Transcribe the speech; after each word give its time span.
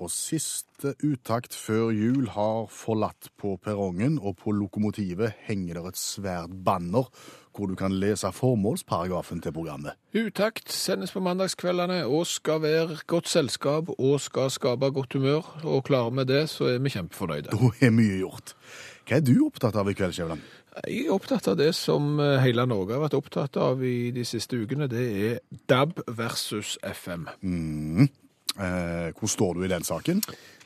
Og 0.00 0.08
siste 0.08 0.94
uttakt 1.04 1.52
før 1.52 1.90
jul 1.92 2.30
har 2.32 2.70
forlatt 2.72 3.28
på 3.36 3.58
perrongen, 3.60 4.16
og 4.16 4.38
på 4.40 4.54
lokomotivet 4.56 5.34
henger 5.44 5.76
det 5.76 5.90
et 5.90 6.00
svært 6.00 6.54
banner 6.64 7.10
hvor 7.52 7.68
du 7.68 7.74
kan 7.76 7.92
lese 8.00 8.30
formålsparagrafen 8.32 9.42
til 9.44 9.52
programmet. 9.52 9.98
Utakt 10.16 10.72
sendes 10.72 11.12
på 11.12 11.20
mandagskveldene 11.20 11.98
og 12.06 12.24
skal 12.30 12.62
være 12.62 12.96
godt 13.10 13.28
selskap 13.28 13.90
og 13.98 14.20
skal 14.24 14.48
skape 14.54 14.88
godt 14.94 15.18
humør. 15.18 15.50
Og 15.64 15.84
klarer 15.84 16.14
vi 16.16 16.24
det, 16.30 16.46
så 16.48 16.70
er 16.70 16.78
vi 16.80 16.94
kjempefornøyde. 16.94 17.52
Da 17.52 17.72
er 17.84 17.92
mye 17.92 18.22
gjort. 18.22 18.54
Hva 19.04 19.18
er 19.18 19.26
du 19.26 19.34
opptatt 19.50 19.76
av 19.76 19.90
i 19.90 19.96
kveld, 19.98 20.16
Skjævland? 20.16 20.48
Jeg 20.86 21.04
er 21.08 21.12
opptatt 21.12 21.50
av 21.50 21.58
det 21.58 21.72
som 21.74 22.14
eh, 22.22 22.38
hele 22.44 22.64
Norge 22.70 22.94
har 22.94 23.02
vært 23.02 23.18
opptatt 23.18 23.58
av 23.60 23.82
i 23.84 24.12
de 24.14 24.24
siste 24.24 24.56
ukene. 24.56 24.86
Det 24.88 25.06
er 25.26 25.40
DAB 25.68 25.98
versus 26.06 26.76
FM. 26.86 27.26
Eh, 27.42 28.06
hvor 29.16 29.30
står 29.30 29.54
du 29.58 29.64
i 29.64 29.72
den 29.72 29.86
saken? 29.86 30.22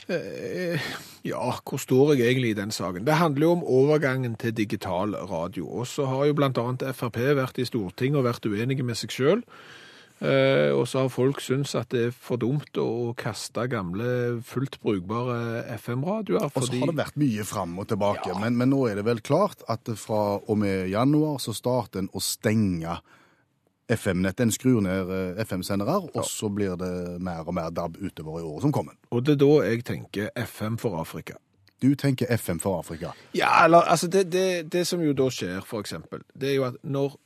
Eh, 0.08 0.80
Ja, 1.24 1.54
hvor 1.64 1.80
står 1.80 2.14
jeg 2.14 2.26
egentlig 2.28 2.50
i 2.52 2.58
den 2.58 2.70
saken? 2.74 3.06
Det 3.06 3.14
handler 3.16 3.46
jo 3.46 3.52
om 3.56 3.62
overgangen 3.64 4.34
til 4.36 4.52
digital 4.52 5.14
radio. 5.16 5.64
Og 5.68 5.86
så 5.88 6.04
har 6.04 6.26
jo 6.26 6.34
annet 6.36 6.84
Frp 6.94 7.16
vært 7.16 7.58
i 7.58 7.64
Stortinget 7.64 8.18
og 8.20 8.26
vært 8.26 8.44
uenige 8.44 8.84
med 8.84 8.98
seg 9.00 9.10
sjøl. 9.10 9.42
og 10.76 10.84
så 10.86 11.00
har 11.02 11.08
folk 11.08 11.40
syntes 11.40 11.74
at 11.74 11.88
det 11.90 12.02
er 12.06 12.12
for 12.12 12.36
dumt 12.36 12.76
å 12.78 13.14
kaste 13.16 13.64
gamle, 13.68 14.40
fullt 14.46 14.78
brukbare 14.84 15.64
FM-radioer. 15.80 16.44
Og 16.54 16.68
så 16.68 16.78
har 16.78 16.92
det 16.92 17.00
vært 17.00 17.16
mye 17.18 17.44
fram 17.48 17.78
og 17.80 17.88
tilbake, 17.88 18.36
men, 18.40 18.56
men 18.56 18.70
nå 18.70 18.84
er 18.88 19.00
det 19.00 19.04
vel 19.08 19.24
klart 19.24 19.64
at 19.68 19.88
fra 19.96 20.38
og 20.38 20.58
med 20.60 20.90
januar 20.92 21.40
så 21.42 21.56
starter 21.56 22.04
en 22.04 22.12
å 22.12 22.22
stenge 22.22 23.00
FM-nettet. 23.88 24.44
En 24.44 24.52
skrur 24.54 24.80
ned 24.84 25.10
eh, 25.12 25.42
FM-sendere, 25.44 25.96
og 26.14 26.28
så 26.28 26.48
blir 26.52 26.76
det 26.80 26.92
mer 27.24 27.44
og 27.44 27.54
mer 27.56 27.72
DAB 27.74 27.98
utover 28.00 28.40
i 28.40 28.44
året 28.44 28.66
som 28.66 28.72
kommer. 28.72 28.96
Og 29.10 29.24
det 29.26 29.36
er 29.36 29.42
da 29.44 29.50
jeg 29.66 29.84
tenker 29.84 30.30
FM 30.36 30.78
for 30.80 31.00
Afrika. 31.00 31.36
Du 31.82 31.94
tenker 31.94 32.30
FM 32.36 32.60
for 32.62 32.78
Afrika. 32.78 33.12
Ja, 33.36 33.64
eller 33.64 33.84
altså 33.90 34.08
det, 34.08 34.32
det, 34.32 34.72
det 34.72 34.86
som 34.86 35.02
jo 35.04 35.12
da 35.12 35.28
skjer, 35.32 35.60
for 35.66 35.84
eksempel, 35.84 36.22
det 36.32 36.52
er 36.52 36.54
jo 36.54 36.68
at 36.70 36.78
når 36.82 37.18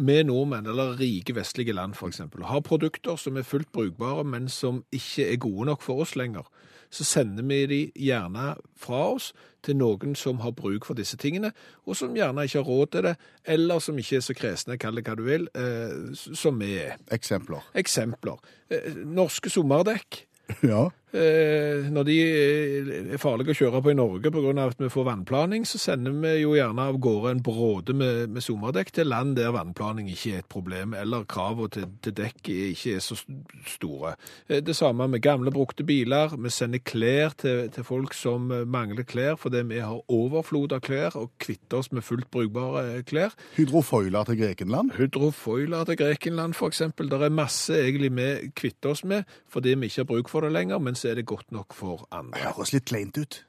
vi 0.00 0.22
nordmenn, 0.24 0.66
eller 0.66 0.96
rike 0.98 1.34
vestlige 1.36 1.74
land 1.76 1.94
eksempel, 2.06 2.42
har 2.48 2.60
produkter 2.60 3.16
som 3.16 3.36
er 3.36 3.42
fullt 3.42 3.72
brukbare, 3.72 4.24
men 4.24 4.48
som 4.48 4.84
ikke 4.92 5.32
er 5.32 5.36
gode 5.36 5.66
nok 5.66 5.82
for 5.82 6.00
oss 6.00 6.16
lenger, 6.16 6.48
så 6.90 7.06
sender 7.06 7.46
vi 7.46 7.60
de 7.70 7.80
gjerne 7.94 8.54
fra 8.78 9.02
oss 9.14 9.30
til 9.64 9.76
noen 9.76 10.16
som 10.18 10.40
har 10.44 10.54
bruk 10.56 10.86
for 10.88 10.98
disse 10.98 11.18
tingene, 11.20 11.52
og 11.86 11.96
som 11.98 12.16
gjerne 12.16 12.46
ikke 12.46 12.62
har 12.62 12.70
råd 12.70 12.92
til 12.94 13.08
det, 13.08 13.14
eller 13.56 13.82
som 13.84 13.98
ikke 14.00 14.18
er 14.18 14.24
så 14.24 14.36
kresne, 14.36 14.78
kall 14.80 14.98
det 14.98 15.04
hva 15.06 15.16
du 15.18 15.24
vil, 15.26 15.48
eh, 15.54 16.14
som 16.16 16.58
vi 16.60 16.72
er. 16.80 16.96
Eksempler. 17.12 17.66
Eksempler. 17.78 18.40
Eh, 18.70 19.02
norske 19.04 19.52
sommerdekk. 19.52 20.24
Ja. 20.66 20.88
Eh, 21.10 21.88
når 21.90 22.06
de 22.06 22.16
er 22.22 23.18
farlige 23.18 23.50
å 23.50 23.58
kjøre 23.58 23.80
på 23.82 23.90
i 23.90 23.96
Norge 23.98 24.30
pga. 24.30 24.52
at 24.62 24.78
vi 24.78 24.88
får 24.88 25.06
vannplaning, 25.08 25.64
så 25.66 25.78
sender 25.78 26.12
vi 26.12 26.42
jo 26.42 26.54
gjerne 26.54 26.86
av 26.86 26.98
gårde 27.02 27.30
en 27.30 27.42
bråde 27.42 27.94
med, 27.94 28.30
med 28.30 28.42
sommerdekk 28.42 28.92
til 28.94 29.10
land 29.10 29.34
der 29.36 29.50
vannplaning 29.50 30.08
ikke 30.10 30.34
er 30.34 30.38
et 30.44 30.48
problem, 30.48 30.94
eller 30.94 31.24
kravene 31.24 31.68
til, 31.68 31.88
til 32.02 32.14
dekk 32.14 32.50
ikke 32.54 32.94
er 32.94 33.02
så 33.02 33.18
store. 33.66 34.14
Eh, 34.48 34.62
det 34.62 34.76
samme 34.76 35.08
med 35.08 35.22
gamle, 35.22 35.50
brukte 35.50 35.84
biler. 35.84 36.36
Vi 36.38 36.50
sender 36.50 36.78
klær 36.78 37.34
til, 37.36 37.66
til 37.74 37.84
folk 37.84 38.14
som 38.14 38.50
eh, 38.54 38.62
mangler 38.62 39.02
klær 39.02 39.34
fordi 39.40 39.64
vi 39.66 39.82
har 39.82 39.98
overflod 40.06 40.76
av 40.76 40.84
klær 40.86 41.18
og 41.18 41.32
kvitter 41.42 41.80
oss 41.82 41.90
med 41.90 42.06
fullt 42.06 42.30
brukbare 42.30 43.02
klær. 43.02 43.34
Hydrofoiler 43.56 44.30
til 44.30 44.38
Grekenland. 44.44 44.94
Hydrofoiler 44.94 45.84
til 45.90 45.98
Grekenland, 45.98 46.54
eksempel. 46.70 47.10
Det 47.10 47.18
er 47.18 47.34
masse 47.34 47.74
egentlig 47.74 48.12
vi 48.14 48.52
kvitter 48.54 48.94
oss 48.94 49.02
med 49.04 49.26
fordi 49.50 49.74
vi 49.74 49.90
ikke 49.90 50.04
har 50.04 50.06
bruk 50.06 50.28
for 50.30 50.46
det 50.46 50.52
lenger, 50.54 50.78
men 50.78 50.94
så 51.00 51.10
er 51.10 51.20
det 51.20 51.28
godt 51.28 51.52
nok 51.54 51.74
for 51.76 52.04
andre. 52.14 52.36
Det 52.36 52.52
høres 52.56 52.74
litt 52.74 52.88
kleint 52.90 53.18
ut. 53.20 53.40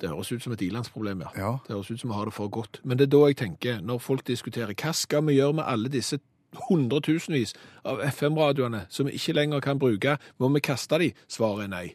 Det 0.00 0.08
høres 0.08 0.32
ut 0.32 0.42
som 0.42 0.54
et 0.54 0.62
ilandsproblem, 0.64 1.22
ja. 1.26 1.30
Ja. 1.36 1.52
Det 1.66 1.76
høres 1.76 1.90
ut 1.90 2.00
som 2.00 2.10
vi 2.10 2.16
har 2.16 2.28
det 2.30 2.34
for 2.34 2.48
godt. 2.48 2.80
Men 2.84 2.98
det 2.98 3.06
er 3.06 3.14
da 3.14 3.22
jeg 3.28 3.38
tenker, 3.42 3.80
når 3.84 4.00
folk 4.02 4.26
diskuterer 4.26 4.74
hva 4.74 4.94
skal 4.96 5.26
vi 5.28 5.36
gjøre 5.36 5.58
med 5.60 5.68
alle 5.68 5.92
disse 5.92 6.18
hundretusenvis 6.66 7.54
av 7.86 8.00
FM-radioene 8.08 8.86
som 8.90 9.06
vi 9.06 9.18
ikke 9.18 9.36
lenger 9.36 9.62
kan 9.64 9.78
bruke, 9.78 10.16
må 10.40 10.50
vi 10.56 10.64
kaste 10.64 10.98
de? 11.02 11.12
Svaret 11.30 11.68
er 11.68 11.72
nei. 11.74 11.86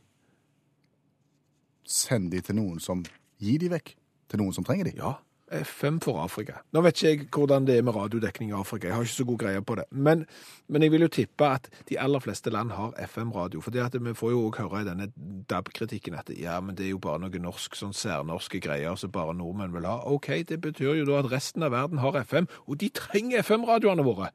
Send 1.85 2.31
de 2.31 2.41
til 2.41 2.57
noen 2.57 2.79
som 2.81 3.03
gir 3.41 3.59
de 3.61 3.71
vekk. 3.73 3.95
Til 4.31 4.41
noen 4.41 4.55
som 4.55 4.65
trenger 4.65 4.87
de. 4.89 4.95
Ja, 4.97 5.17
FM 5.51 5.99
for 6.01 6.23
Afrika. 6.23 6.59
Nå 6.73 6.81
vet 6.81 6.97
ikke 6.97 7.09
jeg 7.09 7.27
hvordan 7.35 7.67
det 7.67 7.77
er 7.77 7.83
med 7.85 7.95
radiodekning 7.95 8.49
i 8.49 8.55
Afrika, 8.57 8.87
jeg 8.87 8.95
har 8.95 9.05
ikke 9.05 9.13
så 9.13 9.25
god 9.29 9.37
greie 9.43 9.61
på 9.61 9.75
det. 9.77 9.85
Men, 9.91 10.25
men 10.67 10.81
jeg 10.81 10.91
vil 10.91 11.05
jo 11.05 11.11
tippe 11.13 11.49
at 11.57 11.69
de 11.89 11.99
aller 12.01 12.23
fleste 12.23 12.49
land 12.49 12.73
har 12.73 12.95
FM-radio. 13.05 13.61
For 13.61 13.71
det 13.71 13.83
at 13.85 13.97
vi 14.01 14.13
får 14.17 14.33
jo 14.33 14.41
òg 14.47 14.59
høre 14.63 14.81
i 14.81 14.87
denne 14.87 15.09
DAB-kritikken 15.49 16.17
at 16.17 16.31
ja, 16.39 16.57
men 16.59 16.77
det 16.77 16.87
er 16.87 16.95
jo 16.95 17.01
bare 17.03 17.21
noe 17.21 17.41
norsk, 17.41 17.77
sånn 17.77 17.93
særnorske 17.93 18.59
greier 18.63 18.97
som 18.97 19.13
bare 19.13 19.37
nordmenn 19.37 19.73
vil 19.75 19.85
ha. 19.89 19.99
OK, 20.09 20.31
det 20.49 20.59
betyr 20.65 20.97
jo 21.01 21.07
da 21.11 21.21
at 21.21 21.31
resten 21.31 21.65
av 21.65 21.75
verden 21.75 22.01
har 22.01 22.17
FM, 22.23 22.49
og 22.65 22.81
de 22.81 22.89
trenger 22.89 23.45
FM-radioene 23.45 24.05
våre. 24.05 24.31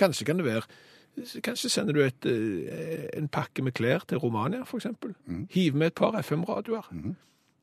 Kanskje 0.00 0.26
kan 0.26 0.40
det 0.42 0.48
være 0.50 0.66
Kanskje 1.42 1.68
sender 1.68 1.92
du 1.92 2.00
et, 2.04 2.24
eh, 2.24 3.08
en 3.18 3.26
pakke 3.28 3.62
med 3.66 3.74
klær 3.74 4.06
til 4.08 4.18
Romania, 4.22 4.62
for 4.64 4.78
eksempel. 4.78 5.10
Hiv 5.50 5.74
med 5.74 5.86
et 5.90 5.94
par 5.94 6.14
FM-radioer. 6.22 6.86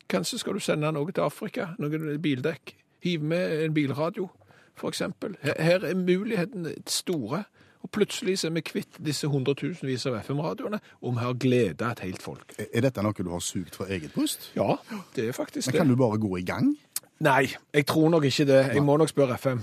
Kanskje 0.09 0.39
skal 0.39 0.53
du 0.53 0.59
sende 0.63 0.91
noe 0.95 1.11
til 1.11 1.21
Afrika, 1.25 1.71
noen 1.79 2.21
bildekk. 2.23 2.75
Hiv 3.03 3.21
med 3.23 3.63
en 3.65 3.73
bilradio, 3.75 4.29
for 4.75 4.89
eksempel. 4.89 5.35
Her, 5.41 5.53
her 5.61 5.85
er 5.85 5.95
mulighetene 5.99 6.73
store. 6.87 7.43
Og 7.85 7.91
plutselig 7.93 8.39
så 8.41 8.49
er 8.49 8.55
vi 8.55 8.63
kvitt 8.65 8.97
disse 9.05 9.27
hundretusenvis 9.29 10.07
av 10.09 10.17
FM-radioene, 10.23 10.79
og 11.01 11.13
vi 11.13 11.21
har 11.21 11.33
glede 11.39 11.91
et 11.91 12.01
helt 12.03 12.21
folk. 12.21 12.55
Er- 12.57 12.81
dette 12.81 13.03
noe 13.05 13.13
du 13.13 13.29
har 13.31 13.43
sugd 13.45 13.75
fra 13.77 13.85
eget 13.93 14.13
bryst? 14.15 14.49
Ja, 14.55 14.75
det 15.15 15.27
er 15.29 15.31
faktisk 15.37 15.67
det. 15.67 15.73
Men 15.73 15.73
det. 15.73 15.79
kan 15.85 15.93
du 15.93 15.95
bare 15.95 16.17
gå 16.17 16.37
i 16.37 16.43
gang? 16.47 16.73
Nei, 17.19 17.47
jeg 17.73 17.85
tror 17.85 18.09
nok 18.09 18.23
ikke 18.27 18.45
det. 18.45 18.61
Jeg 18.73 18.83
må 18.83 18.97
nok 18.97 19.09
spørre 19.09 19.37
FM. 19.37 19.61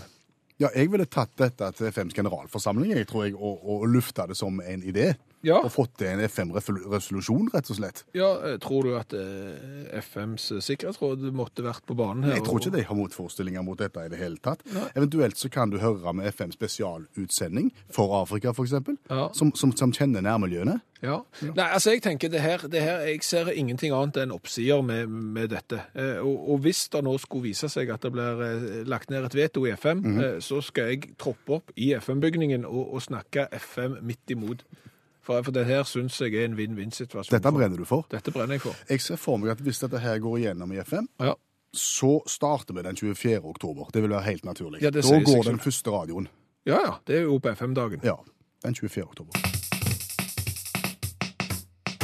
Ja, 0.60 0.68
jeg 0.74 0.90
ville 0.90 1.04
tatt 1.10 1.34
dette 1.38 1.72
til 1.74 1.90
FMs 1.90 2.14
generalforsamling, 2.14 2.92
jeg 2.94 3.06
tror 3.10 3.24
jeg, 3.24 3.34
og, 3.34 3.64
og 3.70 3.86
lufta 3.90 4.26
det 4.30 4.36
som 4.38 4.60
en 4.62 4.82
idé. 4.82 5.14
Ja. 5.44 5.58
Og 5.60 5.70
fått 5.74 5.94
til 6.00 6.08
en 6.14 6.22
FM-resolusjon, 6.24 7.50
rett 7.54 7.68
og 7.70 7.76
slett. 7.78 8.04
Ja, 8.16 8.30
eh, 8.48 8.56
tror 8.62 8.86
du 8.88 8.94
at 8.98 9.12
eh, 9.18 10.00
FMs 10.00 10.50
sikkerhetsråd 10.64 11.26
måtte 11.36 11.64
vært 11.66 11.84
på 11.88 11.96
banen 11.98 12.24
her? 12.28 12.38
Jeg 12.38 12.46
tror 12.48 12.60
ikke 12.62 12.74
de 12.78 12.84
har 12.88 12.98
motforestillinger 12.98 13.64
mot 13.66 13.78
dette 13.80 14.06
i 14.06 14.10
det 14.12 14.20
hele 14.20 14.40
tatt. 14.42 14.64
Eventuelt 14.96 15.36
så 15.40 15.50
kan 15.52 15.70
du 15.72 15.78
høre 15.82 16.14
med 16.16 16.30
FM 16.32 16.54
spesialutsending 16.56 17.70
for 17.92 18.14
Afrika, 18.22 18.52
eksempel, 18.64 18.96
Ja. 19.10 19.28
som, 19.36 19.52
som, 19.54 19.72
som 19.76 19.92
kjenner 19.92 20.24
nærmiljøene. 20.24 20.80
Ja. 21.04 21.18
Nei, 21.42 21.66
altså 21.66 21.92
jeg 21.92 22.00
tenker 22.06 22.30
det 22.32 22.40
her, 22.40 22.62
det 22.70 22.80
her 22.80 23.02
Jeg 23.04 23.20
ser 23.26 23.50
ingenting 23.52 23.92
annet 23.92 24.16
enn 24.22 24.32
oppsider 24.32 24.80
med, 24.86 25.10
med 25.10 25.50
dette. 25.52 25.82
Eh, 25.92 26.16
og, 26.24 26.46
og 26.54 26.62
hvis 26.64 26.86
det 26.94 27.02
nå 27.04 27.12
skulle 27.20 27.50
vise 27.50 27.68
seg 27.68 27.90
at 27.92 28.06
det 28.06 28.12
blir 28.14 28.40
eh, 28.46 28.78
lagt 28.88 29.12
ned 29.12 29.26
et 29.28 29.36
veto 29.36 29.66
i 29.68 29.74
FM, 29.76 30.00
eh, 30.14 30.38
så 30.40 30.62
skal 30.64 30.94
jeg 30.94 31.12
troppe 31.20 31.58
opp 31.58 31.74
i 31.76 31.90
FM-bygningen 31.98 32.64
og, 32.64 32.94
og 32.96 33.04
snakke 33.04 33.48
FM 33.52 33.98
midt 34.06 34.32
imot. 34.32 34.64
For, 35.24 35.42
for 35.42 35.52
det 35.56 35.64
her 35.66 35.82
syns 35.88 36.18
jeg 36.20 36.34
er 36.36 36.44
en 36.44 36.56
vinn-vinn-situasjon. 36.58 37.32
Dette 37.32 37.52
brenner 37.52 37.76
du 37.80 37.84
for. 37.88 38.04
Dette 38.12 38.30
brenner 38.34 38.58
jeg 38.58 38.60
for. 38.66 38.76
Jeg 38.90 39.00
ser 39.00 39.16
for 39.16 39.36
meg 39.40 39.50
at 39.54 39.62
hvis 39.64 39.78
dette 39.80 39.98
her 40.04 40.18
går 40.20 40.38
igjennom 40.42 40.72
i 40.76 40.82
FM, 40.84 41.06
Ja. 41.20 41.32
så 41.72 42.20
starter 42.28 42.74
vi 42.76 42.82
den 42.84 42.96
24. 42.96 43.40
oktober. 43.44 43.88
Det 43.94 44.02
vil 44.02 44.10
være 44.10 44.22
helt 44.28 44.44
naturlig. 44.44 44.82
Ja, 44.82 44.90
det 44.90 45.02
da 45.02 45.08
går 45.18 45.42
selv. 45.42 45.44
den 45.54 45.60
første 45.60 45.90
radioen. 45.90 46.28
ja 46.66 46.78
ja, 46.84 46.92
det 47.06 47.16
er 47.16 47.22
jo 47.22 47.38
på 47.38 47.48
FM-dagen. 47.56 48.00
Ja, 48.04 48.14
den 48.64 48.74
24. 48.74 49.04
oktober. 49.08 49.32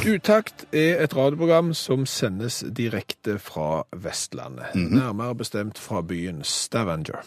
Utakt 0.01 0.65
er 0.73 1.03
et 1.03 1.13
radioprogram 1.15 1.73
som 1.77 2.05
sendes 2.09 2.63
direkte 2.77 3.35
fra 3.39 3.83
Vestlandet. 3.93 4.73
Nærmere 4.75 5.35
bestemt 5.35 5.77
fra 5.77 6.01
byen 6.01 6.41
Stavanger. 6.43 7.21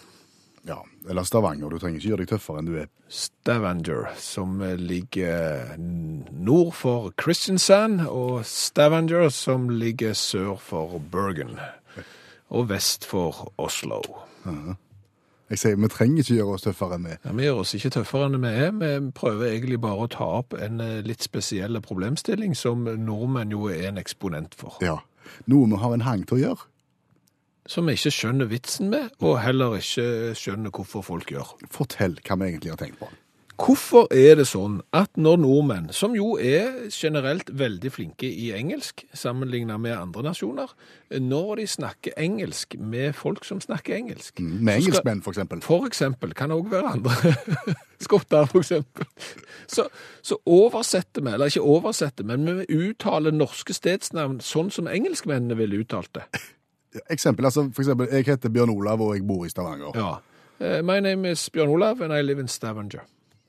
Ja, 0.67 0.79
eller 1.11 1.23
Stavanger. 1.29 1.69
Du 1.69 1.79
trenger 1.79 2.01
ikke 2.01 2.09
gjøre 2.09 2.25
deg 2.25 2.31
tøffere 2.33 2.61
enn 2.63 2.69
du 2.71 2.77
er. 2.81 2.87
Stavanger, 3.13 4.07
som 4.17 4.63
ligger 4.81 5.75
nord 5.77 6.73
for 6.79 7.11
Kristiansand, 7.21 8.07
og 8.09 8.47
Stavanger, 8.49 9.29
som 9.29 9.69
ligger 9.69 10.17
sør 10.17 10.57
for 10.57 10.97
Bergen, 11.13 11.59
og 12.49 12.71
vest 12.73 13.05
for 13.05 13.53
Oslo. 13.61 14.01
Jeg 15.53 15.61
sier 15.61 15.77
vi 15.77 15.89
trenger 15.93 16.25
ikke 16.25 16.39
gjøre 16.39 16.57
oss 16.57 16.65
tøffere 16.65 16.97
enn 16.97 17.07
vi. 17.11 17.17
Ja, 17.21 17.33
Vi 17.37 17.45
gjør 17.45 17.61
oss 17.61 17.75
ikke 17.77 17.93
tøffere 17.99 18.31
enn 18.31 18.41
vi 18.41 18.53
er. 18.65 18.71
Vi 18.81 18.93
prøver 19.15 19.51
egentlig 19.53 19.81
bare 19.85 20.07
å 20.07 20.11
ta 20.11 20.27
opp 20.41 20.57
en 20.57 20.81
eh, 20.81 21.03
litt 21.05 21.23
spesiell 21.23 21.77
problemstilling 21.85 22.57
som 22.57 22.89
nordmenn 22.89 23.53
jo 23.53 23.69
er 23.69 23.91
en 23.91 24.01
eksponent 24.01 24.57
for. 24.57 24.81
Ja. 24.85 25.03
Noe 25.51 25.69
vi 25.69 25.81
har 25.85 25.93
en 25.95 26.07
hang 26.09 26.25
til 26.25 26.39
å 26.39 26.41
gjøre. 26.41 26.67
Som 27.67 27.89
vi 27.89 27.97
ikke 27.97 28.13
skjønner 28.13 28.49
vitsen 28.51 28.91
med, 28.93 29.13
og 29.25 29.39
heller 29.41 29.79
ikke 29.81 30.35
skjønner 30.37 30.73
hvorfor 30.75 31.05
folk 31.07 31.31
gjør. 31.33 31.55
Fortell 31.73 32.19
hva 32.21 32.37
vi 32.41 32.51
egentlig 32.53 32.75
har 32.75 32.83
tenkt 32.83 33.01
på. 33.01 33.09
Hvorfor 33.55 34.09
er 34.11 34.35
det 34.41 34.49
sånn 34.51 34.81
at 34.97 35.13
når 35.15 35.37
nordmenn, 35.39 35.85
som 35.95 36.17
jo 36.19 36.33
er 36.43 36.89
generelt 36.91 37.53
veldig 37.55 37.93
flinke 37.95 38.27
i 38.27 38.49
engelsk, 38.57 39.05
sammenlignet 39.15 39.79
med 39.79 39.95
andre 39.95 40.25
nasjoner, 40.27 40.73
når 41.23 41.61
de 41.61 41.67
snakker 41.71 42.19
engelsk 42.19 42.75
med 42.83 43.15
folk 43.15 43.47
som 43.47 43.61
snakker 43.63 43.95
engelsk 43.95 44.43
Med 44.43 44.81
engelskmenn, 44.81 45.23
for 45.23 45.37
eksempel. 45.37 45.63
For 45.63 45.87
eksempel, 45.87 46.35
kan 46.35 46.51
også 46.51 46.73
være 46.73 46.97
andre. 46.97 47.35
Skotter, 48.05 48.51
for 48.51 48.65
eksempel. 48.65 49.07
Så, 49.71 49.87
så 50.23 50.41
oversetter 50.45 51.23
vi, 51.23 51.37
eller 51.37 51.55
ikke 51.55 51.63
oversetter, 51.77 52.27
men 52.27 52.51
vi 52.59 52.67
uttaler 52.91 53.31
norske 53.31 53.77
stedsnavn 53.77 54.43
sånn 54.43 54.75
som 54.75 54.91
engelskmennene 54.91 55.55
ville 55.63 55.79
uttalt 55.85 56.11
det. 56.19 56.27
Eksempel, 57.11 57.45
altså, 57.45 57.71
for 57.75 57.83
eksempel, 57.83 58.09
jeg 58.13 58.25
heter 58.27 58.49
Bjørn 58.49 58.71
Olav, 58.71 59.01
og 59.01 59.15
jeg 59.17 59.27
bor 59.27 59.45
i 59.45 59.49
Stavanger. 59.49 59.93
Ja. 59.95 60.15
Uh, 60.61 60.85
My 60.87 61.01
name 61.01 61.31
is 61.31 61.51
Bjørn 61.51 61.69
Olav, 61.69 62.01
and 62.03 62.13
I 62.13 62.23
live 62.23 62.41
in 62.41 62.49
Stavanger. 62.49 63.01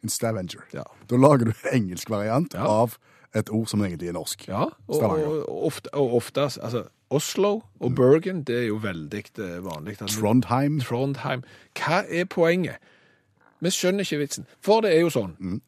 In 0.03 0.09
Stavanger. 0.09 0.61
Ja. 0.73 0.83
Da 1.09 1.15
lager 1.15 1.45
du 1.45 1.53
engelsk 1.73 2.09
variant 2.09 2.53
Ja. 2.53 2.65
av 2.67 2.97
et 3.35 3.49
ord 3.49 3.67
som 3.67 3.81
egentlig 3.81 4.07
er 4.09 4.13
norsk. 4.13 4.47
Ja, 4.47 4.63
og, 4.87 4.95
Stavanger. 4.95 5.25
og, 5.27 5.49
og, 5.49 5.65
ofte, 5.65 5.93
og 5.93 6.13
ofte, 6.15 6.41
altså, 6.41 6.83
Oslo 7.09 7.61
og 7.79 7.95
Bergen, 7.95 8.43
det 8.43 8.55
er 8.63 8.67
jo 8.67 8.75
veldig 8.81 9.23
eh, 9.39 9.63
vanlig. 9.65 10.01
Altså, 10.01 10.19
Trondheim. 10.19 10.79
Trondheim. 10.81 11.43
Hva 11.77 12.01
er 12.09 12.25
poenget? 12.25 12.75
Vi 13.61 13.69
skjønner 13.69 13.99
ikke 14.03 14.17
vitsen. 14.17 14.45
For 14.61 14.81
det 14.81 14.95
er 14.95 14.99
jo 15.05 15.09
sånn, 15.13 15.61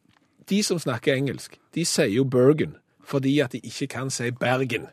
de 0.50 0.62
som 0.62 0.78
snakker 0.78 1.14
engelsk, 1.14 1.58
de 1.74 1.84
sier 1.84 2.10
jo 2.10 2.24
Bergen 2.24 2.76
fordi 3.08 3.38
at 3.40 3.52
de 3.52 3.60
ikke 3.64 3.86
kan 3.88 4.10
si 4.12 4.30
Bergen. 4.30 4.88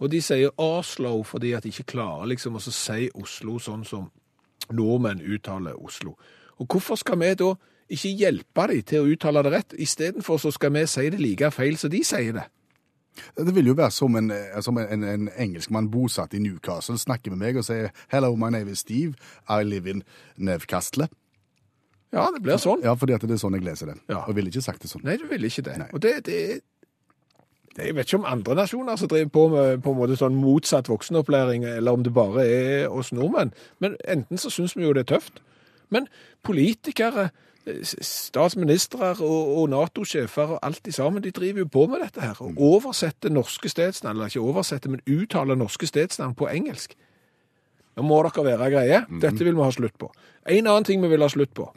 Og 0.00 0.10
de 0.10 0.20
sier 0.22 0.50
Oslo 0.60 1.20
fordi 1.26 1.52
at 1.56 1.64
de 1.64 1.70
ikke 1.70 1.92
klarer 1.94 2.32
liksom 2.32 2.58
å 2.58 2.62
si 2.64 3.08
Oslo 3.14 3.58
sånn 3.62 3.84
som 3.86 4.10
nordmenn 4.74 5.22
uttaler 5.22 5.78
Oslo. 5.78 6.16
Og 6.58 6.66
hvorfor 6.66 6.98
skal 6.98 7.20
vi 7.20 7.32
da 7.38 7.52
ikke 7.92 8.10
hjelpe 8.18 8.66
dem 8.72 8.82
til 8.82 9.04
å 9.04 9.10
uttale 9.14 9.44
det 9.46 9.52
rett? 9.54 9.76
Istedenfor 9.78 10.40
så 10.42 10.50
skal 10.50 10.72
vi 10.74 10.86
si 10.90 11.08
det 11.12 11.22
like 11.22 11.50
feil 11.54 11.78
som 11.78 11.92
de 11.92 12.02
sier 12.04 12.32
det. 12.40 12.46
Det 13.36 13.54
vil 13.54 13.70
jo 13.70 13.76
være 13.76 13.90
som 13.90 14.16
en, 14.18 14.30
eh, 14.30 14.60
som 14.60 14.76
en, 14.78 15.04
en 15.04 15.28
engelskmann 15.40 15.88
bosatt 15.88 16.34
i 16.34 16.40
Newcastle 16.42 16.98
snakker 17.00 17.32
med 17.32 17.40
meg 17.46 17.56
og 17.56 17.64
sier 17.64 17.88
«Hello, 18.12 18.34
my 18.36 18.50
name 18.52 18.70
is 18.70 18.82
Steve. 18.84 19.14
I 19.48 19.62
live 19.64 19.88
in 19.88 20.02
Nevkastle». 20.36 21.08
Ja, 22.12 22.28
det 22.32 22.42
blir 22.44 22.60
sånn. 22.60 22.84
Ja, 22.84 22.94
fordi 22.96 23.16
det 23.18 23.34
er 23.34 23.40
sånn 23.40 23.56
jeg 23.56 23.64
leser 23.66 23.90
det. 23.90 23.96
Ja. 24.08 24.22
Og 24.26 24.36
ville 24.36 24.52
ikke 24.52 24.64
sagt 24.64 24.84
det 24.84 24.90
sånn. 24.90 25.02
Nei, 25.04 25.16
du 25.20 25.26
vil 25.30 25.48
ikke 25.48 25.64
det. 25.66 25.78
Nei. 25.80 25.88
Og 25.96 26.02
det, 26.04 26.12
det 26.28 26.36
Jeg 27.76 27.96
vet 27.96 28.08
ikke 28.08 28.22
om 28.22 28.28
andre 28.28 28.54
nasjoner 28.54 28.96
som 28.96 29.08
driver 29.08 29.28
på 29.28 29.48
med 29.52 29.82
på 29.84 29.92
en 29.92 29.98
måte 29.98 30.16
sånn 30.16 30.36
motsatt 30.40 30.88
voksenopplæring, 30.88 31.66
eller 31.68 31.92
om 31.92 32.04
det 32.04 32.14
bare 32.16 32.46
er 32.46 32.86
oss 32.88 33.12
nordmenn. 33.12 33.52
Men 33.84 33.98
enten 34.08 34.40
så 34.40 34.50
syns 34.50 34.76
vi 34.76 34.86
jo 34.86 34.94
det 34.96 35.04
er 35.04 35.16
tøft. 35.16 35.42
Men 35.92 36.08
politikere, 36.46 37.28
statsministre 38.00 39.12
og, 39.20 39.58
og 39.58 39.68
Nato-sjefer 39.70 40.56
og 40.56 40.62
alt 40.62 40.80
de 40.86 40.94
sammen, 40.94 41.22
de 41.22 41.34
driver 41.34 41.64
jo 41.64 41.68
på 41.72 41.86
med 41.90 42.00
dette 42.04 42.22
her. 42.22 42.40
Og 42.40 42.56
oversetter 42.56 43.34
norske 43.34 43.68
stedsnavn, 43.68 44.16
eller 44.16 44.32
ikke 44.32 44.40
oversetter, 44.46 44.90
men 44.90 45.04
uttaler 45.04 45.58
norske 45.58 45.86
stedsnavn 45.86 46.34
på 46.38 46.48
engelsk. 46.48 46.96
Nå 47.96 48.04
må 48.04 48.20
dere 48.24 48.44
være 48.44 48.72
greie. 48.72 49.04
Dette 49.20 49.44
vil 49.44 49.56
vi 49.56 49.64
ha 49.64 49.70
slutt 49.72 49.96
på. 49.98 50.10
En 50.46 50.66
annen 50.66 50.84
ting 50.84 51.02
vi 51.02 51.08
vil 51.12 51.24
ha 51.24 51.28
slutt 51.32 51.54
på. 51.56 51.70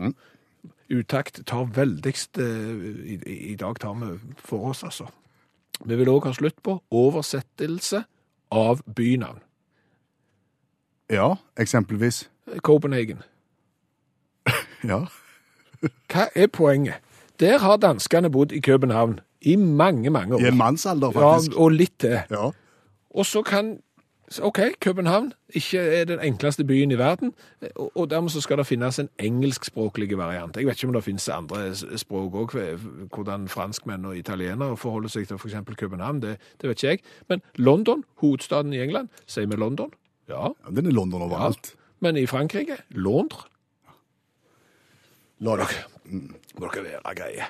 Utakt 0.89 1.43
tar 1.47 1.69
veldigst 1.75 2.39
eh, 2.41 2.85
i, 3.13 3.19
I 3.51 3.55
dag 3.59 3.79
tar 3.79 3.95
vi 3.99 4.15
for 4.41 4.71
oss, 4.71 4.83
altså. 4.83 5.07
Vi 5.86 5.95
vil 5.95 6.10
òg 6.12 6.25
ha 6.27 6.33
slutt 6.36 6.57
på 6.63 6.80
oversettelse 6.92 8.04
av 8.51 8.81
bynavn. 8.95 9.39
Ja, 11.10 11.36
eksempelvis. 11.57 12.30
Copenhagen. 12.62 13.24
Ja. 14.83 15.01
Hva 16.07 16.30
er 16.36 16.48
poenget? 16.48 17.01
Der 17.39 17.60
har 17.60 17.77
danskene 17.77 18.30
bodd 18.31 18.51
i 18.56 18.62
København 18.63 19.19
i 19.42 19.56
mange, 19.56 20.10
mange 20.10 20.36
år. 20.36 20.39
I 20.39 20.48
en 20.48 20.57
mannsalder, 20.57 21.12
ja, 21.16 21.33
og 21.56 21.71
litt 21.71 21.98
til. 22.00 22.18
Ja. 22.31 22.50
Og 23.12 23.25
så 23.25 23.42
kan 23.44 23.77
OK, 24.41 24.59
København 24.79 25.31
ikke 25.57 25.79
er 25.79 26.05
den 26.05 26.19
enkleste 26.21 26.63
byen 26.63 26.91
i 26.91 26.97
verden, 26.97 27.33
og 27.75 28.09
dermed 28.09 28.29
så 28.29 28.41
skal 28.41 28.57
det 28.57 28.67
finnes 28.67 28.99
en 28.99 29.09
engelskspråklig 29.19 30.17
variant. 30.17 30.57
Jeg 30.57 30.67
vet 30.67 30.77
ikke 30.77 30.87
om 30.87 30.93
det 30.93 31.03
finnes 31.03 31.29
andre 31.33 31.63
språk 31.97 32.37
òg, 32.37 32.53
hvordan 33.15 33.47
franskmenn 33.49 34.05
og 34.05 34.17
italienere 34.17 34.77
forholder 34.77 35.09
seg 35.09 35.27
til 35.27 35.41
f.eks. 35.41 35.55
København, 35.77 36.21
det, 36.21 36.37
det 36.61 36.69
vet 36.69 36.83
ikke 36.83 36.87
jeg. 36.87 36.99
Men 37.27 37.41
London, 37.55 38.03
hovedstaden 38.21 38.73
i 38.73 38.83
England, 38.83 39.09
sier 39.25 39.49
vi 39.49 39.57
London? 39.57 39.89
Ja. 40.29 40.53
Ja, 40.53 40.71
Den 40.75 40.85
er 40.85 40.91
London 40.91 41.21
overalt. 41.21 41.73
Men 41.99 42.17
i 42.17 42.25
Frankrike 42.29 42.77
Londres? 42.89 43.47
La 45.39 45.55
dere. 45.55 45.85
må 46.59 46.67
dere 46.67 46.83
være 46.83 47.15
greie. 47.15 47.45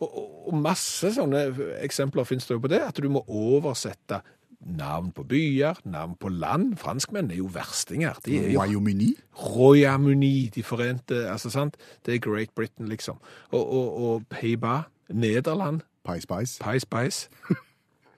Og, 0.00 0.08
og, 0.08 0.28
og 0.48 0.54
masse 0.64 1.10
sånne 1.14 1.44
eksempler 1.84 2.26
finnes 2.26 2.46
det 2.48 2.56
jo 2.56 2.62
på 2.64 2.70
det, 2.72 2.80
at 2.88 2.98
du 2.98 3.08
må 3.12 3.22
oversette 3.28 4.22
navn 4.64 5.12
på 5.12 5.22
byer, 5.22 5.74
navn 5.84 6.14
på 6.20 6.28
land. 6.28 6.76
Franskmenn 6.76 7.30
er 7.30 7.36
jo 7.36 7.50
verstinger. 7.52 8.18
De 8.24 8.38
er 8.38 8.52
jo 8.52 8.60
Wyoming. 8.60 9.14
Royaume-Uni, 9.32 10.50
de 10.54 10.62
forente, 10.62 11.30
altså 11.30 11.50
sant? 11.50 11.76
Det 12.06 12.14
er 12.14 12.18
Great 12.18 12.50
Britain, 12.56 12.88
liksom. 12.88 13.18
Og, 13.50 13.72
og, 13.72 14.02
og 14.02 14.22
Pays-Bas, 14.30 14.84
Nederland, 15.08 15.80
Pie 16.04 16.20
Spice. 16.20 16.64
Pie 16.64 16.80
Spice. 16.80 17.28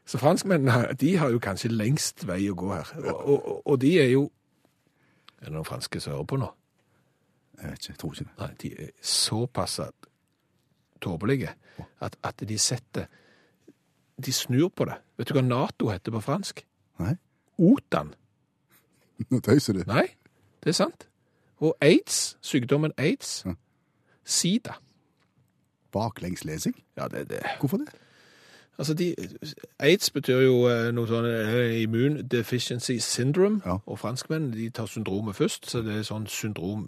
Så 0.07 0.19
franskmennene, 0.19 0.95
de 1.01 1.17
har 1.17 1.29
jo 1.29 1.39
kanskje 1.39 1.69
lengst 1.69 2.27
vei 2.29 2.45
å 2.51 2.55
gå 2.55 2.71
her. 2.71 2.93
Og, 3.03 3.29
og, 3.29 3.67
og 3.67 3.81
de 3.83 3.99
er 4.01 4.13
jo 4.15 4.31
Er 5.37 5.51
det 5.51 5.53
noen 5.53 5.67
franske 5.69 6.01
som 6.01 6.15
hører 6.15 6.25
på 6.31 6.37
nå? 6.41 6.47
Jeg 7.61 7.71
vet 7.71 7.79
ikke, 7.79 7.91
jeg 7.93 7.99
tror 7.99 8.13
ikke 8.13 8.25
det. 8.25 8.37
Nei, 8.39 8.49
de 8.63 8.71
er 8.85 8.93
såpass 9.03 9.81
tåpelige 11.01 11.51
at, 12.01 12.17
at 12.25 12.45
de 12.49 12.59
setter 12.59 13.05
De 14.25 14.33
snur 14.33 14.69
på 14.69 14.85
det. 14.89 14.95
Vet 15.19 15.29
du 15.29 15.35
hva 15.35 15.43
Nato 15.45 15.89
heter 15.93 16.13
på 16.13 16.21
fransk? 16.25 16.63
Nei, 16.99 17.15
OTAN. 17.59 18.15
nå 19.31 19.41
tøyser 19.41 19.73
du. 19.77 19.83
Nei, 19.87 20.07
det 20.65 20.73
er 20.73 20.77
sant. 20.77 21.07
Og 21.61 21.77
aids, 21.81 22.37
sykdommen 22.45 22.93
aids, 22.99 23.43
Ja. 23.47 23.55
sida. 24.25 24.75
Baklengslesing? 25.93 26.75
Ja, 26.97 27.09
det 27.09 27.19
er 27.21 27.25
det. 27.25 27.43
Hvorfor 27.61 27.77
det? 27.77 27.89
Altså, 28.79 28.95
de, 28.95 29.15
AIDS 29.79 30.11
betyr 30.11 30.41
jo 30.45 30.57
eh, 30.69 30.91
noe 30.93 31.07
sånn 31.09 31.25
eh, 31.25 31.79
immune 31.83 32.23
deficiency 32.29 32.99
syndrome, 33.01 33.63
Ja. 33.65 33.79
og 33.87 33.99
franskmenn 33.99 34.51
de 34.53 34.69
tar 34.71 34.87
syndromet 34.87 35.37
først, 35.37 35.71
så 35.71 35.81
det 35.83 35.95
er 35.97 36.03
sånn 36.05 36.27
syndrom, 36.29 36.83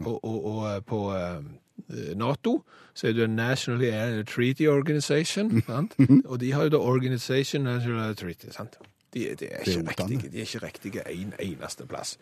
og, 0.00 0.24
og, 0.24 0.44
og 0.46 0.76
eh, 0.76 0.80
på 0.82 1.00
NATO 2.16 2.62
så 2.96 3.08
er 3.08 3.12
det 3.12 3.30
National 3.30 4.24
Treaty 4.26 4.66
Organization, 4.66 5.50
sant? 5.66 5.96
og 6.24 6.40
de 6.40 6.52
har 6.52 6.62
jo 6.62 6.68
da 6.68 6.76
Organization 6.76 7.62
National 7.62 8.16
Treaty, 8.16 8.50
sant? 8.50 8.78
De, 9.14 9.20
de, 9.38 9.46
er 9.46 9.62
ikke 9.64 9.80
riktige, 9.88 10.30
de 10.30 10.38
er 10.38 10.40
ikke 10.40 10.66
riktige 10.66 11.02
en 11.12 11.32
eneste 11.40 11.86
plass. 11.86 12.18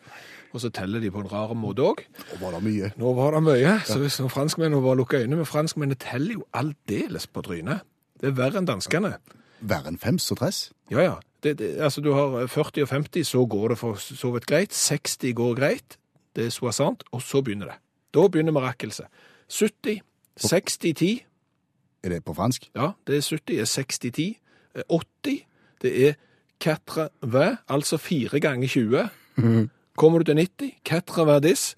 Og 0.53 0.61
så 0.61 0.71
teller 0.71 1.01
de 1.01 1.11
på 1.11 1.25
en 1.25 1.31
rar 1.33 1.55
måte 1.59 1.83
òg. 1.83 2.05
Nå 2.31 2.39
var 2.43 2.55
det 2.55 2.61
mye? 2.63 2.91
Nå 3.01 3.15
var 3.17 3.35
det 3.35 3.43
mye, 3.43 3.73
så 3.87 3.99
hvis 3.99 4.21
noen 4.21 4.31
franskmennene 4.31 4.83
var 4.85 4.99
lukker 5.01 5.25
øynene 5.25 5.41
men 5.41 5.49
franskmennene 5.49 5.99
teller 5.99 6.39
jo 6.39 6.45
aldeles 6.55 7.27
på 7.27 7.43
trynet. 7.43 7.83
Det 8.21 8.31
er 8.31 8.37
verre 8.39 8.63
enn 8.63 8.69
danskene. 8.69 9.17
Verre 9.65 9.91
enn 9.91 9.99
fems 9.99 10.31
og 10.35 10.43
tress? 10.43 10.69
Ja, 10.93 11.03
ja. 11.03 11.17
Det, 11.45 11.59
det, 11.59 11.75
altså, 11.83 12.01
du 12.01 12.13
har 12.15 12.47
40 12.47 12.87
og 12.87 12.89
50, 12.89 13.27
så 13.27 13.43
går 13.47 13.75
det 13.75 13.79
for 13.79 13.99
så 14.01 14.31
vidt 14.33 14.47
greit. 14.47 14.75
60 14.75 15.35
går 15.37 15.59
greit. 15.59 15.99
Det 16.37 16.47
er 16.47 16.55
soissant, 16.55 17.03
og 17.13 17.23
så 17.23 17.43
begynner 17.43 17.73
det. 17.73 17.77
Da 18.15 18.29
begynner 18.29 18.55
mirakelset. 18.55 19.11
70, 19.49 20.01
60-10. 20.41 21.25
Er 22.05 22.09
det 22.09 22.25
på 22.25 22.35
fransk? 22.35 22.71
Ja, 22.75 22.91
det 23.07 23.17
er 23.17 23.23
70, 23.23 23.59
er 23.61 23.65
60-10. 23.65 24.35
Eh, 24.75 24.83
80, 24.89 25.47
det 25.83 26.09
er 26.09 26.15
80, 26.61 27.59
altså 27.69 27.97
4 27.97 28.41
ganger 28.41 28.69
20. 28.69 29.09
Kommer 29.97 30.19
du 30.19 30.25
til 30.25 30.37
90, 30.37 30.73
80 30.85 31.77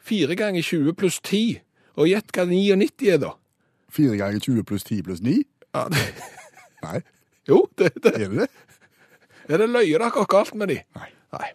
4 0.00 0.36
ganger 0.36 0.62
20 0.62 0.94
pluss 0.94 1.20
10. 1.20 1.60
Og 2.00 2.08
gjett 2.08 2.32
hva 2.34 2.46
99 2.48 3.08
er, 3.10 3.18
da. 3.20 3.34
4 3.92 4.16
ganger 4.16 4.40
20 4.40 4.64
pluss 4.64 4.84
10 4.86 5.02
pluss 5.02 5.20
9? 5.20 5.42
Ja, 5.74 5.86
det, 5.92 6.04
Nei, 6.82 7.00
jo, 7.48 7.66
det, 7.78 7.92
det, 8.02 8.14
er 8.14 8.28
det 8.28 8.38
det? 8.40 8.48
er 9.48 9.60
det 9.60 9.68
løye 9.68 9.98
dere 9.98 10.24
galt 10.30 10.54
med 10.54 10.72
de? 10.72 10.78
Nei. 10.96 11.10
Nei. 11.36 11.50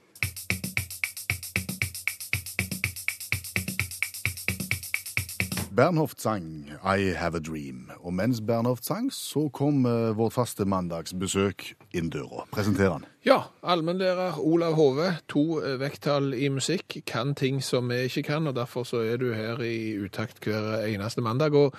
Bernhoft 5.76 6.22
sang 6.22 6.70
I 6.84 7.12
Have 7.20 7.36
a 7.36 7.42
Dream. 7.44 7.90
Og 8.00 8.14
mens 8.16 8.40
Bernhoft 8.40 8.86
sang, 8.88 9.10
så 9.12 9.50
kom 9.52 9.84
eh, 9.90 10.14
vårt 10.16 10.32
faste 10.38 10.64
mandagsbesøk 10.72 11.66
inn 11.98 12.08
døra. 12.14 12.46
Presenter 12.56 12.94
han. 12.94 13.04
Ja, 13.28 13.42
allmennlærer 13.60 14.38
Olav 14.40 14.78
Hove, 14.80 15.10
to 15.28 15.60
eh, 15.60 15.76
vekttall 15.82 16.32
i 16.38 16.48
musikk, 16.54 17.02
kan 17.10 17.34
ting 17.36 17.60
som 17.64 17.92
vi 17.92 18.06
ikke 18.08 18.24
kan, 18.30 18.48
og 18.48 18.56
derfor 18.56 18.88
så 18.88 19.02
er 19.04 19.20
du 19.20 19.34
her 19.36 19.60
i 19.68 19.98
utakt 20.00 20.40
hver 20.48 20.86
eneste 20.86 21.24
mandag. 21.26 21.58
Og 21.60 21.76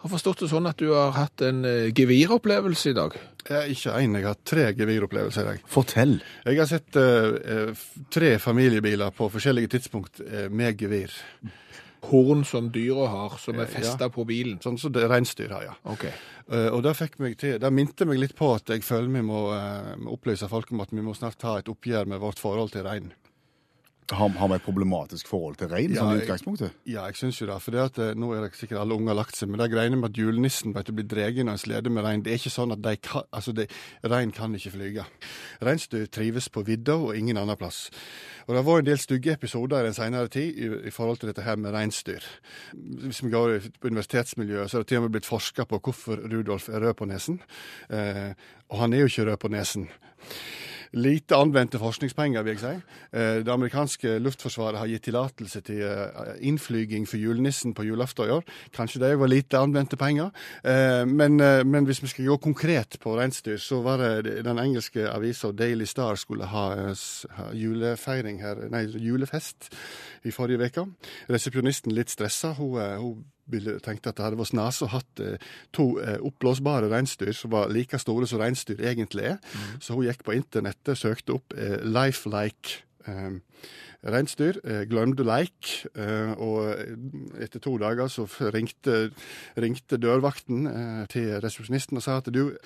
har 0.00 0.12
forstått 0.14 0.46
det 0.46 0.48
sånn 0.54 0.70
at 0.70 0.80
du 0.80 0.94
har 0.94 1.12
hatt 1.18 1.44
en 1.44 1.66
eh, 1.68 1.90
geviropplevelse 1.92 2.94
i 2.94 2.96
dag. 2.96 3.18
Jeg 3.44 3.58
er 3.58 3.74
ikke 3.74 3.98
én, 3.98 4.16
jeg 4.16 4.24
har 4.24 4.38
tre 4.40 4.70
geviropplevelser 4.78 5.44
i 5.44 5.50
dag. 5.50 5.66
Fortell. 5.68 6.14
Jeg 6.48 6.62
har 6.62 6.70
sett 6.70 6.96
eh, 6.96 7.76
tre 8.08 8.38
familiebiler 8.40 9.12
på 9.12 9.28
forskjellige 9.36 9.74
tidspunkt 9.76 10.24
med 10.48 10.80
gevir. 10.80 11.12
Horn 12.10 12.44
som 12.44 12.70
dyra 12.74 13.08
har, 13.10 13.36
som 13.38 13.58
er 13.60 13.66
Ja. 13.66 14.08
på 14.08 14.24
bilen. 14.28 14.58
Sånn 14.62 14.78
som 14.78 14.92
så 14.92 15.08
reinsdyr 15.08 15.50
har, 15.50 15.62
ja. 15.62 15.74
Okay. 15.84 16.12
Uh, 16.50 16.68
og 16.74 16.82
det 16.82 16.96
fikk 16.96 17.18
meg 17.20 17.38
til, 17.40 17.58
det 17.58 17.72
minte 17.72 18.04
meg 18.04 18.18
litt 18.18 18.36
på 18.36 18.54
at 18.54 18.68
jeg 18.68 18.84
føler 18.84 19.08
vi 19.08 19.22
må, 19.22 19.46
uh, 19.52 19.94
opplyse 20.12 20.48
folk 20.48 20.72
om 20.72 20.80
at 20.84 20.92
vi 20.92 21.00
må 21.00 21.14
snart 21.16 21.38
ta 21.40 21.58
et 21.58 21.70
oppgjør 21.72 22.06
med 22.06 22.20
vårt 22.20 22.38
forhold 22.38 22.72
til 22.72 22.84
rein. 22.84 23.12
Har, 24.12 24.28
har 24.28 24.48
vi 24.48 24.54
et 24.58 24.62
problematisk 24.66 25.26
forhold 25.30 25.56
til 25.56 25.68
rein, 25.72 25.90
Ja, 25.94 26.02
sånn 26.02 26.10
i 26.12 26.18
jeg- 26.18 26.26
utgangspunktet? 26.28 26.72
Ja, 26.84 27.06
jeg 27.06 27.14
syns 27.16 27.38
jo 27.40 27.46
det. 27.46 27.62
For 27.62 27.70
det 27.70 27.80
at, 27.80 27.98
eh, 27.98 28.14
nå 28.14 28.34
er 28.36 28.42
det 28.42 28.52
sikkert 28.54 28.80
alle 28.82 28.92
unger 28.98 29.14
lagt 29.14 29.34
seg, 29.34 29.48
men 29.48 29.58
det 29.58 29.70
greiene 29.72 29.96
med 29.96 30.10
at 30.10 30.16
julenissen 30.20 30.74
vet 30.74 30.84
du, 30.84 30.92
blir 30.92 31.08
dreget 31.08 31.44
når 31.46 31.52
en 31.52 31.58
sleder 31.58 31.90
med 31.90 32.04
rein, 32.04 32.22
det 32.22 32.32
er 32.32 32.36
ikke 32.36 32.52
sånn 32.52 32.72
at 32.72 32.82
de 32.82 32.96
kan, 32.96 33.22
altså 33.32 33.54
de, 33.54 33.66
rein 34.04 34.30
kan 34.30 34.52
ikke 34.54 34.72
flyge. 34.74 35.06
Reinsdyr 35.62 36.06
trives 36.12 36.48
på 36.50 36.62
vidda 36.66 36.92
og 36.98 37.16
ingen 37.16 37.36
annen 37.38 37.56
plass. 37.56 37.88
Og 38.46 38.54
det 38.54 38.62
har 38.62 38.68
vært 38.68 38.78
en 38.80 38.84
del 38.90 38.98
stygge 38.98 39.32
episoder 39.32 39.80
i 39.80 39.88
den 39.88 39.94
senere 39.96 40.28
tid 40.28 40.58
i, 40.58 40.68
i 40.88 40.90
forhold 40.90 41.18
til 41.20 41.32
dette 41.32 41.42
her 41.42 41.56
med 41.56 41.72
reinsdyr. 41.72 42.20
Hvis 42.74 43.22
vi 43.24 43.30
går 43.30 43.56
i- 43.56 43.70
på 43.80 43.88
universitetsmiljøet, 43.88 44.68
så 44.68 44.74
er 44.76 44.80
det 44.84 44.88
til 44.88 44.98
og 44.98 45.02
med 45.08 45.12
blitt 45.12 45.24
forska 45.32 45.64
på 45.64 45.80
hvorfor 45.80 46.20
Rudolf 46.30 46.68
er 46.68 46.80
rød 46.84 46.94
på 46.96 47.06
nesen. 47.08 47.40
Eh, 47.88 48.34
og 48.68 48.78
han 48.78 48.92
er 48.92 48.98
jo 48.98 49.06
ikke 49.06 49.30
rød 49.30 49.36
på 49.38 49.48
nesen. 49.48 49.88
Lite 50.94 51.36
anvendte 51.36 51.78
forskningspenger, 51.78 52.42
vil 52.42 52.54
jeg 52.54 52.60
si. 52.60 52.98
Eh, 53.12 53.40
Det 53.44 53.50
amerikanske 53.52 54.18
luftforsvaret 54.18 54.78
har 54.78 54.86
gitt 54.86 55.02
tillatelse 55.02 55.60
til 55.60 55.82
eh, 55.82 56.36
innflyging 56.40 57.08
for 57.08 57.18
julenissen 57.18 57.74
på 57.74 57.82
julaften 57.82 58.28
i 58.28 58.30
år. 58.30 58.44
Kanskje 58.72 59.00
det 59.02 59.18
var 59.18 59.26
lite 59.26 59.58
anvendte 59.58 59.96
penger. 59.96 60.30
Eh, 60.64 61.04
Men, 61.04 61.36
men 61.66 61.84
hvis 61.84 62.02
vi 62.02 62.06
skal 62.06 62.26
gå 62.26 62.36
konkret 62.36 62.98
på 63.00 63.16
reinsdyr, 63.18 63.56
så 63.56 63.82
var 63.82 63.96
det 63.98 64.44
den 64.44 64.58
engelske 64.58 65.08
avisa 65.10 65.52
Daily 65.52 65.84
Star 65.84 66.14
skulle 66.14 66.46
ha, 66.46 66.94
julefeiring 67.52 68.40
her, 68.40 68.68
nei, 68.70 68.86
julefest 68.86 69.70
i 70.24 70.30
forrige 70.30 70.70
uke. 70.70 70.86
Resepsjonisten 71.30 71.92
litt 71.92 72.10
stressa. 72.10 72.54
Hun, 72.54 72.78
hun 72.98 73.24
ville, 73.50 73.78
tenkte 73.84 74.10
at 74.10 74.18
det 74.18 74.26
hadde 74.26 74.40
vært 74.40 74.52
snas 74.52 74.82
å 74.84 74.90
hatt 74.92 75.22
eh, 75.24 75.36
to 75.74 75.94
eh, 76.02 76.18
oppblåsbare 76.24 76.90
reinsdyr 76.92 77.34
som 77.36 77.52
var 77.54 77.72
like 77.72 77.98
store 78.00 78.28
som 78.30 78.42
reinsdyr 78.42 78.80
egentlig 78.84 79.28
er. 79.34 79.38
Så 79.80 79.96
hun 79.96 80.06
gikk 80.06 80.24
på 80.26 80.36
internettet, 80.36 80.98
søkte 81.00 81.36
opp 81.36 81.56
eh, 81.58 81.78
lifelike 81.84 82.82
eh, 83.06 83.40
reinsdyr, 84.04 84.58
eh, 84.64 84.82
glemte 84.88 85.24
leik, 85.24 85.70
eh, 85.96 86.32
og 86.36 87.40
etter 87.40 87.62
to 87.62 87.76
dager 87.80 88.10
så 88.12 88.26
ringte, 88.52 89.08
ringte 89.60 90.00
dørvakten 90.00 90.68
eh, 90.68 91.06
til 91.12 91.32
resepsjonisten 91.44 92.00
og 92.00 92.04
sa 92.04 92.18
at 92.20 92.28
du, 92.34 92.56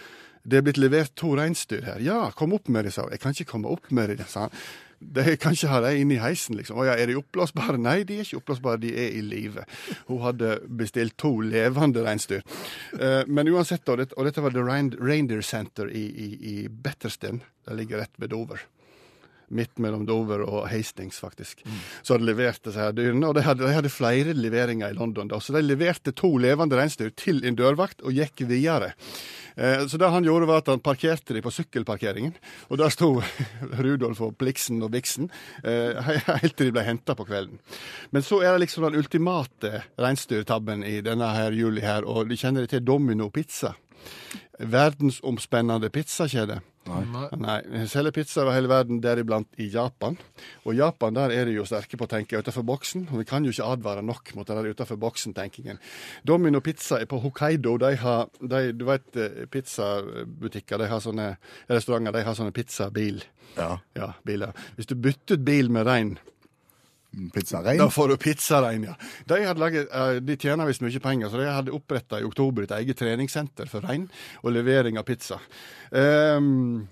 det 0.49 0.61
er 0.61 0.67
blitt 0.67 0.81
levert 0.81 1.15
to 1.19 1.35
reinsdyr 1.39 1.87
her. 1.87 2.03
Ja, 2.03 2.21
kom 2.35 2.55
opp 2.57 2.71
med 2.73 2.89
det, 2.89 2.95
sa 2.97 3.07
hun. 3.07 3.15
Jeg 3.15 3.23
kan 3.23 3.37
ikke 3.37 3.53
komme 3.53 3.71
opp 3.71 3.91
med 3.95 4.17
det, 4.17 4.27
sa 4.31 4.47
han. 4.47 4.61
De 4.99 5.37
kan 5.38 5.55
ikke 5.55 5.71
ha 5.71 5.81
dem 5.85 6.00
inne 6.02 6.17
i 6.17 6.23
heisen, 6.23 6.57
liksom. 6.59 6.81
Å 6.81 6.88
ja, 6.88 6.97
er 6.99 7.11
de 7.11 7.19
oppblåsbare? 7.21 7.78
Nei, 7.78 8.00
de 8.07 8.19
er 8.19 8.26
ikke 8.26 8.40
oppblåsbare, 8.40 8.81
de 8.83 8.95
er 8.99 9.19
i 9.19 9.23
live. 9.23 9.62
Hun 10.09 10.25
hadde 10.25 10.57
bestilt 10.81 11.14
to 11.21 11.37
levende 11.45 12.02
reinsdyr. 12.07 12.43
Eh, 12.99 13.23
men 13.31 13.50
uansett, 13.52 13.87
og 13.88 14.02
dette, 14.02 14.43
var 14.43 14.57
The 14.57 14.64
Reindeer 14.99 15.45
Center 15.47 15.93
i, 15.93 16.02
i, 16.09 16.28
i 16.35 16.57
Bettersden. 16.69 17.45
Det 17.69 17.78
ligger 17.78 18.02
rett 18.02 18.19
ved 18.19 18.35
Dover. 18.35 18.67
Midt 19.49 19.78
mellom 19.81 20.02
Dover 20.05 20.43
og 20.45 20.67
Hastings, 20.69 21.23
faktisk. 21.23 21.62
Så 22.02 22.14
hadde 22.14 22.26
de 22.26 22.33
levert 22.33 22.61
disse 22.67 22.83
her 22.83 22.93
dyrene. 22.93 23.31
Og 23.31 23.38
de 23.38 23.47
hadde, 23.47 23.64
de 23.64 23.76
hadde 23.78 23.93
flere 23.93 24.35
leveringer 24.37 24.93
i 24.93 24.99
London. 24.99 25.31
da, 25.31 25.38
Så 25.40 25.55
de 25.57 25.62
leverte 25.64 26.12
to 26.12 26.35
levende 26.37 26.76
reinsdyr 26.76 27.14
til 27.17 27.40
en 27.47 27.57
dørvakt 27.57 28.02
og 28.05 28.12
gikk 28.19 28.45
videre. 28.50 28.93
Eh, 29.59 29.87
Så 29.91 29.99
det 29.99 30.09
han 30.11 30.25
gjorde, 30.25 30.47
var 30.47 30.62
at 30.62 30.69
han 30.71 30.81
parkerte 30.81 31.35
de 31.35 31.43
på 31.43 31.50
sykkelparkeringen. 31.50 32.35
Og 32.71 32.79
der 32.79 32.93
sto 32.95 33.09
Rudolf 33.83 34.21
og 34.23 34.37
Bliksen 34.38 34.79
og 34.87 34.93
Biksen 34.95 35.31
eh, 35.65 35.99
helt 36.43 36.55
til 36.57 36.71
de 36.71 36.75
ble 36.77 36.87
henta 36.87 37.17
på 37.19 37.27
kvelden. 37.27 37.59
Men 38.15 38.23
så 38.23 38.38
er 38.45 38.55
det 38.55 38.69
liksom 38.69 38.87
den 38.87 39.00
ultimate 39.03 39.83
reinsdyrtabben 39.99 40.85
i 40.87 41.00
denne 41.03 41.33
her 41.35 41.53
juli 41.59 41.83
her, 41.83 42.07
og 42.07 42.31
de 42.31 42.38
kjenner 42.38 42.65
det 42.65 42.71
til 42.77 42.87
Domino 42.87 43.29
Pizza. 43.35 43.75
Verdensomspennende 44.59 45.90
pizzakjede. 45.95 46.61
Nei. 46.88 47.85
Selger 47.88 48.14
pizza 48.17 48.43
over 48.43 48.55
hele 48.57 48.71
verden, 48.71 49.00
deriblant 49.05 49.59
i 49.61 49.69
Japan. 49.73 50.17
Og 50.64 50.73
i 50.73 50.78
Japan 50.78 51.17
der 51.17 51.35
er 51.35 51.49
de 51.49 51.57
jo 51.59 51.67
sterke 51.69 51.99
på 52.00 52.07
å 52.07 52.11
tenke 52.11 52.40
utenfor 52.40 52.64
boksen. 52.67 53.09
Og 53.12 53.23
vi 53.23 53.26
kan 53.28 53.45
jo 53.45 53.52
ikke 53.52 53.69
advare 53.75 54.05
nok 54.07 54.33
mot 54.37 54.49
den 54.49 54.61
der 54.61 54.71
utenfor 54.73 55.00
boksen-tenkingen. 55.00 55.81
Domino 56.26 56.62
Pizza 56.64 57.00
er 57.02 57.11
på 57.11 57.21
Hokkaido. 57.23 57.76
De 57.83 57.93
har, 58.00 58.33
de, 58.40 58.62
du 58.73 58.87
vet, 58.88 59.09
eh, 59.17 59.45
pizzabutikker, 59.52 60.81
de 60.81 60.88
har 60.90 61.05
sånne 61.05 61.28
restauranter, 61.69 62.17
de 62.17 62.25
har 62.26 62.38
sånne 62.38 62.57
pizzabil. 62.57 63.23
Ja. 63.59 63.76
Ja, 63.99 64.12
biler. 64.26 64.57
Hvis 64.76 64.90
du 64.90 64.97
bytter 64.97 65.38
ut 65.38 65.47
bil 65.47 65.71
med 65.75 65.88
rein, 65.88 66.17
Pizza 67.33 67.62
rein? 67.65 67.79
da 67.81 67.88
får 67.91 68.09
du 68.12 68.17
pizzarein, 68.21 68.85
ja. 68.85 68.95
De, 69.27 69.38
laget, 69.57 69.88
eh, 69.88 70.21
de 70.21 70.37
tjener 70.37 70.69
visst 70.69 70.85
mye 70.85 71.00
penger, 71.00 71.31
så 71.33 71.41
de 71.41 71.49
hadde 71.49 71.75
oppretta 71.75 72.21
i 72.21 72.27
oktober 72.27 72.67
et 72.67 72.75
eget 72.77 73.00
treningssenter 73.00 73.71
for 73.71 73.87
rein 73.88 74.05
og 74.43 74.53
levering 74.53 75.00
av 75.00 75.07
pizza. 75.09 75.41
Ehm, 75.91 76.87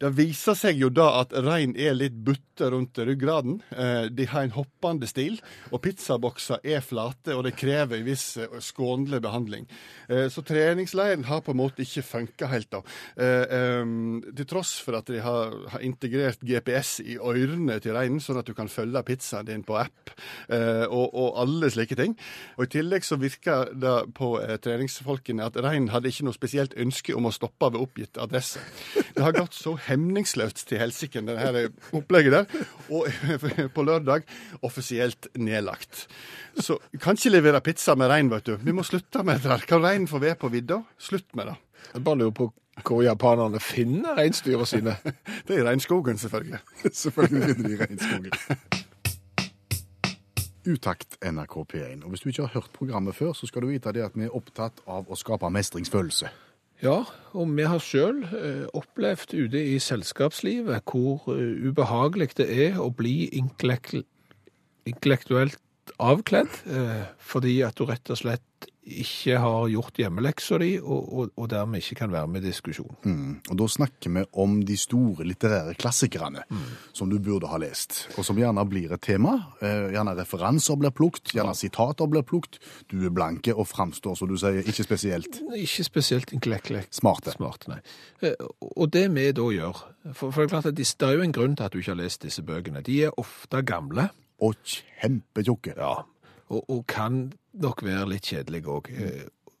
det 0.00 0.14
viser 0.16 0.56
seg 0.56 0.78
jo 0.80 0.88
da 0.92 1.10
at 1.20 1.34
rein 1.44 1.74
er 1.76 1.92
litt 1.92 2.16
butte 2.24 2.70
rundt 2.72 2.96
ryggraden. 2.96 3.58
Eh, 3.68 4.06
de 4.08 4.26
har 4.30 4.46
en 4.46 4.54
hoppende 4.54 5.08
stil, 5.08 5.36
og 5.68 5.82
pizzabokser 5.84 6.62
er 6.64 6.80
flate, 6.84 7.34
og 7.36 7.44
det 7.44 7.52
krever 7.60 7.98
en 7.98 8.06
viss 8.06 8.24
eh, 8.40 8.54
skånelig 8.64 9.20
behandling. 9.26 9.66
Eh, 10.08 10.26
så 10.32 10.44
treningsleiren 10.46 11.26
har 11.28 11.42
på 11.44 11.52
en 11.52 11.60
måte 11.60 11.84
ikke 11.84 12.04
funka 12.06 12.48
helt, 12.48 12.70
da. 12.70 12.80
Til 13.20 14.46
tross 14.48 14.72
for 14.80 14.96
at 14.98 15.08
de 15.10 15.20
har, 15.20 15.54
integrert 15.84 16.40
GPS 16.46 17.00
i 17.02 17.16
ørene 17.16 17.76
til 17.82 17.94
reinen, 17.96 18.20
sånn 18.22 18.40
at 18.40 18.48
du 18.48 18.54
kan 18.56 18.70
følge 18.72 19.02
pizzaen 19.06 19.48
din 19.48 19.64
på 19.66 19.76
app, 19.80 20.12
og, 20.50 21.06
og 21.08 21.38
alle 21.42 21.70
slike 21.72 21.96
ting. 21.98 22.14
Og 22.56 22.66
I 22.66 22.70
tillegg 22.76 23.06
så 23.06 23.18
virker 23.20 23.72
det 23.76 23.94
på 24.16 24.32
treningsfolkene 24.64 25.46
at 25.46 25.58
reinen 25.60 25.90
hadde 25.92 26.12
ikke 26.12 26.28
noe 26.28 26.36
spesielt 26.36 26.76
ønske 26.80 27.16
om 27.16 27.28
å 27.28 27.34
stoppe 27.34 27.70
ved 27.72 27.80
oppgitt 27.82 28.20
adresse. 28.22 28.62
Det 29.16 29.24
har 29.24 29.36
gått 29.36 29.56
så 29.56 29.76
hemningsløst 29.90 30.64
til 30.70 30.80
helsike, 30.80 31.22
det 31.26 31.38
her 31.38 31.58
opplegget 31.96 32.32
der. 32.32 32.62
Og 32.90 33.06
på 33.76 33.84
lørdag 33.86 34.24
offisielt 34.62 35.28
nedlagt. 35.36 36.06
Så 36.58 36.78
kan 37.00 37.18
ikke 37.18 37.36
levere 37.36 37.60
pizza 37.60 37.94
med 37.94 38.10
rein, 38.10 38.30
vet 38.30 38.46
du. 38.46 38.56
Vi 38.62 38.72
må 38.72 38.86
slutte 38.86 39.22
med 39.26 39.42
det 39.42 39.50
der. 39.50 39.66
Kan 39.68 39.84
reinen 39.84 40.08
få 40.08 40.22
være 40.22 40.38
på 40.40 40.48
vidda? 40.52 40.82
Slutt 40.98 41.34
med 41.34 41.52
det. 41.52 41.58
Jeg 41.94 42.04
bare 42.04 42.18
lurer 42.18 42.36
på 42.36 42.52
hvor 42.86 43.02
japanerne 43.02 43.60
finner 43.60 44.16
reinsdyra 44.16 44.64
sine. 44.64 44.96
Det 45.48 45.56
er 45.56 45.60
i 45.60 45.64
regnskogen, 45.66 46.18
selvfølgelig. 46.18 46.58
Selvfølgelig 47.04 47.56
finner 47.56 47.68
de 47.68 47.84
regnskogen. 47.84 48.32
Utakt 50.66 51.18
NRK 51.24 51.56
P1. 51.72 52.04
Og 52.04 52.08
hvis 52.08 52.20
du 52.20 52.28
ikke 52.28 52.42
har 52.42 52.54
hørt 52.54 52.70
programmet 52.74 53.14
før, 53.14 53.32
så 53.32 53.46
skal 53.46 53.62
du 53.62 53.66
vite 53.66 53.92
det 53.92 54.04
at 54.04 54.16
vi 54.16 54.28
er 54.28 54.36
opptatt 54.36 54.80
av 54.86 55.08
å 55.08 55.18
skape 55.18 55.50
mestringsfølelse. 55.50 56.30
Ja, 56.80 57.02
og 57.36 57.50
vi 57.52 57.66
har 57.68 57.82
sjøl 57.84 58.22
eh, 58.24 58.64
opplevd 58.72 59.34
ute 59.36 59.60
i 59.74 59.76
selskapslivet 59.84 60.80
hvor 60.88 61.26
eh, 61.34 61.68
ubehagelig 61.68 62.30
det 62.38 62.46
er 62.48 62.78
å 62.80 62.88
bli 62.88 63.28
intellekt 63.36 63.98
avkledd, 65.98 66.48
eh, 66.70 67.06
fordi 67.18 67.60
at 67.66 67.74
du 67.76 67.84
rett 67.88 68.10
og 68.10 68.16
slett 68.20 68.42
ikke 68.90 69.36
har 69.38 69.68
gjort 69.70 69.98
hjemmeleksa 70.00 70.56
di, 70.58 70.70
og, 70.80 71.04
og, 71.14 71.28
og 71.38 71.48
dermed 71.52 71.78
ikke 71.78 71.94
kan 72.00 72.10
være 72.10 72.26
med 72.26 72.42
i 72.42 72.48
diskusjon. 72.48 72.96
Mm. 73.04 73.34
Og 73.52 73.58
da 73.60 73.66
snakker 73.70 74.10
vi 74.10 74.22
om 74.42 74.56
de 74.66 74.74
store 74.80 75.26
litterære 75.28 75.76
klassikerne 75.78 76.42
som 76.96 77.10
du 77.12 77.18
burde 77.22 77.46
ha 77.52 77.60
lest, 77.60 78.08
og 78.18 78.24
som 78.26 78.40
gjerne 78.40 78.64
blir 78.66 78.90
et 78.96 79.02
tema. 79.04 79.36
Eh, 79.62 79.92
gjerne 79.94 80.16
referanser 80.18 80.80
blir 80.80 80.90
plukt, 80.96 81.30
gjerne 81.36 81.54
sitater 81.54 82.08
blir 82.10 82.24
plukt. 82.26 82.58
Du 82.90 82.96
er 83.06 83.14
blanke 83.14 83.54
og 83.54 83.68
framstår, 83.70 84.16
som 84.18 84.32
du 84.32 84.34
sier, 84.40 84.58
ikke 84.64 84.82
spesielt 84.88 85.38
Ikke 85.54 85.84
spesielt 85.86 86.32
intellektuelt 86.34 86.90
smarte. 86.96 87.36
smart, 87.36 87.68
nei. 87.70 87.78
Eh, 88.22 88.34
Og 88.76 88.90
det 88.90 89.06
vi 89.14 89.28
da 89.36 89.42
gjør, 89.54 89.84
for, 90.14 90.32
for 90.32 90.40
det 90.40 90.48
er 90.48 90.54
klart 90.56 90.66
at 90.72 90.74
de- 90.80 90.88
det 90.98 91.06
er 91.08 91.12
jo 91.20 91.22
en 91.28 91.32
grunn 91.36 91.54
til 91.54 91.64
at 91.68 91.72
du 91.72 91.78
ikke 91.78 91.94
har 91.94 92.02
lest 92.02 92.22
disse 92.26 92.42
bøkene. 92.42 92.82
De 92.82 93.04
er 93.04 93.14
ofte 93.20 93.62
gamle. 93.62 94.08
Og 94.40 94.54
kjempetjukke. 94.64 95.74
Ja, 95.76 95.94
og, 96.50 96.64
og 96.70 96.86
kan 96.90 97.32
nok 97.52 97.82
være 97.84 98.08
litt 98.08 98.26
kjedelig 98.30 98.64
òg. 98.66 98.88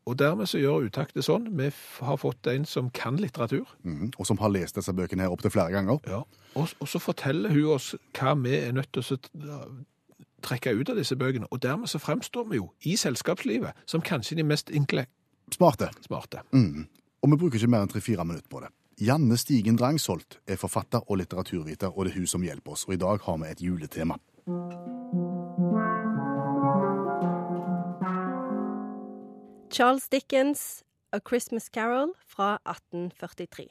Og 0.08 0.16
dermed 0.18 0.48
så 0.48 0.58
gjør 0.58 0.86
utakt 0.88 1.14
det 1.14 1.22
sånn. 1.22 1.44
Vi 1.58 1.68
har 2.02 2.16
fått 2.18 2.48
en 2.50 2.64
som 2.66 2.88
kan 2.90 3.16
litteratur, 3.20 3.68
Mm. 3.84 4.10
Og 4.18 4.26
som 4.26 4.38
har 4.40 4.48
lest 4.50 4.74
disse 4.76 4.92
bøkene 4.96 5.22
her 5.22 5.30
opptil 5.30 5.50
flere 5.52 5.70
ganger. 5.70 6.00
og, 6.54 6.68
og 6.80 6.88
så 6.88 6.98
forteller 6.98 7.52
hun 7.52 7.74
oss 7.76 7.94
hva 8.18 8.34
vi 8.42 8.56
er 8.56 8.72
nødt 8.72 8.90
til 8.92 9.04
å 9.04 9.60
trekke 10.42 10.72
ut 10.74 10.90
av 10.90 10.96
disse 10.96 11.16
bøkene. 11.16 11.46
Og 11.52 11.60
dermed 11.62 11.88
så 11.92 12.00
fremstår 12.00 12.48
vi 12.50 12.56
jo 12.56 12.70
i 12.88 12.96
selskapslivet 12.96 13.76
som 13.86 14.00
kanskje 14.00 14.36
de 14.40 14.42
mest 14.48 14.70
enkle 14.70 15.06
Smarte. 15.52 15.90
smarte. 16.06 16.42
Mm. 16.52 16.86
Og 17.22 17.30
vi 17.30 17.36
bruker 17.36 17.58
ikke 17.58 17.70
mer 17.70 17.82
enn 17.84 17.90
tre-fire 17.92 18.24
minutter 18.24 18.48
på 18.48 18.60
det. 18.64 18.70
Janne 19.00 19.36
Stigen 19.40 19.76
Drangsholt 19.80 20.38
er 20.46 20.56
forfatter 20.60 21.00
og 21.08 21.18
litteraturviter, 21.18 21.88
og 21.96 22.04
det 22.04 22.12
er 22.12 22.18
hun 22.20 22.26
som 22.26 22.42
hjelper 22.44 22.72
oss. 22.72 22.84
Og 22.88 22.94
i 22.94 23.00
dag 23.00 23.20
har 23.24 23.38
vi 23.40 23.48
et 23.48 23.62
juletema. 23.64 24.16
Charles 29.70 30.08
Dickens' 30.08 30.82
A 31.12 31.20
Christmas 31.28 31.68
Carol 31.68 32.12
fra 32.26 32.58
1843. 32.66 33.68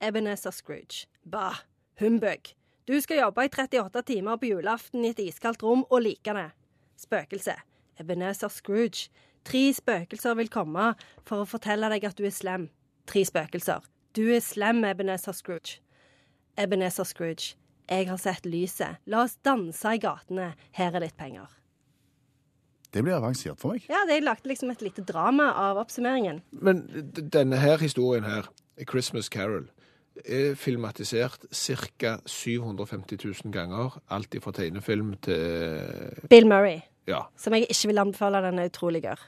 Ebenezer 0.00 0.50
Scrooge. 0.50 1.06
Bah, 1.30 1.54
humbug. 2.00 2.54
Du 2.88 3.00
skal 3.00 3.18
jobbe 3.18 3.44
i 3.44 3.48
38 3.48 4.02
timer 4.02 4.36
på 4.36 4.46
julaften 4.46 5.04
i 5.04 5.10
et 5.12 5.18
iskaldt 5.18 5.62
rom 5.62 5.84
og 5.90 6.02
like 6.02 6.34
det. 6.34 6.50
Spøkelse. 6.96 7.54
Ebenezer 8.00 8.48
Scrooge. 8.48 9.10
Tre 9.44 9.72
spøkelser 9.74 10.34
vil 10.34 10.48
komme 10.48 10.94
for 11.26 11.42
å 11.42 11.48
fortelle 11.50 11.90
deg 11.90 12.04
at 12.08 12.18
du 12.18 12.24
er 12.26 12.34
slem. 12.34 12.68
Tre 13.06 13.24
spøkelser. 13.26 13.82
Du 14.16 14.22
er 14.30 14.40
slem, 14.40 14.84
Ebenezer 14.84 15.32
Scrooge. 15.32 15.80
Ebenezer 16.58 17.04
Scrooge. 17.04 17.56
Jeg 17.92 18.08
har 18.08 18.20
sett 18.20 18.46
lyset. 18.48 19.02
La 19.10 19.24
oss 19.26 19.34
danse 19.44 19.90
i 19.92 20.00
gatene. 20.00 20.52
Her 20.78 20.96
er 20.96 21.04
litt 21.04 21.16
penger. 21.18 21.50
Det 22.92 23.02
blir 23.04 23.16
avansert 23.16 23.60
for 23.60 23.74
meg. 23.74 23.84
Ja, 23.88 24.02
det 24.08 24.18
er 24.18 24.24
lagt 24.24 24.48
liksom 24.48 24.72
et 24.72 24.82
lite 24.84 25.04
drama 25.08 25.50
av 25.56 25.80
oppsummeringen. 25.80 26.42
Men 26.52 26.82
denne 27.16 27.60
her 27.60 27.80
historien 27.80 28.24
her, 28.28 28.48
Christmas 28.88 29.30
Carol, 29.32 29.66
er 30.24 30.56
filmatisert 30.60 31.46
ca. 31.52 32.18
750 32.28 33.20
000 33.44 33.52
ganger. 33.52 33.96
Alt 34.12 34.36
fra 34.44 34.52
tegnefilm 34.56 35.14
til 35.24 36.26
Bill 36.32 36.48
Murray. 36.48 36.82
Ja. 37.08 37.24
som 37.34 37.56
jeg 37.56 37.66
ikke 37.66 37.88
vil 37.90 37.98
anbefale. 37.98 38.44
Den 38.44 38.60
er 38.62 38.68
utrolig 38.70 39.02
gørr. 39.02 39.22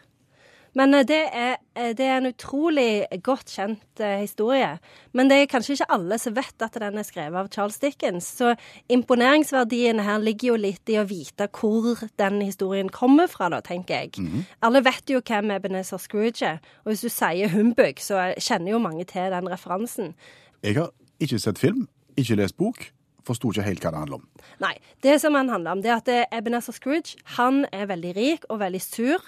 Men 0.78 0.94
eh, 0.94 1.04
det 1.06 1.20
er, 1.30 1.56
eh, 1.78 1.92
det 1.96 2.06
er 2.06 2.18
en 2.18 2.30
utrolig 2.30 3.06
godt 3.24 3.52
kjent 3.54 4.02
eh, 4.02 4.20
historie. 4.24 4.74
Men 5.14 5.30
det 5.30 5.38
er 5.40 5.50
kanskje 5.50 5.76
ikke 5.78 5.90
alle 5.96 6.18
som 6.20 6.36
vet 6.36 6.66
at 6.66 6.78
den 6.82 7.00
er 7.00 7.06
skrevet 7.06 7.38
av 7.40 7.50
Charles 7.54 7.78
Dickens. 7.82 8.28
Så 8.40 8.54
imponeringsverdien 8.92 10.02
her 10.04 10.22
ligger 10.22 10.52
jo 10.52 10.58
litt 10.66 10.90
i 10.92 10.98
å 11.00 11.06
vite 11.08 11.48
hvor 11.54 12.02
den 12.20 12.40
historien 12.42 12.90
kommer 12.92 13.30
fra, 13.30 13.50
da, 13.54 13.62
tenker 13.64 14.04
jeg. 14.04 14.42
Alle 14.64 14.82
vet 14.84 15.10
jo 15.10 15.22
hvem 15.22 15.54
Ebenezer 15.54 16.02
Scrooge 16.02 16.54
er. 16.54 16.60
Og 16.84 16.92
hvis 16.92 17.06
du 17.06 17.12
sier 17.12 17.52
humbug, 17.54 18.02
så 18.02 18.32
kjenner 18.38 18.74
jo 18.74 18.82
mange 18.82 19.06
til 19.08 19.30
den 19.34 19.50
referansen. 19.50 20.12
Jeg 20.64 20.78
har 20.80 20.92
ikke 21.22 21.40
sett 21.40 21.60
film, 21.60 21.86
ikke 22.18 22.38
lest 22.40 22.58
bok, 22.58 22.88
forsto 23.24 23.52
ikke 23.52 23.64
helt 23.64 23.84
hva 23.84 23.92
det 23.94 24.02
handler 24.02 24.20
om. 24.20 24.28
Nei. 24.60 24.74
Det 25.04 25.16
som 25.20 25.36
han 25.36 25.48
handler 25.52 25.76
om, 25.76 25.82
det 25.84 25.92
er 25.92 26.00
at 26.00 26.34
Ebenezer 26.34 26.76
Scrooge 26.76 27.20
han 27.38 27.64
er 27.72 27.88
veldig 27.88 28.14
rik 28.16 28.46
og 28.50 28.60
veldig 28.64 28.82
sur 28.82 29.22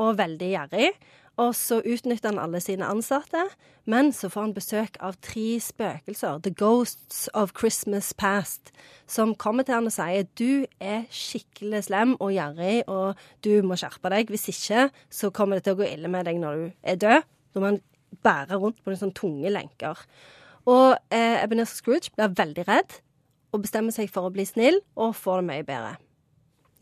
og 0.00 0.16
veldig 0.20 0.52
gjerrig. 0.54 0.92
Og 1.40 1.54
så 1.56 1.78
utnytter 1.80 2.28
han 2.28 2.40
alle 2.42 2.60
sine 2.60 2.84
ansatte, 2.84 3.46
men 3.88 4.10
så 4.12 4.28
får 4.28 4.44
han 4.44 4.54
besøk 4.54 4.98
av 5.00 5.16
tre 5.24 5.56
spøkelser, 5.64 6.42
The 6.44 6.52
Ghosts 6.52 7.24
of 7.32 7.54
Christmas 7.56 8.12
Past, 8.12 8.68
som 9.08 9.32
kommer 9.34 9.64
til 9.64 9.78
han 9.78 9.88
og 9.88 9.94
sier 9.94 10.28
du 10.38 10.66
er 10.76 11.06
skikkelig 11.08 11.86
slem 11.88 12.14
og 12.18 12.34
gjerrig, 12.36 12.82
og 12.84 13.16
du 13.46 13.54
må 13.64 13.80
skjerpe 13.80 14.12
deg. 14.12 14.28
Hvis 14.28 14.50
ikke, 14.52 14.90
så 15.08 15.32
kommer 15.32 15.58
det 15.58 15.66
til 15.66 15.78
å 15.78 15.80
gå 15.80 15.88
ille 15.88 16.12
med 16.12 16.28
deg 16.28 16.42
når 16.42 16.60
du 16.60 16.68
er 16.84 17.00
død. 17.00 17.26
Da 17.52 17.64
må 17.64 17.72
han 17.72 17.82
bære 18.22 18.60
rundt 18.60 18.82
på 18.82 18.92
noen 18.92 19.00
sånne 19.00 19.16
tunge 19.16 19.56
lenker. 19.56 20.04
Og 20.68 20.92
eh, 21.10 21.40
Ebenezer 21.40 21.80
Scrooge 21.80 22.12
blir 22.14 22.36
veldig 22.36 22.68
redd 22.68 23.00
og 23.52 23.64
bestemmer 23.64 23.94
seg 23.94 24.12
for 24.12 24.28
å 24.28 24.32
bli 24.34 24.44
snill 24.48 24.78
og 25.00 25.16
får 25.16 25.40
det 25.40 25.48
mye 25.48 25.66
bedre. 25.66 25.96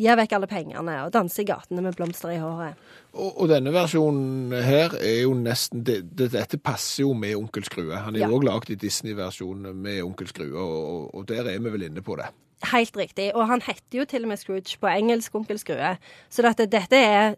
Gir 0.00 0.16
vekk 0.16 0.32
alle 0.32 0.48
pengene 0.48 0.94
og 1.04 1.10
danser 1.12 1.42
i 1.44 1.48
gatene 1.50 1.82
med 1.84 1.96
blomster 1.98 2.30
i 2.32 2.38
håret. 2.40 2.78
Og, 3.12 3.34
og 3.42 3.48
denne 3.50 3.72
versjonen 3.74 4.54
her 4.64 4.94
er 4.96 5.22
jo 5.26 5.34
nesten 5.36 5.82
det, 5.84 5.98
det, 6.16 6.30
Dette 6.32 6.56
passer 6.62 7.02
jo 7.04 7.12
med 7.12 7.34
Onkel 7.36 7.64
Skrue. 7.68 7.96
Han 8.00 8.16
er 8.16 8.20
Ja. 8.24 8.28
jo 8.28 8.38
òg 8.38 8.46
lagd 8.48 8.70
i 8.72 8.78
Disney-versjonen 8.80 9.74
med 9.76 10.00
Onkel 10.02 10.28
Skrue, 10.30 10.56
og, 10.56 11.14
og 11.14 11.26
der 11.28 11.44
er 11.52 11.58
vi 11.60 11.70
vel 11.74 11.82
inne 11.90 12.00
på 12.02 12.16
det. 12.16 12.30
Helt 12.72 12.96
riktig. 12.96 13.30
Og 13.34 13.46
han 13.48 13.62
heter 13.64 13.98
jo 14.02 14.04
til 14.04 14.24
og 14.24 14.28
med 14.28 14.36
Scrooge 14.40 14.76
på 14.80 14.86
engelsk, 14.92 15.34
onkel 15.34 15.58
Skrue. 15.58 15.94
Så 16.28 16.42
dette, 16.44 16.66
dette 16.68 16.96
er 16.96 17.36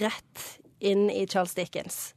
rett 0.00 0.46
inn 0.80 1.08
i 1.10 1.26
Charles 1.26 1.54
Dickens. 1.54 2.15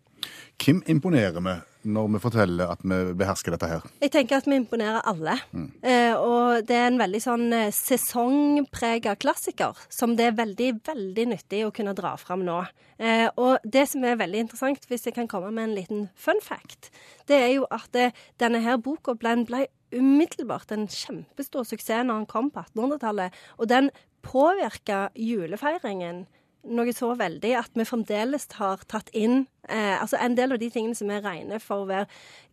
Hvem 0.60 0.82
imponerer 0.92 1.40
vi 1.40 1.56
når 1.90 2.10
vi 2.12 2.20
forteller 2.20 2.72
at 2.74 2.82
vi 2.84 2.98
behersker 3.18 3.56
dette 3.56 3.70
her? 3.72 3.86
Jeg 4.04 4.12
tenker 4.12 4.40
at 4.40 4.48
vi 4.50 4.58
imponerer 4.60 5.06
alle. 5.08 5.38
Eh, 5.56 6.12
og 6.16 6.66
det 6.68 6.76
er 6.76 6.90
en 6.90 7.00
veldig 7.00 7.22
sånn 7.24 7.46
eh, 7.56 7.72
sesongprega 7.76 9.16
klassiker 9.22 9.80
som 9.88 10.18
det 10.20 10.28
er 10.28 10.38
veldig, 10.40 10.70
veldig 10.90 11.26
nyttig 11.32 11.64
å 11.66 11.72
kunne 11.76 11.96
dra 11.98 12.16
fram 12.20 12.44
nå. 12.48 12.60
Eh, 13.00 13.28
og 13.40 13.64
det 13.64 13.86
som 13.94 14.04
er 14.04 14.20
veldig 14.20 14.44
interessant, 14.46 14.90
hvis 14.92 15.08
jeg 15.08 15.16
kan 15.16 15.32
komme 15.32 15.54
med 15.56 15.70
en 15.70 15.78
liten 15.78 16.08
fun 16.20 16.44
fact, 16.44 16.92
det 17.32 17.40
er 17.40 17.54
jo 17.56 17.70
at 17.72 17.96
denne 18.42 18.64
her 18.66 18.82
boka 18.84 19.16
ble, 19.16 19.38
ble 19.48 19.68
umiddelbart 19.96 20.74
en 20.76 20.90
kjempestor 20.92 21.66
suksess 21.66 22.04
når 22.06 22.22
den 22.22 22.30
kom 22.30 22.52
på 22.54 22.66
1800-tallet. 22.68 23.40
Og 23.58 23.72
den 23.72 23.90
påvirka 24.26 25.08
julefeiringen 25.16 26.26
noe 26.68 26.94
så 26.96 27.14
veldig 27.18 27.54
at 27.60 27.76
vi 27.78 27.86
fremdeles 27.88 28.48
har 28.60 28.82
tatt 28.92 29.10
inn 29.16 29.46
eh, 29.70 29.96
altså 29.96 30.20
en 30.20 30.36
del 30.36 30.52
av 30.56 30.60
de 30.60 30.70
tingene 30.74 30.98
som 30.98 31.10
er 31.14 31.24
rene 31.24 31.60
for 31.64 31.86
å 31.86 31.90
være 31.90 32.08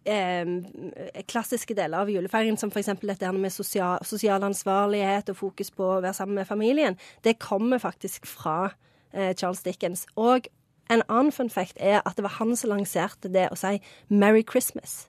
eh, 0.06 1.22
klassiske 1.26 1.74
deler 1.74 2.04
av 2.04 2.12
julefeiringen, 2.12 2.58
som 2.60 2.70
f.eks. 2.70 2.92
dette 3.02 3.32
med 3.34 3.54
sosial, 3.54 3.98
sosial 4.06 4.46
ansvarlighet 4.46 5.32
og 5.32 5.40
fokus 5.40 5.72
på 5.74 5.88
å 5.96 6.00
være 6.00 6.14
sammen 6.20 6.38
med 6.40 6.48
familien, 6.48 6.98
det 7.26 7.38
kommer 7.42 7.82
faktisk 7.82 8.28
fra 8.30 8.72
eh, 9.12 9.34
Charles 9.34 9.64
Dickens. 9.66 10.06
Og 10.14 10.46
en 10.90 11.02
annen 11.08 11.32
fun 11.34 11.50
fact 11.50 11.80
er 11.82 12.02
at 12.04 12.14
det 12.16 12.26
var 12.26 12.38
han 12.38 12.54
som 12.56 12.70
lanserte 12.70 13.32
det 13.32 13.48
å 13.50 13.58
si 13.58 13.80
'Merry 14.08 14.44
Christmas'. 14.46 15.08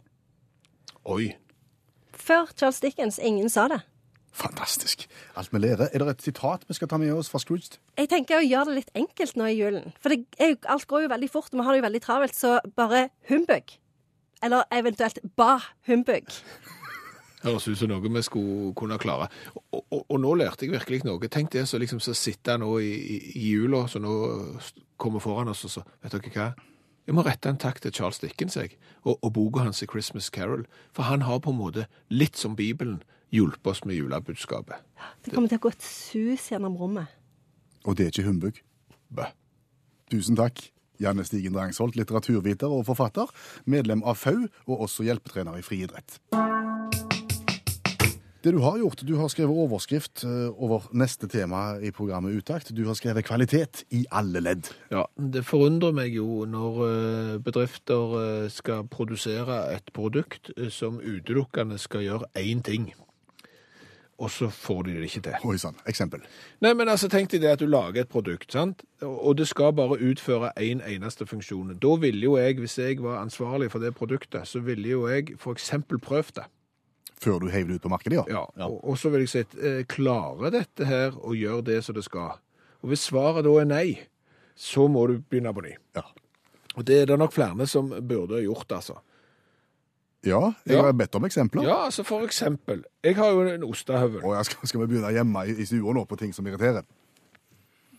Oi. 1.05 1.35
Før 2.13 2.49
Charles 2.57 2.81
Dickens. 2.81 3.19
Ingen 3.19 3.49
sa 3.49 3.67
det. 3.67 3.81
Fantastisk. 4.37 5.07
Alt 5.35 5.49
vi 5.53 5.59
lærer. 5.63 5.89
Er 5.89 6.03
det 6.03 6.13
et 6.13 6.27
sitat 6.27 6.65
vi 6.67 6.75
skal 6.77 6.89
ta 6.91 6.99
med 7.01 7.13
oss 7.15 7.29
fra 7.33 7.41
Scrooge? 7.41 7.79
Jeg 7.97 8.09
tenker 8.11 8.37
å 8.37 8.45
gjøre 8.45 8.69
det 8.69 8.75
litt 8.75 8.91
enkelt 8.99 9.39
nå 9.39 9.49
i 9.49 9.57
julen. 9.57 9.93
For 10.01 10.13
det 10.13 10.27
er 10.37 10.53
jo, 10.53 10.59
alt 10.69 10.87
går 10.89 11.07
jo 11.07 11.11
veldig 11.15 11.29
fort, 11.33 11.49
og 11.51 11.57
vi 11.57 11.65
har 11.65 11.73
det 11.73 11.81
jo 11.81 11.87
veldig 11.87 12.01
travelt, 12.05 12.37
så 12.37 12.57
bare 12.77 13.07
humbug. 13.31 13.73
Eller 14.45 14.69
eventuelt 14.77 15.19
ba 15.39 15.55
humbug. 15.89 16.29
Høres 17.47 17.67
ut 17.67 17.79
som 17.79 17.89
noe 17.89 18.13
vi 18.13 18.23
skulle 18.25 18.75
kunne 18.77 19.01
klare. 19.01 19.31
Og, 19.55 19.81
og, 19.81 19.99
og 20.05 20.21
nå 20.21 20.37
lærte 20.37 20.65
jeg 20.65 20.75
virkelig 20.75 21.03
noe. 21.07 21.33
Tenk 21.33 21.51
det 21.53 21.65
så 21.69 21.81
liksom 21.81 22.01
så 22.03 22.13
sitter 22.17 22.61
nå 22.61 22.77
i, 22.77 22.93
i, 22.93 23.19
i 23.41 23.49
jula, 23.55 23.85
så 23.89 24.01
nå 24.03 24.13
kommer 25.01 25.21
foran 25.23 25.49
oss 25.53 25.65
og 25.65 25.77
så 25.79 25.85
Vet 26.03 26.13
dere 26.13 26.33
hva? 26.33 26.47
Jeg 27.07 27.15
må 27.15 27.23
rette 27.23 27.47
en 27.47 27.59
takk 27.61 27.77
til 27.79 27.93
Charles 27.95 28.19
Dickens 28.19 28.57
jeg, 28.59 28.73
og, 29.05 29.15
og 29.23 29.29
boka 29.37 29.61
hans 29.63 29.79
i 29.81 29.87
Christmas 29.87 30.27
Carol. 30.33 30.65
For 30.91 31.07
han 31.07 31.23
har 31.23 31.39
på 31.39 31.53
en 31.53 31.61
måte, 31.61 31.85
litt 32.11 32.35
som 32.35 32.57
Bibelen, 32.59 32.99
hjulpet 33.33 33.73
oss 33.73 33.83
med 33.85 33.97
julebudskapet. 33.99 34.83
Det 35.25 35.33
kommer 35.33 35.51
til 35.51 35.59
å 35.59 35.65
gå 35.67 35.73
et 35.73 35.83
sus 35.83 36.47
gjennom 36.51 36.77
rommet. 36.79 37.11
Og 37.85 37.97
det 37.97 38.07
er 38.07 38.15
ikke 38.15 38.27
humbug. 38.27 38.63
Bø. 39.13 39.27
Tusen 40.11 40.39
takk. 40.39 40.69
Janne 40.97 41.25
Stigen 41.27 41.53
Drangsholt, 41.53 41.95
litteraturviter 41.99 42.71
og 42.73 42.87
forfatter, 42.87 43.29
medlem 43.69 44.01
av 44.01 44.17
FAU 44.17 44.47
og 44.65 44.87
også 44.87 45.05
hjelpetrener 45.05 45.59
i 45.59 45.65
friidrett. 45.65 46.17
Det 48.47 48.53
du 48.53 48.61
har 48.63 48.77
gjort, 48.79 49.01
du 49.03 49.15
har 49.17 49.27
skrevet 49.33 49.59
overskrift 49.59 50.21
eh, 50.23 50.49
over 50.63 50.85
neste 50.95 51.27
tema 51.27 51.81
i 51.83 51.89
programmet 51.91 52.37
Utakt. 52.37 52.69
Du 52.71 52.85
har 52.87 52.95
skrevet 52.95 53.25
kvalitet 53.27 53.81
i 53.91 54.05
alle 54.13 54.39
ledd. 54.39 54.69
Ja, 54.93 55.03
det 55.17 55.41
forundrer 55.43 55.91
meg 55.97 56.15
jo 56.15 56.45
når 56.47 56.77
eh, 56.85 57.33
bedrifter 57.43 58.15
eh, 58.21 58.45
skal 58.53 58.87
produsere 58.93 59.65
et 59.73 59.91
produkt 59.93 60.53
som 60.71 61.01
utelukkende 61.01 61.81
skal 61.81 62.05
gjøre 62.05 62.31
én 62.39 62.63
ting, 62.63 62.87
og 64.17 64.31
så 64.33 64.49
får 64.49 64.83
de 64.87 64.93
det 64.97 65.09
ikke 65.11 65.21
til. 65.27 65.45
Oi 65.45 65.57
sann. 65.61 65.77
Eksempel. 65.89 66.23
Nei, 66.65 66.73
men 66.73 66.89
altså 66.89 67.09
tenk 67.11 67.29
deg 67.29 67.43
det 67.43 67.51
at 67.53 67.61
du 67.61 67.67
lager 67.69 68.01
et 68.01 68.09
produkt, 68.09 68.49
sant? 68.51 68.81
Og 69.05 69.37
det 69.37 69.45
skal 69.49 69.75
bare 69.77 69.99
utføre 70.01 70.49
en 70.57 70.81
eneste 70.81 71.27
funksjon. 71.29 71.75
Da 71.77 71.93
ville 72.01 72.23
jo 72.25 72.37
jeg, 72.39 72.57
hvis 72.57 72.79
jeg 72.81 73.01
var 73.03 73.21
ansvarlig 73.21 73.69
for 73.71 73.83
det 73.83 73.93
produktet, 73.95 74.47
så 74.49 74.63
ville 74.65 74.89
jo 74.89 75.05
jeg 75.11 75.37
eksempel 75.37 76.01
prøvd 76.01 76.39
det. 76.41 76.47
Før 77.17 77.39
du 77.41 77.47
heiv 77.49 77.69
det 77.69 77.77
ut 77.77 77.85
på 77.85 77.89
markedet, 77.93 78.17
ja. 78.17 78.25
Ja, 78.29 78.65
og, 78.65 78.81
og 78.83 78.97
så 78.97 79.09
vil 79.09 79.25
jeg 79.25 79.29
si, 79.33 79.45
eh, 79.61 79.81
klarer 79.89 80.53
dette 80.53 80.85
her 80.85 81.17
å 81.17 81.33
gjøre 81.33 81.65
det 81.69 81.79
som 81.85 81.97
det 81.97 82.05
skal? 82.05 82.37
Og 82.85 82.91
hvis 82.91 83.07
svaret 83.09 83.45
da 83.45 83.53
er 83.61 83.69
nei, 83.69 83.87
så 84.57 84.85
må 84.89 85.07
du 85.09 85.17
begynne 85.21 85.53
på 85.53 85.65
ny. 85.65 85.73
Ja. 85.97 86.05
Og 86.77 86.85
det 86.85 87.01
er 87.01 87.09
det 87.09 87.17
nok 87.17 87.33
flere 87.33 87.65
som 87.69 87.89
burde 87.89 88.37
ha 88.37 88.41
gjort, 88.41 88.69
altså. 88.71 88.99
Ja, 90.27 90.39
jeg 90.65 90.75
Ja. 90.75 90.81
har 90.83 90.91
bedt 90.93 91.15
om 91.15 91.25
eksempler. 91.25 91.63
Ja, 91.63 91.85
altså 91.85 92.03
for 92.03 92.23
eksempel, 92.25 92.83
jeg 93.03 93.15
har 93.15 93.29
jo 93.31 93.41
en 93.47 93.63
ostehøvel. 93.63 94.23
Og 94.25 94.35
ja, 94.35 94.43
skal, 94.43 94.67
skal 94.67 94.81
vi 94.81 94.85
begynne 94.91 95.11
hjemme 95.15 95.45
i, 95.47 95.55
i 95.61 95.65
stua 95.65 95.93
nå 95.93 96.03
på 96.05 96.15
ting 96.19 96.33
som 96.35 96.47
irriterer? 96.47 96.83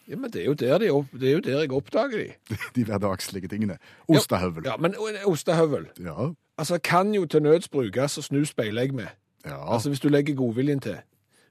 Ja, 0.09 0.17
men 0.17 0.31
det 0.31 0.47
er 0.63 0.79
de 0.81 0.89
opp, 0.91 1.07
det 1.21 1.29
er 1.29 1.33
jo 1.35 1.41
der 1.45 1.59
jeg 1.61 1.73
oppdager 1.73 2.19
de. 2.19 2.57
De 2.77 2.85
hverdagslige 2.85 3.49
tingene. 3.49 3.79
Ostehøvel. 4.09 4.65
Ja, 4.65 4.77
men 4.77 4.95
en 4.95 5.19
ostehøvel, 5.29 5.87
Ja. 6.01 6.31
altså 6.59 6.79
kan 6.83 7.15
jo 7.15 7.25
til 7.27 7.43
nøds 7.43 7.69
brukes 7.69 8.19
og 8.19 8.25
snu 8.25 8.45
speilegg 8.45 8.95
med. 8.95 9.07
ja. 9.47 9.73
Altså 9.75 9.89
hvis 9.91 10.01
du 10.01 10.09
legger 10.09 10.35
godviljen 10.35 10.81
til. 10.81 10.97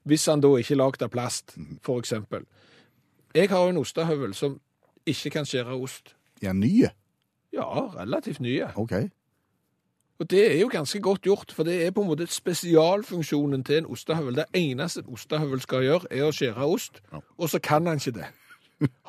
Hvis 0.04 0.26
han 0.26 0.40
da 0.40 0.48
ikke 0.56 0.72
er 0.74 0.76
lagd 0.76 1.02
av 1.02 1.08
plast, 1.10 1.56
for 1.82 1.98
eksempel. 1.98 2.44
Jeg 3.34 3.48
har 3.50 3.62
jo 3.62 3.68
en 3.68 3.76
ostehøvel 3.76 4.34
som 4.34 4.60
ikke 5.06 5.30
kan 5.30 5.44
skjære 5.46 5.74
ost. 5.82 6.14
Ja, 6.42 6.52
nye. 6.52 6.88
Ja, 7.52 7.64
relativt 7.94 8.40
nye. 8.40 8.66
OK. 8.76 8.92
Og 10.18 10.26
det 10.30 10.40
er 10.52 10.60
jo 10.60 10.68
ganske 10.72 10.98
godt 11.00 11.22
gjort, 11.22 11.52
for 11.54 11.62
det 11.68 11.76
er 11.86 11.92
på 11.94 12.02
en 12.02 12.08
måte 12.10 12.26
spesialfunksjonen 12.26 13.64
til 13.64 13.76
en 13.82 13.86
ostehøvel. 13.86 14.36
Det 14.40 14.44
eneste 14.58 15.00
en 15.04 15.12
ostehøvel 15.14 15.60
skal 15.62 15.84
gjøre, 15.86 16.08
er 16.10 16.24
å 16.26 16.32
skjære 16.34 16.66
ost, 16.66 16.98
og 17.38 17.50
så 17.52 17.60
kan 17.62 17.86
han 17.86 18.00
ikke 18.02 18.16
det. 18.18 18.30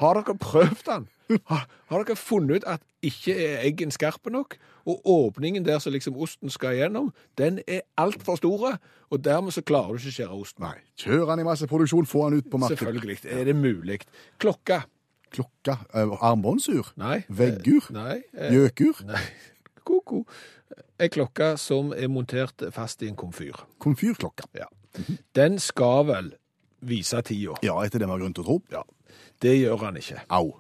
Har 0.01 0.17
dere 0.19 0.35
prøvd 0.37 0.83
den? 0.85 1.07
Har, 1.45 1.65
har 1.91 2.03
dere 2.05 2.15
funnet 2.17 2.61
ut 2.61 2.63
at 2.65 2.81
ikke 3.05 3.35
er 3.37 3.59
eggen 3.67 3.91
skarpe 3.93 4.31
nok, 4.33 4.55
og 4.89 5.01
åpningen 5.05 5.65
der 5.65 5.77
som 5.81 5.93
liksom 5.93 6.17
osten 6.17 6.49
skal 6.49 6.77
gjennom, 6.77 7.11
den 7.37 7.59
er 7.67 7.81
altfor 8.01 8.39
store, 8.41 8.77
og 9.09 9.21
dermed 9.25 9.53
så 9.53 9.61
klarer 9.65 9.93
du 9.97 10.01
ikke 10.01 10.13
å 10.13 10.17
skjære 10.17 10.39
osten. 10.39 10.65
Nei. 10.65 10.77
Kjør 11.01 11.29
han 11.33 11.41
i 11.41 11.45
masseproduksjon, 11.45 12.09
få 12.09 12.23
han 12.27 12.37
ut 12.39 12.49
på 12.49 12.61
markedet. 12.61 12.81
Selvfølgelig 12.85 13.19
er 13.29 13.45
det 13.49 13.55
mulig. 13.57 13.99
Klokka? 14.41 14.81
Klokka. 15.29 15.77
eh, 15.93 16.17
Armbåndsur. 16.25 16.93
Nei. 16.97 17.19
Veggur. 17.29 17.85
Eh, 17.89 17.93
Nei. 17.93 18.17
eh, 18.33 18.53
Gjøkur. 18.57 19.05
Nei. 19.05 19.21
Ko-ko. 19.89 20.23
Ei 21.01 21.09
klokke 21.09 21.55
som 21.57 21.93
er 21.95 22.11
montert 22.11 22.61
fast 22.75 23.01
i 23.01 23.09
en 23.09 23.17
komfyr. 23.17 23.57
Komfyrklokka. 23.81 24.49
Ja. 24.59 24.69
Den 25.37 25.57
skal 25.63 26.05
vel 26.09 26.31
vise 26.85 27.21
tida. 27.25 27.57
Ja, 27.65 27.75
etter 27.83 28.01
det 28.01 28.07
vi 28.07 28.13
har 28.13 28.21
grunn 28.21 28.35
til 28.37 28.45
å 28.45 28.47
tro. 28.47 28.57
Ja. 28.73 28.83
Det 29.41 29.55
gjør 29.57 29.87
han 29.87 29.97
ikke. 29.99 30.21
Au. 30.35 30.57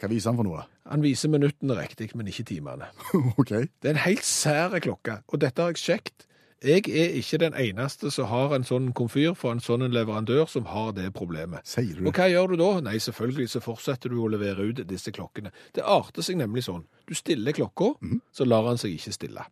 Hva 0.00 0.10
viser 0.10 0.32
han 0.32 0.38
for 0.40 0.48
noe, 0.48 0.62
da? 0.62 0.68
Han 0.92 1.04
viser 1.04 1.30
minuttene 1.30 1.76
riktig, 1.78 2.10
men 2.18 2.28
ikke 2.30 2.44
timene. 2.48 2.88
OK. 3.40 3.52
Det 3.52 3.90
er 3.90 3.94
en 3.94 4.04
helt 4.06 4.26
sære 4.26 4.80
klokke, 4.82 5.20
og 5.28 5.42
dette 5.44 5.62
har 5.62 5.74
jeg 5.74 5.82
sjekket. 5.82 6.26
Jeg 6.62 6.84
er 6.88 7.16
ikke 7.18 7.38
den 7.42 7.54
eneste 7.58 8.10
som 8.14 8.28
har 8.30 8.52
en 8.54 8.64
sånn 8.66 8.92
komfyr 8.94 9.34
for 9.34 9.50
en 9.54 9.62
sånn 9.62 9.82
leverandør 9.90 10.44
som 10.50 10.68
har 10.70 10.92
det 10.94 11.08
problemet. 11.16 11.66
Sier 11.66 11.96
du 11.98 12.06
Og 12.06 12.14
hva 12.14 12.28
gjør 12.30 12.52
du 12.52 12.60
da? 12.60 12.68
Nei, 12.86 12.98
selvfølgelig 13.02 13.48
så 13.50 13.62
fortsetter 13.64 14.12
du 14.12 14.20
å 14.22 14.28
levere 14.30 14.68
ut 14.70 14.84
disse 14.86 15.10
klokkene. 15.10 15.50
Det 15.74 15.82
arter 15.82 16.22
seg 16.22 16.38
nemlig 16.38 16.62
sånn. 16.68 16.84
Du 17.08 17.14
stiller 17.18 17.52
klokka, 17.56 17.94
så 18.32 18.46
lar 18.46 18.68
han 18.70 18.78
seg 18.78 18.94
ikke 18.94 19.12
stille. 19.16 19.48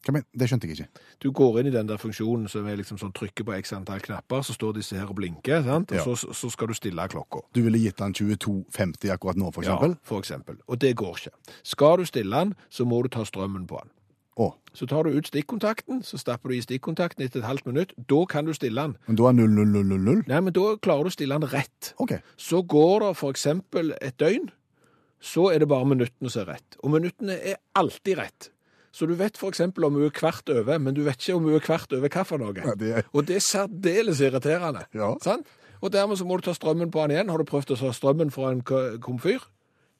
Hva 0.00 0.14
men, 0.16 0.24
det 0.32 0.46
skjønte 0.48 0.64
jeg 0.68 0.78
ikke. 0.78 1.02
Du 1.20 1.28
går 1.36 1.58
inn 1.60 1.68
i 1.68 1.74
den 1.74 1.88
der 1.90 1.98
funksjonen 2.00 2.48
som 2.48 2.64
er 2.70 2.78
liksom 2.80 2.96
sånn 2.96 3.12
trykker 3.12 3.44
på 3.44 3.52
x 3.58 3.74
antall 3.76 4.00
knapper, 4.00 4.40
så 4.46 4.54
står 4.56 4.78
disse 4.78 4.96
her 4.96 5.10
og 5.10 5.18
blinker, 5.18 5.60
sant? 5.66 5.92
og 5.92 5.98
Ja. 5.98 6.04
så, 6.06 6.32
så 6.32 6.48
skal 6.48 6.70
du 6.70 6.74
stille 6.78 7.04
klokka. 7.12 7.42
Du 7.52 7.60
ville 7.66 7.82
gitt 7.82 8.00
han 8.00 8.14
22,50 8.16 9.12
akkurat 9.12 9.36
nå, 9.36 9.50
for 9.52 9.60
eksempel? 9.66 9.98
Ja, 9.98 10.06
for 10.08 10.22
eksempel. 10.24 10.56
Og 10.68 10.80
det 10.80 10.94
går 10.96 11.18
ikke. 11.20 11.34
Skal 11.62 11.98
du 12.00 12.08
stille 12.08 12.32
den, 12.32 12.54
så 12.70 12.86
må 12.88 13.02
du 13.02 13.08
ta 13.12 13.26
strømmen 13.28 13.66
på 13.68 13.82
den. 13.82 13.92
Å, 14.38 14.52
Så 14.72 14.86
tar 14.86 15.02
du 15.04 15.10
ut 15.18 15.26
stikkontakten, 15.26 16.02
så 16.06 16.16
stapper 16.18 16.48
du 16.48 16.54
i 16.54 16.62
stikkontakten 16.62 17.24
etter 17.24 17.40
et 17.40 17.46
halvt 17.48 17.66
minutt. 17.66 17.92
Da 18.08 18.20
kan 18.30 18.44
du 18.46 18.52
stille 18.54 18.80
den. 18.80 18.96
men 19.08 19.16
da 19.16 19.26
er 19.28 19.32
00000? 19.34 20.22
Nei, 20.28 20.40
men 20.40 20.52
da 20.52 20.76
klarer 20.76 21.02
du 21.04 21.10
å 21.10 21.12
stille 21.12 21.38
den 21.40 21.50
rett. 21.50 21.94
Okay. 21.98 22.20
Så 22.38 22.62
går 22.62 23.00
det 23.00 23.16
eksempel 23.34 23.92
et 24.00 24.16
døgn, 24.22 24.50
så 25.20 25.50
er 25.52 25.58
det 25.58 25.68
bare 25.68 25.84
minuttene 25.84 26.30
som 26.30 26.42
er 26.46 26.54
rett. 26.54 26.78
Og 26.82 26.90
minuttene 26.94 27.36
er 27.42 27.58
alltid 27.76 28.16
rett. 28.22 28.50
Så 28.92 29.06
du 29.06 29.14
vet 29.14 29.36
eksempel 29.50 29.84
om 29.86 29.94
hun 29.98 30.06
er 30.08 30.14
kvart 30.14 30.48
over, 30.50 30.78
men 30.78 30.94
du 30.94 31.02
vet 31.04 31.18
ikke 31.20 31.36
om 31.36 31.44
hun 31.44 31.54
er 31.58 31.66
kvart 31.66 31.92
over 31.92 32.08
hva 32.08 32.24
for 32.26 32.38
noe. 32.38 32.54
Ja, 32.56 32.74
det 32.74 32.92
er- 32.96 33.04
Og 33.12 33.26
det 33.26 33.36
er 33.36 33.40
særdeles 33.44 34.20
irriterende. 34.20 34.86
Ja. 34.94 35.14
Sant? 35.22 35.46
Og 35.82 35.90
dermed 35.92 36.16
så 36.18 36.24
må 36.26 36.36
du 36.36 36.42
ta 36.42 36.52
strømmen 36.52 36.90
på 36.90 37.02
den 37.06 37.16
igjen. 37.16 37.28
Har 37.30 37.38
du 37.38 37.44
prøvd 37.44 37.70
å 37.74 37.78
ta 37.78 37.90
strømmen 37.92 38.30
fra 38.32 38.50
en 38.52 38.62
komfyr? 38.62 39.40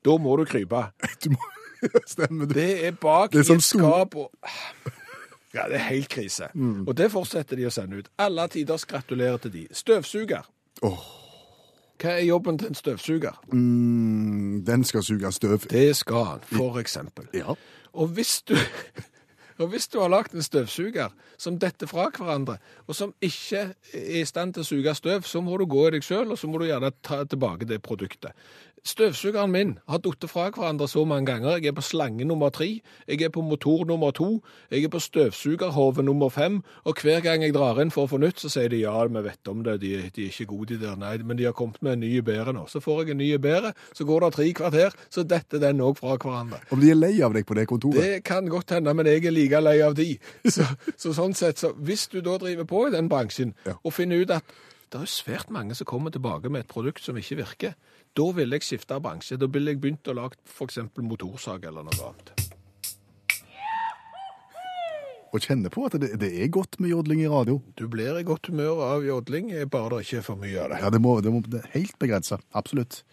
Da 0.05 0.17
må 0.19 0.37
du 0.39 0.45
krype. 0.45 0.93
Du 1.23 1.31
må... 1.31 1.37
Stemmer 2.15 2.51
det. 2.51 2.55
Det 2.57 2.87
er 2.87 2.99
bak 3.01 3.33
Det 3.33 3.45
er 3.45 3.53
i 3.53 3.57
et 3.57 3.65
skap 3.65 4.17
og 4.17 4.31
Ja, 5.55 5.65
det 5.67 5.81
er 5.81 5.89
helt 5.89 6.09
krise. 6.09 6.47
Og 6.87 6.95
det 6.95 7.09
fortsetter 7.11 7.59
de 7.59 7.65
å 7.67 7.73
sende 7.75 7.99
ut. 7.99 8.11
Alle 8.23 8.45
tiders 8.53 8.85
gratulerer 8.87 9.41
til 9.43 9.51
de. 9.57 9.65
Støvsuger. 9.75 10.47
Oh. 10.87 11.03
Hva 12.01 12.15
er 12.17 12.25
jobben 12.25 12.57
til 12.59 12.71
en 12.71 12.79
støvsuger? 12.79 13.37
Mm, 13.53 14.63
den 14.65 14.85
skal 14.89 15.03
suge 15.05 15.33
støv. 15.37 15.67
Det 15.71 15.97
skal 15.97 16.25
han, 16.25 16.45
for 16.49 16.79
eksempel. 16.81 17.27
Ja. 17.35 17.55
Og 17.93 18.07
hvis 18.17 18.43
du, 18.49 18.55
og 19.61 19.69
hvis 19.69 19.89
du 19.89 19.99
har 20.01 20.09
lagt 20.09 20.33
en 20.33 20.43
støvsuger 20.43 21.13
som 21.39 21.59
detter 21.61 21.91
fra 21.91 22.09
hverandre, 22.17 22.57
og 22.87 22.97
som 22.97 23.13
ikke 23.21 23.75
er 23.93 24.23
i 24.23 24.25
stand 24.25 24.55
til 24.55 24.65
å 24.65 24.71
suge 24.71 24.95
støv, 24.97 25.29
så 25.29 25.45
må 25.45 25.59
du 25.61 25.67
gå 25.69 25.89
i 25.89 25.93
deg 25.99 26.07
sjøl, 26.07 26.33
og 26.33 26.41
så 26.41 26.49
må 26.49 26.63
du 26.63 26.71
gjerne 26.71 26.93
ta 27.05 27.21
tilbake 27.25 27.69
det 27.69 27.83
produktet. 27.85 28.33
Støvsugeren 28.85 29.51
min 29.53 29.73
har 29.89 30.01
falt 30.01 30.25
fra 30.31 30.47
hverandre 30.51 30.87
så 30.89 31.03
mange 31.05 31.27
ganger. 31.29 31.59
Jeg 31.61 31.67
er 31.69 31.77
på 31.77 31.83
slange 31.85 32.25
nummer 32.25 32.49
tre, 32.51 32.81
jeg 33.09 33.23
er 33.23 33.29
på 33.29 33.43
motor 33.45 33.85
nummer 33.85 34.11
to, 34.17 34.41
jeg 34.71 34.85
er 34.85 34.89
på 34.93 35.01
støvsugerhove 35.05 36.03
nummer 36.03 36.29
fem, 36.33 36.63
og 36.85 36.97
hver 37.03 37.21
gang 37.21 37.43
jeg 37.45 37.53
drar 37.55 37.81
inn 37.83 37.91
for 37.93 38.07
å 38.07 38.11
få 38.15 38.21
nytt, 38.23 38.41
så 38.41 38.49
sier 38.53 38.71
de 38.73 38.81
ja, 38.85 38.95
vi 39.05 39.23
vet 39.27 39.51
om 39.53 39.61
det, 39.67 39.75
de, 39.83 39.91
de 40.17 40.25
er 40.25 40.33
ikke 40.33 40.49
gode 40.55 40.75
de 40.75 40.81
der, 40.87 40.97
nei, 41.01 41.13
men 41.19 41.37
de 41.37 41.45
har 41.49 41.53
kommet 41.57 41.81
med 41.85 41.99
en 41.99 42.01
ny 42.07 42.13
bedre 42.25 42.55
nå. 42.57 42.65
Så 42.73 42.81
får 42.85 43.03
jeg 43.05 43.15
en 43.17 43.21
ny 43.21 43.29
bedre, 43.43 43.75
så 43.97 44.07
går 44.09 44.25
det 44.27 44.33
tre 44.39 44.49
kvarter, 44.63 44.97
så 45.13 45.27
detter 45.29 45.61
den 45.63 45.85
òg 45.85 45.99
fra 46.01 46.17
hverandre. 46.17 46.63
Og 46.73 46.81
de 46.81 46.91
er 46.95 46.99
lei 46.99 47.13
av 47.27 47.37
deg 47.37 47.47
på 47.49 47.59
det 47.59 47.67
kontoret. 47.71 48.01
Det 48.01 48.25
kan 48.25 48.49
godt 48.51 48.73
hende, 48.79 48.95
men 48.97 49.07
jeg 49.13 49.27
er 49.29 49.37
like 49.37 49.61
lei 49.61 49.77
av 49.85 49.95
de. 49.99 50.09
Så, 50.51 50.65
så 50.97 51.13
sånn 51.17 51.37
sett, 51.37 51.61
så 51.61 51.75
hvis 51.77 52.09
du 52.13 52.21
da 52.25 52.39
driver 52.41 52.65
på 52.69 52.87
i 52.89 52.95
den 52.97 53.09
bransjen, 53.13 53.55
Ja. 53.69 53.77
og 53.85 53.93
finner 53.93 54.23
ut 54.25 54.31
at 54.33 54.45
det 54.91 54.99
er 55.05 55.11
svært 55.11 55.51
mange 55.55 55.75
som 55.79 55.87
kommer 55.87 56.11
tilbake 56.11 56.51
med 56.51 56.65
et 56.65 56.71
produkt 56.73 57.05
som 57.05 57.19
ikke 57.21 57.37
virker, 57.45 57.77
da 58.17 58.27
ville 58.35 58.59
jeg 58.59 58.67
skifte 58.67 58.99
bransje. 59.03 59.39
Da 59.41 59.49
ville 59.51 59.75
jeg 59.75 59.81
begynt 59.83 60.11
å 60.11 60.17
lage 60.19 60.39
f.eks. 60.49 60.81
motorsag 60.99 61.67
eller 61.71 61.87
noe 61.87 62.11
annet. 62.11 62.33
Og 65.31 65.45
kjenne 65.45 65.71
på 65.71 65.85
at 65.87 65.95
det, 66.03 66.09
det 66.19 66.31
er 66.43 66.51
godt 66.51 66.81
med 66.83 66.91
jodling 66.91 67.21
i 67.23 67.29
radio. 67.31 67.61
Du 67.79 67.85
blir 67.91 68.19
i 68.19 68.27
godt 68.27 68.51
humør 68.51 68.83
av 68.83 69.05
jodling, 69.07 69.53
bare 69.71 69.93
det 69.95 70.09
ikke 70.09 70.19
er 70.19 70.27
for 70.27 70.41
mye 70.41 70.59
av 70.59 70.73
det. 70.73 70.81
Ja, 70.83 70.91
det 70.91 71.01
må, 71.05 71.13
det 71.23 71.31
må 71.31 71.43
det 71.47 71.61
er 71.63 71.71
helt 71.77 71.95
begrensa. 72.03 72.41
Absolutt. 72.59 73.05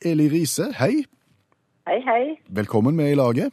Eli 0.00 0.30
Riise, 0.32 0.70
hei. 0.78 1.04
Hei, 1.88 1.98
hei. 2.06 2.22
Velkommen 2.48 2.96
med 2.96 3.12
i 3.12 3.18
laget. 3.18 3.52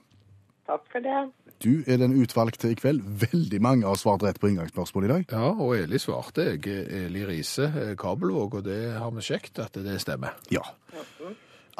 Takk 0.69 0.87
for 0.91 1.03
det. 1.03 1.25
Du 1.65 1.81
er 1.89 1.97
den 1.97 2.13
utvalgte 2.21 2.69
i 2.69 2.75
kveld. 2.77 3.01
Veldig 3.25 3.57
mange 3.63 3.87
har 3.89 3.97
svart 3.97 4.21
rett 4.23 4.37
på 4.41 4.51
inngangsspørsmålet 4.51 5.09
i 5.09 5.13
dag. 5.13 5.23
Ja, 5.33 5.47
og 5.55 5.71
Eli 5.79 5.97
svarte 6.01 6.43
jeg. 6.51 6.67
Eli 7.07 7.23
Riise, 7.25 7.65
eh, 7.73 7.95
Kabelvåg, 7.97 8.59
og 8.59 8.63
det 8.67 8.77
har 8.99 9.09
vi 9.15 9.23
sjekket 9.25 9.63
at 9.65 9.79
det 9.81 9.95
stemmer. 10.03 10.35
Ja. 10.53 10.61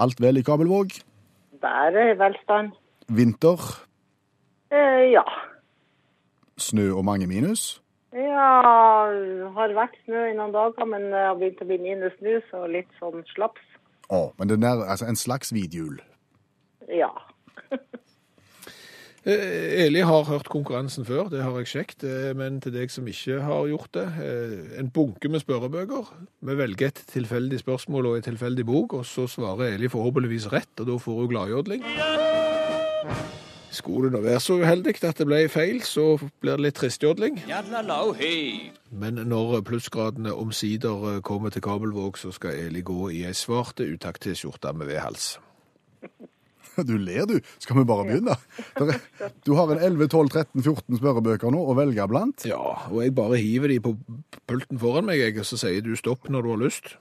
Alt 0.02 0.19
vel 0.24 0.41
i 0.41 0.43
Kabelvåg. 0.48 0.98
Bare 1.62 2.15
velstand. 2.19 2.74
Vinter, 3.08 3.62
Eh, 4.74 5.12
ja. 5.13 5.21
snø 6.58 6.89
og 6.98 7.06
mange 7.06 7.28
minus. 7.28 7.82
Ja, 8.12 8.50
har 9.56 9.74
vært 9.78 9.93
snø 10.06 10.32
i 10.32 10.34
noen 10.36 10.52
dager, 10.56 10.86
men 10.89 11.02
det 11.12 11.21
har 11.28 11.36
begynt 11.36 11.62
å 11.62 11.67
bli 11.69 11.78
minus 11.78 12.13
nå, 12.26 12.39
så 12.50 12.65
litt 12.71 12.89
sånn 13.00 13.21
slaps. 13.36 13.62
Å, 14.10 14.32
men 14.39 14.48
det 14.48 14.58
er 14.63 14.82
altså 14.89 15.06
en 15.08 15.15
slags 15.15 15.54
vidjul. 15.54 16.00
Ja. 16.89 17.12
Eh, 19.25 19.85
Eli 19.85 20.03
har 20.05 20.23
hørt 20.23 20.45
konkurransen 20.53 21.05
før, 21.05 21.31
det 21.33 21.41
har 21.41 21.55
jeg 21.57 21.69
sjekket, 21.71 22.03
eh, 22.05 22.33
men 22.38 22.59
til 22.61 22.75
deg 22.75 22.91
som 22.93 23.07
ikke 23.09 23.39
har 23.41 23.63
gjort 23.71 23.89
det, 23.97 24.05
eh, 24.21 24.79
en 24.79 24.89
bunke 24.89 25.29
med 25.29 25.41
spørrebøker. 25.41 26.11
Vi 26.41 26.57
velger 26.57 26.88
et 26.88 27.01
tilfeldig 27.09 27.59
spørsmål 27.59 28.05
og 28.05 28.15
en 28.17 28.21
tilfeldig 28.21 28.65
bok, 28.65 28.93
og 28.93 29.05
så 29.05 29.25
svarer 29.25 29.73
Eli 29.73 29.88
forhåpentligvis 29.88 30.51
rett, 30.53 30.79
og 30.79 30.85
da 30.85 30.97
får 30.97 31.19
hun 31.19 31.29
gladjodling. 31.29 31.83
Skulle 33.71 34.11
det 34.11 34.11
nå 34.11 34.21
være 34.21 34.39
så 34.39 34.59
uheldig 34.61 35.03
at 35.03 35.17
det 35.17 35.27
ble 35.27 35.49
feil, 35.49 35.81
så 35.81 36.19
blir 36.39 36.55
det 36.57 36.61
litt 36.61 36.75
tristjodling. 36.75 37.41
Men 38.91 39.13
når 39.15 39.61
plussgradene 39.61 40.33
omsider 40.33 41.19
kommer 41.21 41.49
til 41.49 41.61
Kabelvåg, 41.61 42.17
så 42.17 42.31
skal 42.31 42.51
Eli 42.51 42.81
gå 42.81 43.09
i 43.09 43.25
ei 43.25 43.33
svarte 43.33 43.89
utakt-T-skjorte 43.89 44.73
med 44.73 44.88
V-hals. 44.88 45.39
Du 46.89 46.97
ler, 46.97 47.25
du. 47.29 47.39
Skal 47.59 47.79
vi 47.79 47.85
bare 47.88 48.05
begynne? 48.07 48.35
Du 49.45 49.55
har 49.55 49.71
en 49.71 49.81
11, 49.81 50.07
12, 50.11 50.29
13, 50.29 50.63
14 50.63 50.99
spørrebøker 50.99 51.53
nå 51.53 51.61
å 51.63 51.75
velge 51.77 52.07
blant. 52.11 52.45
Ja, 52.47 52.61
og 52.91 53.01
jeg 53.03 53.15
bare 53.15 53.39
hiver 53.41 53.71
de 53.71 53.79
på 53.83 53.95
pulten 54.49 54.81
foran 54.81 55.07
meg, 55.09 55.23
og 55.39 55.47
så 55.47 55.59
sier 55.61 55.83
du 55.85 55.95
stopp 55.99 56.29
når 56.29 56.45
du 56.45 56.53
har 56.53 56.63
lyst. 56.65 56.95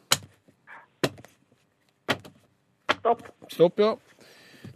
Stopp. 2.95 3.25
Stopp, 3.53 3.81
ja. 3.83 3.95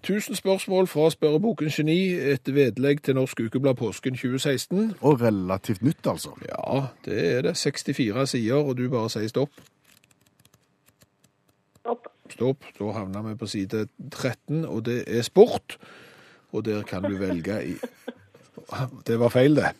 1000 0.02 0.36
spørsmål 0.36 0.86
fra 0.86 1.10
spørreboken 1.10 1.70
Geni, 1.72 2.12
et 2.12 2.54
vedlegg 2.54 3.02
til 3.02 3.16
Norsk 3.18 3.40
Ukeblad 3.40 3.74
påsken 3.80 4.14
2016. 4.14 4.94
Og 5.00 5.20
relativt 5.20 5.82
nytt, 5.82 6.06
altså. 6.06 6.36
Ja, 6.48 6.84
det 7.04 7.18
er 7.36 7.42
det. 7.42 7.56
64 7.56 8.26
sider, 8.30 8.62
og 8.62 8.76
du 8.78 8.88
bare 8.92 9.10
sier 9.10 9.28
stopp. 9.32 9.50
Stopp. 12.38 12.62
opp. 12.62 12.74
Da 12.78 12.92
havner 12.94 13.22
vi 13.26 13.34
på 13.38 13.46
side 13.50 13.88
13, 14.14 14.64
og 14.64 14.84
det 14.86 15.02
er 15.10 15.22
sport. 15.26 15.74
Og 16.54 16.64
der 16.64 16.82
kan 16.86 17.02
du 17.02 17.16
velge 17.18 17.58
i 17.66 17.74
Det 19.06 19.16
var 19.18 19.28
feil, 19.32 19.56
det. 19.56 19.72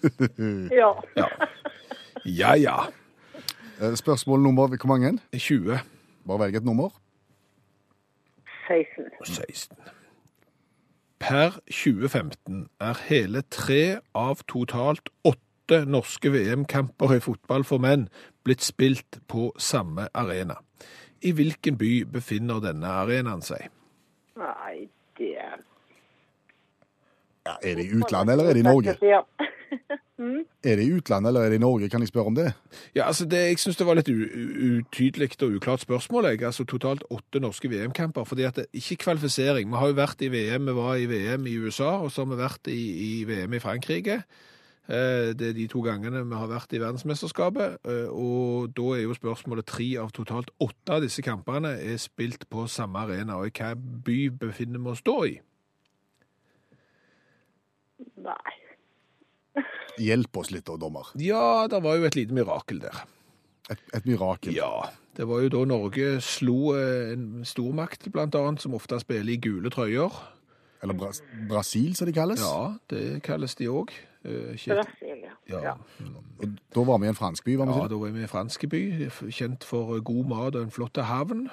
Ja. 0.73 0.93
Ja. 1.17 1.27
Ja, 2.25 2.55
ja. 2.57 2.77
Eh, 3.81 3.95
Spørsmål 3.95 4.43
nummer 4.43 4.67
hvor 4.67 4.87
mange? 4.89 5.19
20 5.37 5.79
Bare 6.27 6.39
velg 6.39 6.57
et 6.57 6.65
nummer. 6.65 6.91
16. 8.69 9.05
16. 9.25 9.77
Per 11.19 11.51
2015 11.71 12.69
er 12.81 12.99
hele 13.09 13.43
tre 13.51 13.99
av 14.15 14.43
totalt 14.49 15.09
åtte 15.25 15.85
norske 15.87 16.33
VM-kamper 16.33 17.17
i 17.17 17.21
fotball 17.21 17.65
for 17.65 17.79
menn 17.79 18.09
blitt 18.45 18.63
spilt 18.65 19.19
på 19.29 19.53
samme 19.59 20.09
arena. 20.15 20.59
I 21.23 21.33
hvilken 21.35 21.79
by 21.79 21.93
befinner 22.13 22.61
denne 22.63 22.87
arenaen 23.03 23.43
seg? 23.43 23.69
Nei, 24.39 24.89
det 25.19 25.33
Ja, 27.49 27.55
er 27.63 27.79
det 27.79 27.87
i 27.89 27.95
utlandet, 27.97 28.33
eller 28.35 28.51
er 28.51 28.55
det 28.55 28.61
i 28.61 28.69
Norge? 28.69 28.99
Ja. 29.03 29.23
Er 30.65 30.77
det 30.77 30.85
i 30.89 30.93
utlandet, 30.97 31.29
eller 31.31 31.45
er 31.47 31.53
det 31.53 31.59
i 31.61 31.63
Norge? 31.63 31.89
Kan 31.89 32.03
jeg 32.03 32.09
spørre 32.09 32.27
om 32.33 32.35
det? 32.35 32.49
Ja, 32.97 33.05
altså 33.07 33.25
det, 33.25 33.39
Jeg 33.39 33.59
syns 33.63 33.77
det 33.79 33.87
var 33.87 33.95
litt 33.95 34.09
utydelig 34.09 35.31
og 35.43 35.55
uklart 35.61 35.85
spørsmål. 35.85 36.25
Jeg. 36.33 36.43
Altså 36.43 36.65
Totalt 36.65 37.05
åtte 37.11 37.39
norske 37.41 37.71
VM-kamper. 37.71 38.25
fordi 38.25 38.43
at 38.43 38.57
det, 38.57 38.67
Ikke 38.73 38.97
kvalifisering. 39.05 39.71
Vi 39.71 39.77
har 39.77 39.87
jo 39.87 39.95
vært 39.95 40.23
i 40.23 40.29
VM, 40.33 40.67
vi 40.67 40.75
var 40.75 40.97
i 40.97 41.07
VM 41.07 41.47
i 41.47 41.55
USA, 41.57 42.01
og 42.03 42.11
så 42.11 42.25
har 42.25 42.35
vi 42.35 42.43
vært 42.43 42.67
i, 42.67 42.81
i 43.21 43.25
VM 43.25 43.55
i 43.55 43.59
Frankrike. 43.63 44.23
Eh, 44.89 45.35
Det 45.37 45.49
er 45.51 45.53
de 45.53 45.67
to 45.69 45.83
gangene 45.85 46.23
vi 46.25 46.35
har 46.35 46.49
vært 46.49 46.73
i 46.73 46.81
verdensmesterskapet. 46.81 47.79
eh, 47.85 48.09
Og 48.09 48.71
da 48.75 48.95
er 48.97 49.03
jo 49.05 49.15
spørsmålet 49.15 49.67
tre 49.67 49.89
av 50.01 50.11
totalt 50.17 50.49
åtte 50.61 50.95
av 50.97 51.03
disse 51.05 51.23
kampene 51.23 51.75
er 51.79 51.97
spilt 51.99 52.49
på 52.49 52.67
samme 52.69 52.97
arena. 53.05 53.37
Og 53.37 53.47
i 53.47 53.51
hva 53.59 53.75
by 53.77 54.31
befinner 54.31 54.79
vi 54.81 54.91
oss 54.91 55.03
da 55.03 55.19
i? 55.29 55.41
Nei. 58.17 58.55
Hjelp 59.99 60.37
oss 60.39 60.53
litt, 60.55 60.65
da, 60.69 60.77
dommer. 60.79 61.09
Ja, 61.19 61.67
det 61.71 61.81
var 61.83 61.97
jo 61.99 62.05
et 62.07 62.15
lite 62.15 62.33
mirakel 62.37 62.79
der. 62.81 63.01
Et, 63.71 63.81
et 63.93 64.07
mirakel. 64.07 64.55
Ja, 64.55 64.89
det 65.19 65.27
var 65.29 65.43
jo 65.43 65.51
da 65.53 65.65
Norge 65.69 66.21
slo 66.25 66.73
eh, 66.79 67.13
en 67.17 67.43
stormakt, 67.45 68.07
blant 68.15 68.35
annet, 68.39 68.63
som 68.63 68.77
ofte 68.79 69.01
spiller 69.03 69.35
i 69.35 69.41
gule 69.43 69.71
trøyer. 69.75 70.15
Eller 70.83 70.95
Bra 70.95 71.11
Brasil, 71.49 71.97
som 71.97 72.07
de 72.07 72.13
kalles. 72.13 72.43
Ja, 72.43 72.75
det 72.91 73.23
kalles 73.27 73.55
de 73.59 73.69
òg. 73.69 73.93
Brasil, 74.23 75.25
ja. 75.25 75.35
Ja. 75.49 75.61
ja. 75.63 75.75
Da 76.75 76.85
var 76.85 76.99
vi 76.99 77.07
i 77.07 77.09
en 77.09 77.19
fransk 77.19 77.45
by, 77.45 77.57
var 77.57 77.71
vi 77.71 77.77
ja, 77.79 77.89
da 77.89 77.99
var 77.99 78.13
vi 78.13 78.21
i 78.21 78.27
en 78.27 78.31
fransk 78.31 78.69
by, 78.71 78.83
kjent 79.31 79.65
for 79.65 80.01
god 80.05 80.29
mat 80.29 80.59
og 80.59 80.67
en 80.67 80.75
flott 80.75 80.97
havn. 80.97 81.49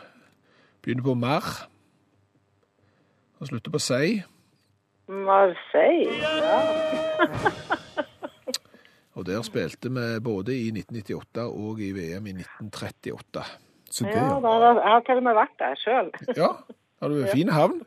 Begynner 0.84 1.06
på 1.06 1.16
Mar 1.18 1.70
og 3.40 3.48
slutter 3.48 3.72
på 3.72 3.80
Sei. 3.80 4.24
Marseille, 5.08 6.18
ja. 6.18 6.60
Og 9.16 9.24
der 9.24 9.42
spilte 9.48 9.90
vi 9.96 10.20
både 10.24 10.56
i 10.58 10.72
1998 10.76 11.44
og 11.48 11.80
i 11.80 11.92
VM 11.96 12.26
i 12.28 12.34
1938. 12.36 13.44
Så 13.92 14.04
det, 14.04 14.12
ja 14.12 14.24
ja. 14.26 14.40
da, 14.44 14.56
da, 14.60 14.72
jeg 14.82 14.92
har 14.92 15.04
til 15.08 15.22
og 15.22 15.24
med 15.24 15.38
vært 15.38 15.54
der 15.62 15.78
sjøl. 15.80 16.10
Ja, 16.36 16.50
har 17.00 17.12
du 17.14 17.22
en 17.22 17.32
fin 17.32 17.52
havn? 17.56 17.86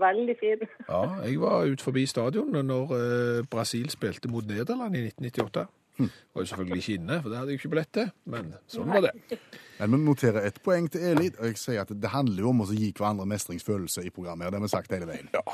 Veldig 0.00 0.36
fin. 0.40 0.66
Ja, 0.88 1.02
jeg 1.24 1.40
var 1.40 1.64
ut 1.70 1.82
forbi 1.82 2.06
stadionet 2.06 2.66
når 2.66 2.92
eh, 2.98 3.46
Brasil 3.50 3.90
spilte 3.92 4.28
mot 4.28 4.46
Nederland 4.46 4.96
i 4.96 5.06
1998. 5.06 5.66
Var 5.98 6.42
jo 6.42 6.44
selvfølgelig 6.50 6.80
ikke 6.82 6.94
inne, 6.98 7.20
for 7.22 7.30
det 7.30 7.38
hadde 7.38 7.52
jeg 7.52 7.60
ikke 7.60 7.68
billett 7.70 7.90
til, 7.94 8.08
men 8.26 8.48
sånn 8.66 8.88
var 8.90 9.04
det. 9.04 9.38
Men 9.78 9.92
vi 9.94 10.00
noterer 10.08 10.48
ett 10.48 10.56
poeng 10.64 10.88
til 10.90 11.04
Eli, 11.12 11.28
og 11.38 11.46
jeg 11.46 11.60
sier 11.60 11.84
at 11.84 11.92
det 11.94 12.10
handler 12.10 12.42
jo 12.42 12.50
om 12.50 12.64
å 12.64 12.66
gi 12.66 12.88
hverandre 12.90 13.26
mestringsfølelse 13.30 14.02
i 14.02 14.10
programmet. 14.10 14.50
Det 14.50 14.58
har 14.58 14.64
vi 14.64 14.70
sagt 14.72 14.94
hele 14.96 15.06
veien. 15.06 15.30
Ja. 15.30 15.44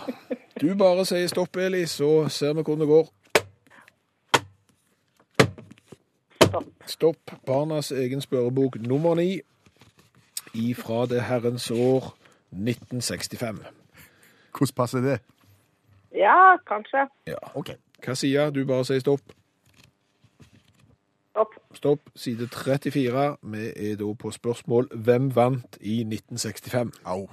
Du 0.56 0.70
bare 0.80 1.04
sier 1.08 1.28
stopp, 1.28 1.60
Eli, 1.60 1.82
så 1.84 2.08
ser 2.32 2.56
vi 2.56 2.64
hvordan 2.64 2.86
det 2.86 2.88
går. 2.88 3.10
Stopp. 6.46 6.72
Stopp. 6.88 7.34
Barnas 7.46 7.92
egen 7.92 8.24
spørrebok 8.24 8.80
nummer 8.80 9.20
ni 9.20 9.42
ifra 10.56 11.04
det 11.06 11.20
herrens 11.28 11.68
år 11.70 12.14
1965. 12.56 13.60
Hvordan 14.56 14.74
passer 14.76 15.00
det? 15.00 15.20
Ja, 16.14 16.56
kanskje. 16.66 17.06
Ja. 17.26 17.38
OK. 17.54 17.70
Hva 18.04 18.14
sier 18.18 18.50
du? 18.50 18.64
Bare 18.66 18.84
sier 18.84 19.00
stopp. 19.00 19.34
Stopp. 21.30 21.54
Stopp. 21.74 22.10
Side 22.14 22.48
34. 22.48 23.36
Vi 23.42 23.66
er 23.76 23.96
da 24.00 24.12
på 24.18 24.30
spørsmål 24.34 24.90
hvem 24.94 25.30
vant 25.36 25.78
i 25.80 26.00
1965? 26.02 26.92
Au. 27.04 27.28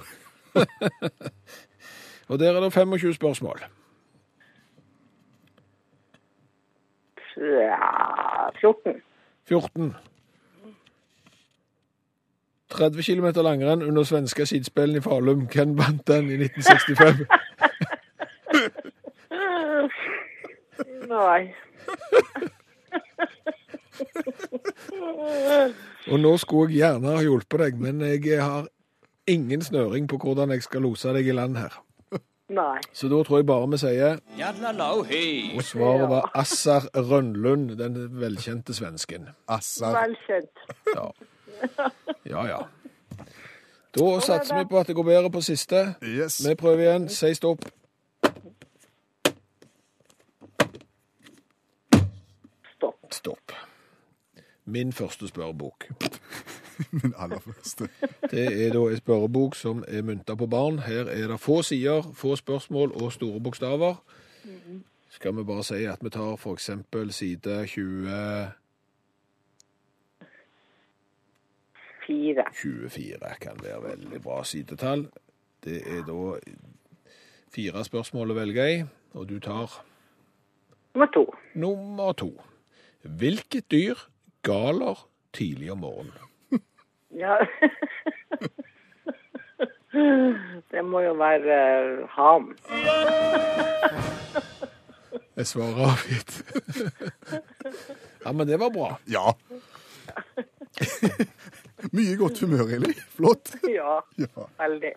Og 2.30 2.40
der 2.40 2.56
er 2.56 2.60
det 2.60 2.74
25 2.74 3.14
spørsmål. 3.14 3.60
Ja, 7.38 8.50
14. 8.60 9.02
14. 9.48 9.96
30 12.78 13.04
km 13.04 13.28
langrenn 13.44 13.84
under 13.84 14.04
svenske 14.08 14.46
skispillene 14.46 15.02
i 15.02 15.06
Falum. 15.06 15.48
Hvem 15.54 15.78
vant 15.78 16.08
den 16.08 16.32
i 16.32 16.38
1965? 16.46 17.26
Nei. 21.08 21.42
Og 26.12 26.20
nå 26.20 26.38
skulle 26.38 26.72
jeg 26.72 26.78
gjerne 26.80 27.16
ha 27.16 27.22
hjulpet 27.26 27.60
deg, 27.64 27.74
men 27.82 28.02
jeg 28.06 28.42
har 28.42 28.68
ingen 29.28 29.62
snøring 29.62 30.08
på 30.08 30.18
hvordan 30.22 30.52
jeg 30.56 30.64
skal 30.64 30.82
lose 30.88 31.14
deg 31.16 31.28
i 31.28 31.36
land 31.36 31.58
her. 31.60 31.74
Nei. 32.48 32.80
Så 32.96 33.10
da 33.12 33.18
tror 33.28 33.38
jeg 33.42 33.48
bare 33.50 33.68
vi 33.74 33.78
sier 33.82 34.22
Og 35.58 35.64
svaret 35.68 36.08
var 36.10 36.30
Assar 36.32 36.88
Rønlund, 36.96 37.76
den 37.76 37.98
velkjente 38.22 38.74
svensken. 38.74 39.28
Assar. 39.52 39.92
Velkjent. 39.98 40.56
Ja, 40.96 41.12
ja. 42.30 42.46
ja. 42.48 42.60
Da 43.98 44.20
satser 44.20 44.58
vi 44.58 44.66
på 44.70 44.80
at 44.80 44.88
det 44.88 44.96
går 44.96 45.04
bedre 45.04 45.32
på 45.32 45.42
siste. 45.42 45.96
Yes. 46.04 46.42
Vi 46.48 46.56
prøver 46.56 46.80
igjen. 46.80 47.10
Si 47.10 47.34
stopp. 47.34 47.66
Stopp. 52.76 53.14
Stopp. 53.14 53.52
Min 54.66 54.94
første 54.94 55.28
spørrebok. 55.28 55.88
Min 56.92 57.14
aller 57.18 57.40
første. 57.40 57.90
Det 58.32 58.68
er 58.68 58.74
da 58.74 58.84
en 58.86 58.98
spørrebok 58.98 59.56
som 59.56 59.84
er 59.88 60.02
mynta 60.02 60.36
på 60.36 60.46
barn. 60.46 60.80
Her 60.80 61.10
er 61.10 61.28
det 61.28 61.40
få 61.40 61.62
sider, 61.62 62.12
få 62.14 62.36
spørsmål 62.36 62.92
og 62.92 63.12
store 63.14 63.40
bokstaver. 63.40 63.96
Skal 65.10 65.38
vi 65.38 65.44
bare 65.44 65.64
si 65.64 65.86
at 65.86 66.04
vi 66.04 66.10
tar 66.10 66.36
for 66.36 66.54
eksempel 66.54 67.14
side 67.14 67.68
20... 67.68 68.08
Fire. 72.08 72.44
24 72.56 73.34
kan 73.44 73.58
være 73.64 73.82
veldig 73.84 74.22
bra 74.24 74.38
sidetall. 74.48 75.08
Det 75.64 75.82
er 75.84 76.04
da 76.08 76.38
fire 77.52 77.84
spørsmål 77.88 78.32
å 78.32 78.36
velge 78.38 78.68
i, 78.72 78.78
og 79.18 79.28
du 79.30 79.38
tar 79.44 79.68
Nummer 80.96 81.10
to. 81.14 81.26
nummer 81.54 82.12
to. 82.18 82.32
Hvilket 83.04 83.68
dyr 83.72 83.96
galer 84.48 84.96
tidlig 85.34 85.72
om 85.76 85.80
morgenen? 85.86 86.24
Ja. 87.18 87.38
Det 90.72 90.82
må 90.86 91.00
jo 91.02 91.14
være 91.18 91.56
uh, 92.04 92.10
ham. 92.14 92.52
Jeg 95.38 95.46
svarer 95.48 95.88
avgitt. 95.88 96.44
Ja, 98.26 98.32
men 98.34 98.48
det 98.50 98.60
var 98.60 98.70
bra. 98.76 98.90
Ja. 99.10 99.32
Mye 101.98 102.16
godt 102.20 102.40
humør, 102.44 102.70
Eli. 102.78 102.94
Flott. 103.16 103.56
Ja, 103.78 104.00
Ja. 104.22 104.46
veldig. 104.62 104.94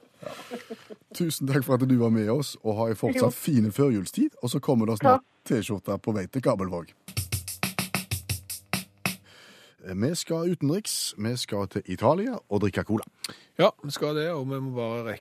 Tusen 1.16 1.48
takk 1.48 1.64
for 1.64 1.74
at 1.80 1.86
du 1.88 1.96
var 2.00 2.10
med 2.12 2.28
oss, 2.32 2.56
og 2.62 2.76
ha 2.76 2.88
en 2.92 2.98
fortsatt 3.00 3.34
fine 3.34 3.72
førjulstid. 3.72 4.36
Og 4.42 4.50
så 4.52 4.60
kommer 4.60 4.86
det 4.90 4.98
snart 5.00 5.24
T-skjorte 5.48 5.96
på 6.04 6.12
vei 6.16 6.26
til 6.28 6.42
Kabelvåg. 6.44 6.92
Vi 9.90 10.10
skal 10.14 10.50
utenriks. 10.52 11.14
Vi 11.18 11.32
skal 11.40 11.66
til 11.72 11.82
Italia 11.86 12.36
og 12.50 12.60
drikke 12.66 12.84
cola. 12.84 13.06
Ja, 13.58 13.70
vi 13.84 13.90
skal 13.96 14.14
det, 14.18 14.28
og 14.32 14.44
vi 14.50 14.60
må 14.60 14.74
bare 14.76 15.16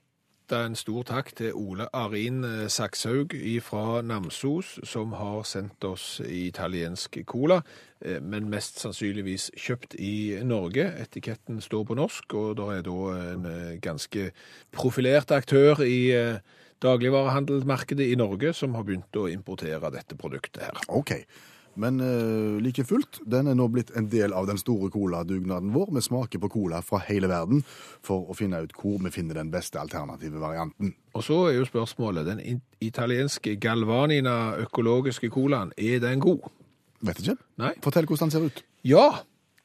rette 0.50 0.66
en 0.66 0.74
stor 0.74 1.04
takk 1.06 1.28
til 1.38 1.54
Ole 1.54 1.84
Arin 1.94 2.42
Sakshaug 2.66 3.36
fra 3.62 4.00
Namsos, 4.02 4.80
som 4.82 5.12
har 5.14 5.44
sendt 5.46 5.84
oss 5.86 6.20
italiensk 6.26 7.20
cola, 7.26 7.60
eh, 8.02 8.18
men 8.20 8.50
mest 8.50 8.80
sannsynligvis 8.80 9.52
kjøpt 9.54 9.94
i 9.94 10.40
Norge. 10.42 10.88
Etiketten 10.98 11.60
står 11.60 11.84
på 11.84 11.94
norsk, 11.94 12.34
og 12.34 12.56
det 12.58 12.66
er 12.76 12.82
da 12.82 12.96
en 13.34 13.46
eh, 13.46 13.78
ganske 13.78 14.32
profilert 14.72 15.30
aktør 15.30 15.84
i 15.86 16.10
eh, 16.10 16.42
dagligvarehandelmarkedet 16.82 18.10
i 18.10 18.18
Norge 18.18 18.50
som 18.52 18.74
har 18.74 18.82
begynt 18.82 19.14
å 19.14 19.28
importere 19.30 19.92
dette 19.94 20.18
produktet 20.18 20.66
her. 20.66 20.82
OK. 20.88 21.14
Men 21.80 22.00
uh, 22.04 22.60
like 22.62 22.84
fullt, 22.84 23.22
den 23.24 23.48
er 23.50 23.56
nå 23.56 23.66
blitt 23.72 23.92
en 23.96 24.10
del 24.12 24.34
av 24.36 24.48
den 24.50 24.60
store 24.60 24.90
coladugnaden 24.92 25.72
vår. 25.74 25.90
Vi 25.96 26.04
smaker 26.04 26.42
på 26.42 26.50
cola 26.52 26.82
fra 26.84 27.00
hele 27.06 27.30
verden 27.30 27.64
for 28.06 28.28
å 28.28 28.36
finne 28.36 28.62
ut 28.64 28.74
hvor 28.76 29.00
vi 29.04 29.12
finner 29.14 29.40
den 29.40 29.52
beste 29.52 29.80
alternative 29.80 30.42
varianten. 30.42 30.94
Og 31.16 31.24
så 31.26 31.40
er 31.48 31.58
jo 31.58 31.68
spørsmålet, 31.68 32.28
den 32.28 32.62
italienske 32.84 33.56
Galvanina 33.60 34.56
økologiske 34.60 35.32
colaen, 35.32 35.72
er 35.76 36.02
den 36.04 36.22
god? 36.22 36.46
Vet 37.00 37.22
ikke. 37.22 37.38
Nei. 37.60 37.74
Fortell 37.84 38.08
hvordan 38.08 38.28
den 38.28 38.36
ser 38.36 38.46
ut. 38.50 38.64
Ja, 38.86 39.06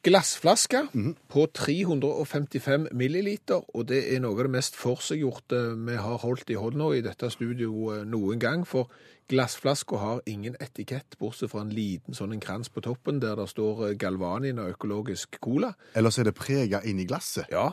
glassflaske 0.06 0.84
på 1.32 1.44
355 1.58 2.88
milliliter, 2.94 3.64
og 3.74 3.88
det 3.90 4.04
er 4.14 4.20
noe 4.22 4.36
av 4.36 4.46
det 4.46 4.54
mest 4.54 4.78
forseggjorte 4.78 5.62
vi 5.88 5.96
har 5.98 6.20
holdt 6.22 6.52
i 6.54 6.58
hånda 6.60 6.92
i 6.94 7.02
dette 7.04 7.30
studioet 7.34 8.06
noen 8.06 8.42
gang, 8.42 8.62
for 8.68 8.92
glassflaska 9.30 9.98
har 9.98 10.22
ingen 10.30 10.54
etikett, 10.62 11.18
bortsett 11.18 11.50
fra 11.50 11.64
en 11.64 11.74
liten 11.74 12.14
sånn 12.14 12.36
en 12.36 12.44
krans 12.44 12.70
på 12.70 12.84
toppen 12.86 13.18
der 13.22 13.34
det 13.40 13.48
står 13.50 13.96
Galvanin 13.98 14.62
og 14.62 14.76
økologisk 14.76 15.40
cola. 15.42 15.72
Ellers 15.98 16.20
er 16.22 16.30
det 16.30 16.36
prega 16.38 16.84
inn 16.86 17.02
i 17.02 17.08
glasset. 17.08 17.50
Ja, 17.50 17.72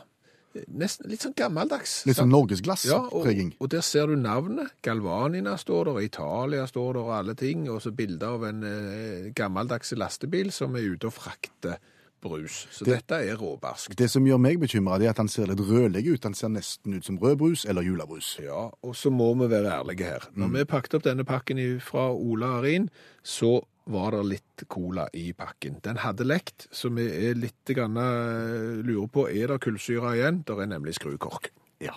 nesten 0.74 1.10
litt 1.10 1.22
sånn 1.22 1.38
gammeldags. 1.38 2.00
Litt 2.08 2.18
sånn 2.18 2.34
norgesglasspreging. 2.34 3.54
Ja, 3.54 3.58
og, 3.60 3.66
og 3.66 3.74
der 3.76 3.86
ser 3.86 4.10
du 4.10 4.18
navnet. 4.18 4.74
Galvanina 4.82 5.54
står 5.60 5.92
der, 5.92 6.04
Italia 6.10 6.66
står 6.66 6.96
der, 6.96 7.02
og 7.06 7.16
alle 7.20 7.38
ting. 7.38 7.68
Og 7.70 7.82
så 7.86 7.94
bilder 7.94 8.38
av 8.38 8.46
en 8.50 8.62
eh, 8.68 9.32
gammeldags 9.38 9.94
lastebil 9.98 10.50
som 10.54 10.74
er 10.78 10.94
ute 10.94 11.10
og 11.10 11.14
frakter 11.14 11.78
brus. 12.24 12.56
Så 12.72 12.84
Det- 12.88 12.96
dette 12.96 13.18
er 13.28 13.36
råbarsk. 13.36 13.94
Det 13.96 14.08
som 14.10 14.24
gjør 14.24 14.40
meg 14.40 14.58
bekymra, 14.62 14.96
er 15.02 15.10
at 15.10 15.20
han 15.20 15.28
ser 15.28 15.46
litt 15.46 15.60
rødlig 15.62 16.06
ut. 16.08 16.24
Han 16.24 16.34
ser 16.34 16.48
nesten 16.48 16.96
ut 16.96 17.04
som 17.04 17.18
rødbrus 17.18 17.64
eller 17.68 17.82
julebrus. 17.86 18.38
Ja, 18.42 18.70
og 18.82 18.94
så 18.96 19.12
må 19.12 19.34
vi 19.38 19.46
være 19.52 19.70
ærlige 19.70 20.04
her. 20.08 20.26
Når 20.34 20.48
vi 20.56 20.64
pakket 20.64 20.94
opp 20.98 21.02
denne 21.04 21.24
pakken 21.24 21.60
fra 21.80 22.08
Ola 22.10 22.58
Arin, 22.58 22.88
så 23.22 23.60
var 23.86 24.10
det 24.12 24.24
litt 24.24 24.68
cola 24.68 25.08
i 25.12 25.32
pakken. 25.36 25.80
Den 25.84 25.96
hadde 26.00 26.24
lekt, 26.24 26.66
så 26.72 26.88
vi 26.94 27.04
er 27.28 27.34
litt 27.34 27.64
grann, 27.66 27.96
eh, 27.98 28.82
lurer 28.82 29.08
på, 29.12 29.26
er 29.28 29.46
det 29.48 29.60
kullsyre 29.60 30.14
igjen? 30.16 30.42
Der 30.46 30.62
er 30.62 30.66
nemlig 30.66 30.94
skrukork. 30.94 31.50
Ja. 31.80 31.92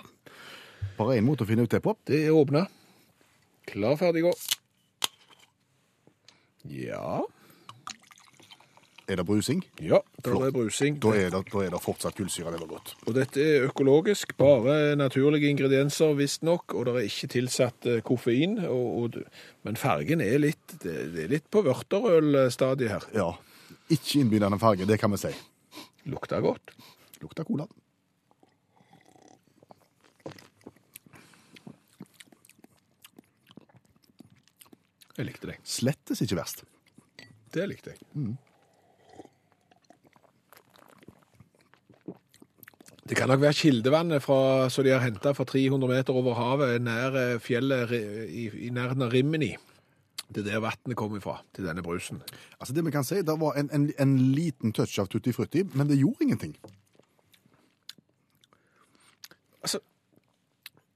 Bare 0.98 1.16
én 1.18 1.24
måte 1.26 1.46
å 1.46 1.48
finne 1.48 1.64
ut 1.64 1.70
det 1.70 1.82
på. 1.82 1.96
Det 2.06 2.26
er 2.28 2.32
åpna. 2.36 2.68
Klar, 3.68 3.96
ferdig, 3.96 4.24
gå. 4.24 4.34
Ja, 6.68 7.24
Er 9.08 9.16
det 9.16 9.24
brusing? 9.26 9.62
ja, 9.80 10.02
da 10.20 10.32
er 10.36 10.42
det 10.50 10.54
brusing. 10.58 10.98
Da 11.00 11.14
er 11.16 11.30
det, 11.32 11.40
da 11.48 11.62
er 11.64 11.72
det 11.72 11.80
fortsatt 11.80 12.18
kullsyre. 12.18 12.52
Det 12.52 12.60
var 12.60 12.72
godt. 12.74 12.90
Og 13.08 13.16
dette 13.16 13.40
er 13.40 13.68
økologisk, 13.70 14.34
bare 14.36 14.98
naturlige 15.00 15.48
ingredienser 15.54 16.12
visstnok, 16.20 16.76
og 16.76 16.90
det 16.90 16.96
er 16.96 17.08
ikke 17.08 17.30
tilsatt 17.38 17.88
eh, 17.88 18.02
koffein. 18.04 18.58
Og, 18.68 18.88
og, 19.00 19.20
men 19.64 19.80
fargen 19.80 20.20
er 20.26 20.42
litt, 20.44 20.76
det, 20.84 20.96
det 21.14 21.24
er 21.24 21.32
litt 21.38 21.48
på 21.48 21.64
vørterølstadiet 21.64 22.92
her. 22.92 23.08
Ja. 23.16 23.30
Ikke 23.88 24.20
innbydende 24.20 24.60
farge, 24.60 24.88
det 24.90 25.00
kan 25.00 25.14
vi 25.16 25.22
si. 25.22 25.32
Lukter 26.12 26.44
godt. 26.44 26.76
Lukter 27.24 27.48
cola. 27.48 27.68
Jeg 35.18 35.32
likte 35.32 35.50
det. 35.50 35.56
Slettes 35.66 36.20
ikke 36.22 36.38
verst. 36.38 36.62
Det 37.56 37.64
likte 37.72 37.96
jeg. 37.96 38.36
Det 43.08 43.16
kan 43.16 43.30
nok 43.32 43.40
være 43.42 43.56
kildevannet 43.56 44.24
fra, 44.24 44.68
som 44.70 44.84
de 44.84 44.92
har 44.92 45.04
henta 45.06 45.32
fra 45.32 45.46
300 45.48 45.88
meter 45.88 46.16
over 46.18 46.36
havet 46.36 46.82
nær 46.84 47.16
eh, 47.16 47.40
fjellet 47.40 47.94
i, 47.96 48.48
i 48.68 48.72
nærheten 48.74 49.06
av 49.06 49.14
Rimini. 49.14 49.54
Det 50.28 50.42
er 50.44 50.50
der 50.50 50.60
vannet 50.60 50.98
kommer 51.00 51.22
fra, 51.24 51.38
til 51.56 51.64
denne 51.70 51.84
brusen. 51.84 52.20
Altså 52.60 52.76
det 52.76 52.84
vi 52.86 52.92
kan 52.92 53.08
si, 53.08 53.22
Det 53.24 53.40
var 53.40 53.56
en, 53.56 53.70
en, 53.72 53.92
en 54.00 54.18
liten 54.36 54.74
touch 54.76 55.00
av 55.00 55.08
tutti 55.08 55.32
frutti, 55.32 55.64
men 55.74 55.88
det 55.88 56.00
gjorde 56.02 56.28
ingenting. 56.28 56.58
Altså, 59.64 59.80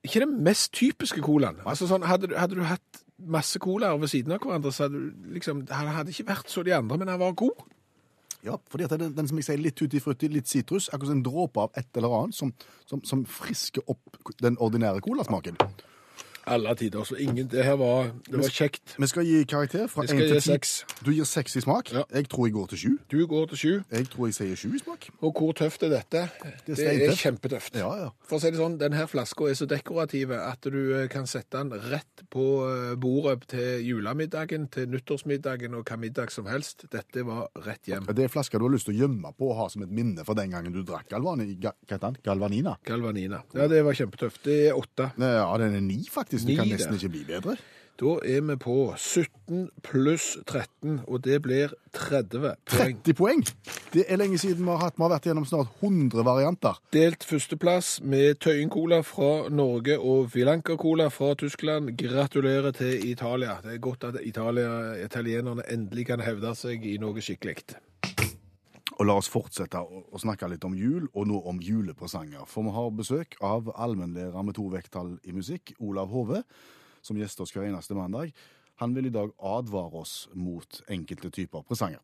ikke 0.04 0.26
den 0.26 0.44
mest 0.44 0.74
typiske 0.74 1.22
colaen. 1.24 1.64
Altså 1.66 1.88
sånn, 1.88 2.04
hadde, 2.04 2.34
hadde 2.36 2.60
du 2.60 2.66
hatt 2.68 3.06
masse 3.22 3.60
colaer 3.60 3.96
ved 4.02 4.12
siden 4.12 4.36
av 4.36 4.44
hverandre, 4.44 4.74
så 4.74 4.90
hadde 4.90 5.00
du 5.00 5.32
liksom, 5.38 5.64
han 5.72 5.94
hadde 5.96 6.12
ikke 6.12 6.28
vært 6.34 6.52
så 6.52 6.64
de 6.68 6.76
andre, 6.76 6.98
men 6.98 7.14
han 7.14 7.22
var 7.22 7.38
god. 7.40 7.64
Ja, 8.46 8.58
fordi 8.74 8.88
at 8.88 8.96
den, 8.98 9.14
den 9.18 9.28
som 9.30 9.38
jeg 9.38 9.46
sier, 9.46 9.62
litt 9.62 9.78
tutti 9.78 10.02
frutti, 10.02 10.30
litt 10.32 10.50
sitrus, 10.50 10.90
akkurat 10.90 11.14
en 11.14 11.24
dråpe 11.26 11.62
av 11.62 11.78
et 11.78 11.98
eller 12.00 12.16
annet 12.18 12.38
som, 12.38 12.54
som, 12.90 13.04
som 13.06 13.22
frisker 13.30 13.86
opp 13.92 14.18
den 14.42 14.58
ordinære 14.58 15.04
colasmaken. 15.06 15.60
Alle 16.48 16.76
tider. 16.76 17.04
Så 17.04 17.16
ingen, 17.16 17.48
det 17.48 17.64
her 17.66 17.78
var, 17.80 18.12
det 18.26 18.40
var 18.40 18.50
kjekt. 18.50 18.96
Vi 18.98 19.08
skal 19.08 19.26
gi 19.26 19.44
karakter 19.50 19.88
fra 19.92 20.06
én 20.06 20.10
1 20.10 20.18
til 20.18 20.28
gi 20.28 20.40
10. 20.40 20.42
seks. 20.48 20.72
Du 21.06 21.12
gir 21.12 21.28
6 21.28 21.56
i 21.56 21.62
smak. 21.62 21.92
Ja. 21.94 22.04
Jeg 22.14 22.30
tror 22.30 22.48
jeg 22.48 22.54
går 22.54 22.72
til 22.74 22.78
7. 22.78 22.98
Du 23.12 23.28
går 23.28 23.46
til 23.52 23.58
sju. 23.58 23.74
Jeg 23.92 24.10
tror 24.10 24.30
jeg 24.30 24.38
sier 24.38 24.56
7 24.56 24.76
i 24.76 24.82
smak. 24.82 25.08
Og 25.22 25.36
hvor 25.38 25.54
tøft 25.58 25.84
er 25.84 25.94
dette? 25.94 26.24
Det 26.66 26.74
er, 26.74 26.80
steintøft. 26.80 27.22
kjempetøft. 27.22 27.78
Ja, 27.82 27.92
ja. 28.00 28.10
For 28.28 28.40
å 28.40 28.42
si 28.42 28.52
det 28.54 28.62
sånn, 28.62 28.80
denne 28.82 29.06
flaska 29.12 29.50
er 29.52 29.60
så 29.60 29.68
dekorativ 29.70 30.34
at 30.38 30.66
du 30.66 30.80
eh, 30.98 31.08
kan 31.12 31.30
sette 31.30 31.62
den 31.62 31.76
rett 31.92 32.26
på 32.34 32.48
eh, 32.66 32.96
bordet 33.02 33.48
til 33.54 33.86
julemiddagen, 33.86 34.68
til 34.74 34.90
nyttårsmiddagen 34.92 35.78
og 35.78 35.86
hva 35.86 36.00
middag 36.02 36.34
som 36.34 36.50
helst. 36.50 36.88
Dette 36.92 37.26
var 37.28 37.50
rett 37.68 37.92
hjem. 37.92 38.10
Det 38.10 38.26
er 38.26 38.34
flasker 38.34 38.62
du 38.62 38.68
har 38.68 38.76
lyst 38.76 38.90
til 38.90 38.98
å 38.98 39.04
gjemme 39.06 39.34
på 39.38 39.52
og 39.52 39.58
ha 39.62 39.70
som 39.74 39.86
et 39.86 39.94
minne 39.94 40.26
for 40.26 40.38
den 40.38 40.54
gangen 40.56 40.74
du 40.74 40.82
drakk 40.88 41.10
galvani, 41.12 41.58
galvanina. 42.24 42.78
Galvanina. 42.88 43.44
Ja, 43.54 43.68
det 43.72 43.84
var 43.86 43.98
kjempetøft. 43.98 44.44
Det 44.48 44.58
er 44.70 44.78
åtte. 44.78 45.12
Ja, 45.22 45.46
den 45.62 45.78
er 45.78 45.86
9 45.86 46.10
faktisk. 46.10 46.31
Det 46.32 46.42
Du 46.48 46.56
kan 46.56 46.68
nesten 46.72 46.96
ikke 46.96 47.10
bli 47.10 47.24
bedre. 47.28 47.58
Da 48.02 48.16
er 48.26 48.42
vi 48.42 48.56
på 48.58 48.76
17 48.98 49.68
pluss 49.86 50.38
13, 50.48 51.02
og 51.08 51.20
det 51.22 51.42
blir 51.44 51.74
30 51.94 52.40
poeng. 52.40 52.56
30 52.66 53.14
poeng! 53.14 53.44
Det 53.94 54.06
er 54.08 54.18
lenge 54.18 54.40
siden 54.42 54.64
vi 54.66 54.72
har 54.72 54.82
hatt 54.88 54.98
Vi 54.98 55.04
har 55.04 55.12
vært 55.12 55.28
gjennom 55.28 55.46
snart 55.46 55.70
100 55.84 56.24
varianter. 56.26 56.80
Delt 56.96 57.28
førsteplass 57.28 58.00
med 58.02 58.40
Tøyen 58.42 58.72
Cola 58.74 59.04
fra 59.06 59.50
Norge 59.54 60.00
og 60.00 60.32
Vilanca 60.34 60.80
Cola 60.82 61.12
fra 61.14 61.36
Tyskland. 61.36 61.94
Gratulerer 62.00 62.72
til 62.72 63.06
Italia. 63.12 63.60
Det 63.62 63.76
er 63.76 63.86
godt 63.86 64.10
at 64.10 64.18
Italia, 64.24 64.96
italienerne 65.06 65.68
endelig 65.70 66.08
kan 66.10 66.26
hevde 66.26 66.56
seg 66.58 66.82
i 66.82 66.98
noe 66.98 67.22
skikkelig. 67.22 67.76
Og 69.02 69.08
la 69.10 69.16
oss 69.18 69.32
fortsette 69.34 69.80
å, 69.82 70.20
snakke 70.22 70.46
litt 70.52 70.66
om 70.68 70.76
jul, 70.78 71.08
og 71.18 71.26
nå 71.26 71.40
om 71.50 71.58
julepresanger. 71.66 72.44
For 72.46 72.62
vi 72.68 72.74
har 72.76 72.92
besøk 72.94 73.34
av 73.42 73.72
allmennlærer 73.74 74.46
med 74.46 74.54
to 74.54 74.68
vekttall 74.70 75.16
i 75.26 75.34
musikk, 75.34 75.72
Olav 75.82 76.12
Hove, 76.14 76.44
som 77.02 77.18
gjester 77.18 77.42
oss 77.42 77.54
hver 77.56 77.66
eneste 77.66 77.98
mandag. 77.98 78.30
Han 78.78 78.94
vil 78.94 79.10
i 79.10 79.14
dag 79.16 79.34
advare 79.42 80.04
oss 80.04 80.28
mot 80.38 80.84
enkelte 80.86 81.32
typer 81.34 81.66
presanger. 81.66 81.98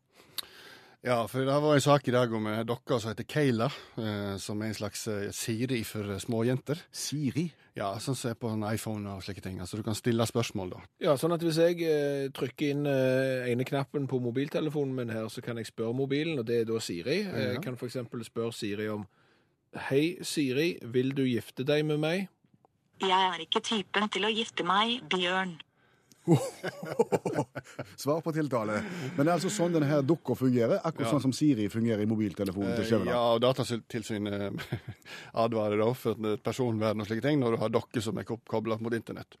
Ja, 1.06 1.20
for 1.30 1.46
det 1.46 1.54
var 1.62 1.76
en 1.76 1.82
sak 1.82 2.08
i 2.10 2.12
dag 2.14 2.32
om 2.34 2.46
ei 2.50 2.64
dokke 2.66 2.96
som 2.98 3.12
heter 3.12 3.26
Kayla, 3.28 3.68
eh, 4.02 4.34
som 4.42 4.58
er 4.62 4.72
en 4.72 4.78
slags 4.80 5.04
eh, 5.06 5.28
Siri 5.30 5.84
for 5.86 6.10
eh, 6.10 6.18
småjenter. 6.18 6.80
Siri. 6.90 7.44
Ja, 7.78 7.92
sånn 8.02 8.16
som 8.18 8.32
er 8.32 8.38
på 8.40 8.50
en 8.50 8.64
iPhone 8.66 9.12
og 9.12 9.22
slike 9.22 9.44
ting. 9.44 9.60
Altså 9.62 9.78
du 9.78 9.84
kan 9.86 9.94
stille 9.94 10.26
spørsmål, 10.26 10.72
da. 10.74 10.80
Ja, 11.06 11.14
sånn 11.20 11.36
at 11.36 11.44
hvis 11.46 11.60
jeg 11.62 11.78
eh, 11.86 12.24
trykker 12.34 12.72
inn 12.74 12.90
eh, 12.90 13.46
ene 13.52 13.66
knappen 13.68 14.08
på 14.10 14.18
mobiltelefonen 14.24 14.96
min 14.96 15.14
her, 15.14 15.28
så 15.30 15.44
kan 15.44 15.60
jeg 15.62 15.70
spørre 15.70 15.94
mobilen, 15.94 16.40
og 16.42 16.48
det 16.50 16.64
er 16.64 16.66
da 16.66 16.82
Siri. 16.82 17.20
Ja. 17.22 17.46
Jeg 17.52 17.62
kan 17.62 17.78
eksempel 17.78 18.26
spørre 18.26 18.56
Siri 18.58 18.90
om 18.90 19.06
Hei, 19.86 20.18
Siri, 20.26 20.72
vil 20.82 21.14
du 21.14 21.22
gifte 21.28 21.62
deg 21.68 21.86
med 21.86 22.02
meg? 22.02 22.26
Jeg 23.04 23.14
er 23.14 23.44
ikke 23.44 23.62
typen 23.62 24.10
til 24.10 24.26
å 24.26 24.34
gifte 24.34 24.66
meg, 24.66 25.04
Bjørn. 25.12 25.60
Svar 27.96 28.20
på 28.24 28.32
tiltale. 28.36 28.80
Men 29.16 29.24
det 29.24 29.30
er 29.30 29.34
altså 29.36 29.50
sånn 29.52 29.74
denne 29.74 29.88
her 29.90 30.02
dukka 30.06 30.36
fungerer, 30.38 30.80
akkurat 30.82 31.06
Ja. 31.08 31.12
sånn 31.14 31.22
som 31.28 31.32
Siri 31.36 31.68
fungerer 31.72 32.02
i 32.02 32.06
mobiltelefonen 32.10 32.74
til 32.76 32.84
Eh, 32.84 32.88
Skjæveland. 32.90 33.12
Ja, 33.14 33.22
og 33.34 33.40
Datatilsynet 33.40 34.62
advarer 35.44 35.78
da 35.80 35.88
for 35.94 36.14
personvern 36.44 37.00
og 37.00 37.06
slike 37.08 37.22
ting 37.24 37.40
når 37.40 37.56
du 37.56 37.60
har 37.62 37.68
dokker 37.74 38.00
som 38.04 38.18
er 38.18 38.24
kobla 38.28 38.78
mot 38.80 38.92
internett. 38.94 39.36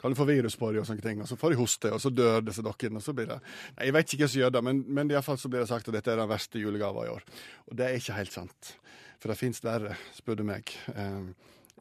Kan 0.00 0.12
du 0.12 0.18
få 0.18 0.26
virus 0.28 0.56
på 0.60 0.68
dem 0.72 0.82
og 0.82 0.86
sånne 0.86 1.00
ting, 1.00 1.20
og 1.24 1.28
så 1.30 1.36
får 1.40 1.54
de 1.54 1.56
hoste, 1.62 1.90
og 1.94 2.00
så 2.02 2.10
dør 2.12 2.42
disse 2.44 2.60
dokkene. 2.60 2.96
og 3.00 3.02
så 3.02 3.14
blir 3.16 3.26
det... 3.30 3.38
Nei, 3.78 3.86
Jeg 3.86 3.94
vet 3.96 4.12
ikke 4.12 4.24
hva 4.26 4.28
som 4.34 4.40
gjør 4.42 4.50
det, 4.52 4.62
men, 4.66 4.84
men 4.86 5.08
i 5.10 5.14
hvert 5.16 5.24
fall 5.24 5.38
så 5.40 5.48
blir 5.48 5.60
det 5.64 5.68
sagt 5.70 5.88
at 5.88 5.94
dette 5.96 6.12
er 6.12 6.20
den 6.20 6.28
verste 6.28 6.60
julegava 6.60 7.06
i 7.06 7.12
år. 7.14 7.24
Og 7.70 7.76
det 7.78 7.86
er 7.86 7.96
ikke 7.96 8.18
helt 8.18 8.32
sant. 8.34 8.74
For 9.18 9.32
det 9.32 9.38
fins 9.40 9.62
verre, 9.64 9.96
spør 10.12 10.36
du 10.36 10.44
meg. 10.44 10.74
Eh, 10.92 11.32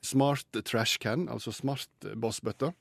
smart 0.02 0.48
trash 0.64 1.00
can, 1.04 1.28
altså 1.28 1.52
smart 1.52 1.90
bossbøtter. 2.16 2.72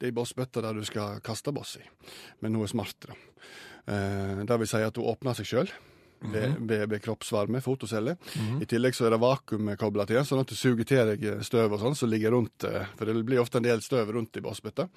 Det 0.00 0.08
er 0.08 0.16
bossbøtta 0.16 0.62
der 0.64 0.76
du 0.76 0.84
skal 0.86 1.20
kaste 1.24 1.52
boss 1.54 1.76
i, 1.80 1.84
men 2.40 2.54
hun 2.54 2.66
er 2.66 2.72
smart. 2.72 3.08
da. 3.08 3.16
Eh, 3.86 4.44
det 4.44 4.60
vil 4.60 4.70
si 4.70 4.82
at 4.84 4.96
hun 5.00 5.10
åpner 5.12 5.36
seg 5.36 5.50
sjøl. 5.50 5.74
Ved, 6.32 6.54
ved, 6.68 6.86
ved 6.88 7.02
kroppsvarme, 7.04 7.60
fotoceller. 7.60 8.16
I 8.62 8.64
tillegg 8.70 8.94
så 8.96 9.04
er 9.06 9.10
det 9.14 9.20
vakuum 9.20 9.68
kobla 9.76 10.06
til 10.08 10.22
sånn 10.24 10.40
at 10.40 10.48
du 10.48 10.54
suger 10.56 10.84
til 10.88 11.10
deg 11.12 11.42
støv 11.44 11.74
og 11.76 11.80
sånn 11.82 11.94
som 11.98 12.08
ligger 12.08 12.32
rundt. 12.32 12.64
eh, 12.64 12.86
For 12.96 13.04
det 13.10 13.24
blir 13.28 13.42
ofte 13.42 13.58
en 13.60 13.66
del 13.66 13.82
støv 13.84 14.12
rundt 14.16 14.36
i 14.36 14.44
bassbøtta. 14.44 14.88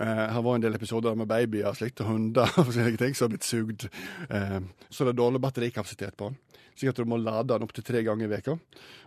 Eh, 0.00 0.26
her 0.30 0.42
var 0.46 0.54
en 0.54 0.62
del 0.62 0.74
episoder 0.78 1.16
med 1.18 1.26
babyer 1.28 1.66
og 1.72 1.76
slikt, 1.76 2.00
og 2.00 2.06
hunder 2.12 2.46
og 2.56 2.64
forskjellige 2.70 3.02
ting 3.02 3.14
som 3.18 3.26
har 3.26 3.34
blitt 3.34 3.48
sugd. 3.50 3.88
Eh, 4.30 4.60
så 4.90 5.04
det 5.04 5.14
er 5.16 5.20
dårlig 5.24 5.42
batterikapasitet 5.42 6.16
på 6.16 6.30
den. 6.30 6.38
Slik 6.80 6.94
at 6.94 7.00
du 7.02 7.04
må 7.10 7.18
lade 7.20 7.50
den 7.50 7.66
opptil 7.66 7.84
tre 7.84 8.00
ganger 8.06 8.24
i 8.24 8.30
veka. 8.30 8.54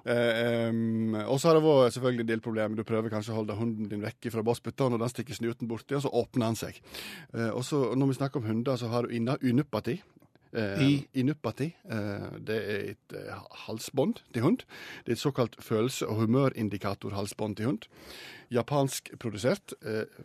Eh, 0.06 0.70
og 1.26 1.40
så 1.40 1.50
har 1.50 1.58
det 1.58 1.64
vært 1.66 1.96
selvfølgelig 1.96 2.26
en 2.26 2.32
del 2.34 2.44
problemer. 2.44 2.76
Du 2.78 2.84
prøver 2.88 3.10
kanskje 3.14 3.34
å 3.34 3.40
holde 3.40 3.56
hunden 3.58 3.88
din 3.90 4.04
vekk 4.04 4.28
fra 4.36 4.44
bassbøtta, 4.46 4.86
og 4.86 4.94
når 4.94 5.06
den 5.06 5.14
stikker 5.14 5.40
snuten 5.40 5.70
borti, 5.72 5.98
så 6.04 6.12
åpner 6.12 6.52
han 6.52 6.60
seg. 6.60 6.78
Eh, 7.34 7.50
og 7.56 7.64
så 7.66 7.86
når 7.98 8.12
vi 8.12 8.20
snakker 8.20 8.42
om 8.44 8.50
hunder, 8.52 8.78
så 8.78 8.92
har 8.92 9.08
du 9.08 9.16
inna 9.16 9.38
unupati. 9.42 9.98
Eh, 10.54 10.82
I? 10.86 11.08
Inupati. 11.14 11.72
Eh, 11.90 12.28
det 12.46 12.58
er 12.62 12.86
et 12.94 13.16
eh, 13.18 13.42
halsbånd 13.66 14.22
til 14.34 14.46
hund. 14.46 14.66
Det 15.06 15.14
er 15.14 15.18
et 15.18 15.24
såkalt 15.24 15.58
følelse- 15.64 16.08
og 16.08 16.22
humørindikatorhalsbånd 16.24 17.58
til 17.58 17.66
hund. 17.72 17.90
Japansk 18.54 19.10
produsert. 19.18 19.74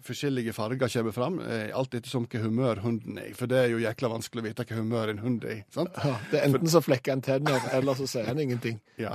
Forskjellige 0.04 0.52
farger 0.52 0.90
kommer 0.92 1.14
fram, 1.16 1.38
alt 1.40 1.88
alt 1.88 1.94
ettersom 1.94 2.26
hva 2.28 2.42
humør 2.42 2.82
hunden 2.84 3.16
er 3.16 3.30
i. 3.30 3.32
For 3.32 3.48
det 3.48 3.56
er 3.56 3.70
jo 3.72 3.78
jækla 3.80 4.10
vanskelig 4.12 4.42
å 4.42 4.46
vite 4.50 4.66
hva 4.68 4.76
humør 4.82 5.12
en 5.14 5.22
hund 5.22 5.46
er 5.48 5.54
i. 5.54 5.64
sant? 5.72 5.96
Ja, 6.04 6.18
det 6.30 6.40
er 6.42 6.48
enten 6.50 6.68
så 6.68 6.82
flekker 6.84 7.14
en 7.14 7.24
tenner, 7.24 7.64
eller 7.72 7.96
så 7.96 8.08
sier 8.10 8.28
han 8.28 8.38
ingenting. 8.42 8.80
Ja. 8.98 9.12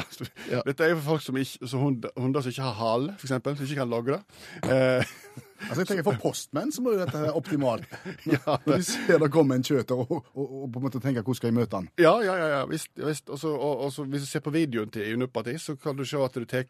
Ja. 0.47 0.61
Dette 0.63 0.85
er 0.85 0.93
jo 0.93 1.01
for 1.01 1.17
folk 1.17 1.23
som 1.25 1.35
ikke, 1.37 1.67
så 1.67 1.77
hund, 1.77 2.05
hunder 2.15 2.41
som 2.41 2.53
ikke 2.53 2.63
har 2.63 2.77
hale, 2.79 3.15
eksempel, 3.19 3.57
som 3.59 3.67
ikke 3.67 3.81
kan 3.81 3.91
logre. 3.91 4.21
Eh, 4.63 5.03
Altså, 5.69 5.81
jeg 5.81 5.89
tenker 5.91 6.07
For 6.07 6.21
postmenn 6.21 6.71
så 6.73 6.83
må 6.83 6.95
jo 6.95 7.01
dette 7.01 7.19
være 7.19 7.35
optimalt. 7.37 7.87
Når 8.65 8.77
de 8.77 8.83
ser 8.87 9.21
det 9.23 9.31
kommer 9.33 9.59
en 9.59 9.65
kjøter, 9.65 9.99
og, 9.99 10.27
og, 10.33 10.55
og 10.63 10.65
på 10.73 10.81
en 10.81 10.87
måte 10.87 11.01
tenker 11.03 11.23
hvordan 11.23 11.39
skal 11.39 11.51
jeg 11.51 11.57
møte 11.57 11.79
han? 11.79 11.89
Ja, 12.01 12.13
ja, 12.25 12.35
ja. 12.39 12.49
ja 12.57 12.61
visst. 12.69 12.91
ja, 12.99 13.07
visst. 13.09 13.31
Og 13.33 13.43
og, 13.53 13.89
så 13.93 14.05
hvis 14.09 14.25
du 14.25 14.29
ser 14.29 14.43
på 14.45 14.53
videoen 14.53 14.91
til 14.93 15.13
Unupati, 15.15 15.55
så 15.61 15.75
kan 15.79 15.97
du 15.97 16.05
se 16.07 16.19
at 16.21 16.35
du 16.35 16.45
tar 16.49 16.67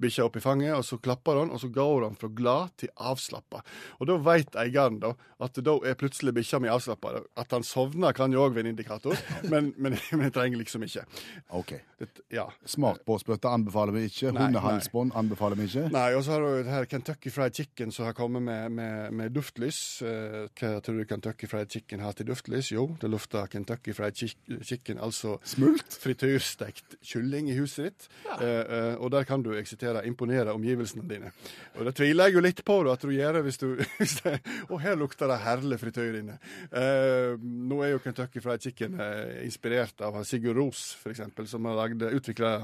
bikkja 0.00 0.26
opp 0.26 0.38
i 0.38 0.42
fanget, 0.42 0.74
og 0.76 0.84
så 0.86 0.98
klapper 1.02 1.42
han, 1.42 1.52
og 1.54 1.60
så 1.62 1.70
går 1.72 2.08
han 2.08 2.18
fra 2.18 2.30
glad 2.34 2.74
til 2.82 2.92
avslappa. 2.96 3.62
Og 3.98 4.10
da 4.10 4.18
veit 4.22 4.58
eieren 4.58 5.00
da 5.02 5.14
at 5.42 5.58
da 5.62 5.74
er 5.86 5.98
plutselig 5.98 6.34
bikkja 6.34 6.58
mi 6.62 6.70
avslappa. 6.72 7.14
At 7.38 7.52
han 7.54 7.66
sovner 7.66 8.16
kan 8.16 8.32
jo 8.34 8.42
òg 8.46 8.56
være 8.56 8.66
en 8.66 8.72
indikator, 8.74 9.18
men, 9.52 9.72
men, 9.76 9.98
men 10.12 10.26
jeg 10.28 10.34
trenger 10.34 10.62
liksom 10.62 10.86
ikke. 10.86 11.04
OK. 11.58 11.74
Det, 11.98 12.10
ja. 12.34 12.46
Smartbåsbøtte 12.68 13.50
anbefaler 13.50 13.94
vi 13.96 14.06
ikke. 14.10 14.32
Hundehalsbånd 14.36 15.14
anbefaler 15.18 15.58
vi 15.58 15.68
ikke. 15.70 15.88
Nei, 15.94 16.08
og 16.18 16.24
så 16.26 16.36
har 16.36 16.44
du 16.44 16.70
her 16.72 16.88
Kentucky 16.90 17.32
Fried 17.34 17.58
Chicken 17.58 17.94
som 17.94 18.06
har 18.08 18.16
kommet 18.16 18.27
med, 18.32 18.72
med, 18.72 19.14
med 19.16 19.32
duftlys. 19.34 20.02
Eh, 20.06 20.46
hva 20.58 20.78
tror 20.84 20.98
du 21.00 21.04
Kentucky 21.08 21.48
Fried 21.50 21.72
Chicken 21.72 22.02
har 22.04 22.16
til 22.16 22.28
duftlys? 22.28 22.70
Jo, 22.72 22.86
det 23.00 23.10
lufter 23.10 23.48
Kentucky 23.50 23.94
Fried 23.96 24.18
Chicken, 24.18 25.00
altså 25.02 25.36
Smult? 25.48 25.98
frityrstekt 26.02 26.98
kylling 27.04 27.50
i 27.52 27.56
huset 27.58 27.88
ditt. 27.88 28.08
Eh, 28.38 28.44
eh, 28.44 28.94
og 28.98 29.12
der 29.14 29.26
kan 29.28 29.42
du 29.44 29.52
eksitere, 29.56 30.04
imponere 30.08 30.54
omgivelsene 30.56 31.06
dine. 31.08 31.32
Og 31.78 31.88
det 31.88 31.94
tviler 31.98 32.28
jeg 32.28 32.38
jo 32.38 32.44
litt 32.44 32.64
på 32.66 32.80
da, 32.86 32.96
at 32.98 33.06
du 33.06 33.14
gjør 33.14 33.38
det 33.38 33.44
hvis 33.48 33.62
du 33.62 33.68
hvis 34.00 34.18
det, 34.24 34.36
Og 34.68 34.80
her 34.82 34.98
lukter 34.98 35.30
det 35.30 35.40
herlig 35.44 35.80
frityr 35.80 36.20
inne. 36.20 36.38
Eh, 36.68 37.34
nå 37.40 37.82
er 37.84 37.94
jo 37.94 38.04
Kentucky 38.04 38.44
Fried 38.44 38.64
Chicken 38.64 39.00
eh, 39.00 39.42
inspirert 39.46 40.04
av 40.04 40.20
Sigurd 40.28 40.60
Ros, 40.60 40.92
f.eks., 41.00 41.24
som 41.48 41.68
har 41.68 41.78
lagd 41.84 42.02
utvikla 42.08 42.54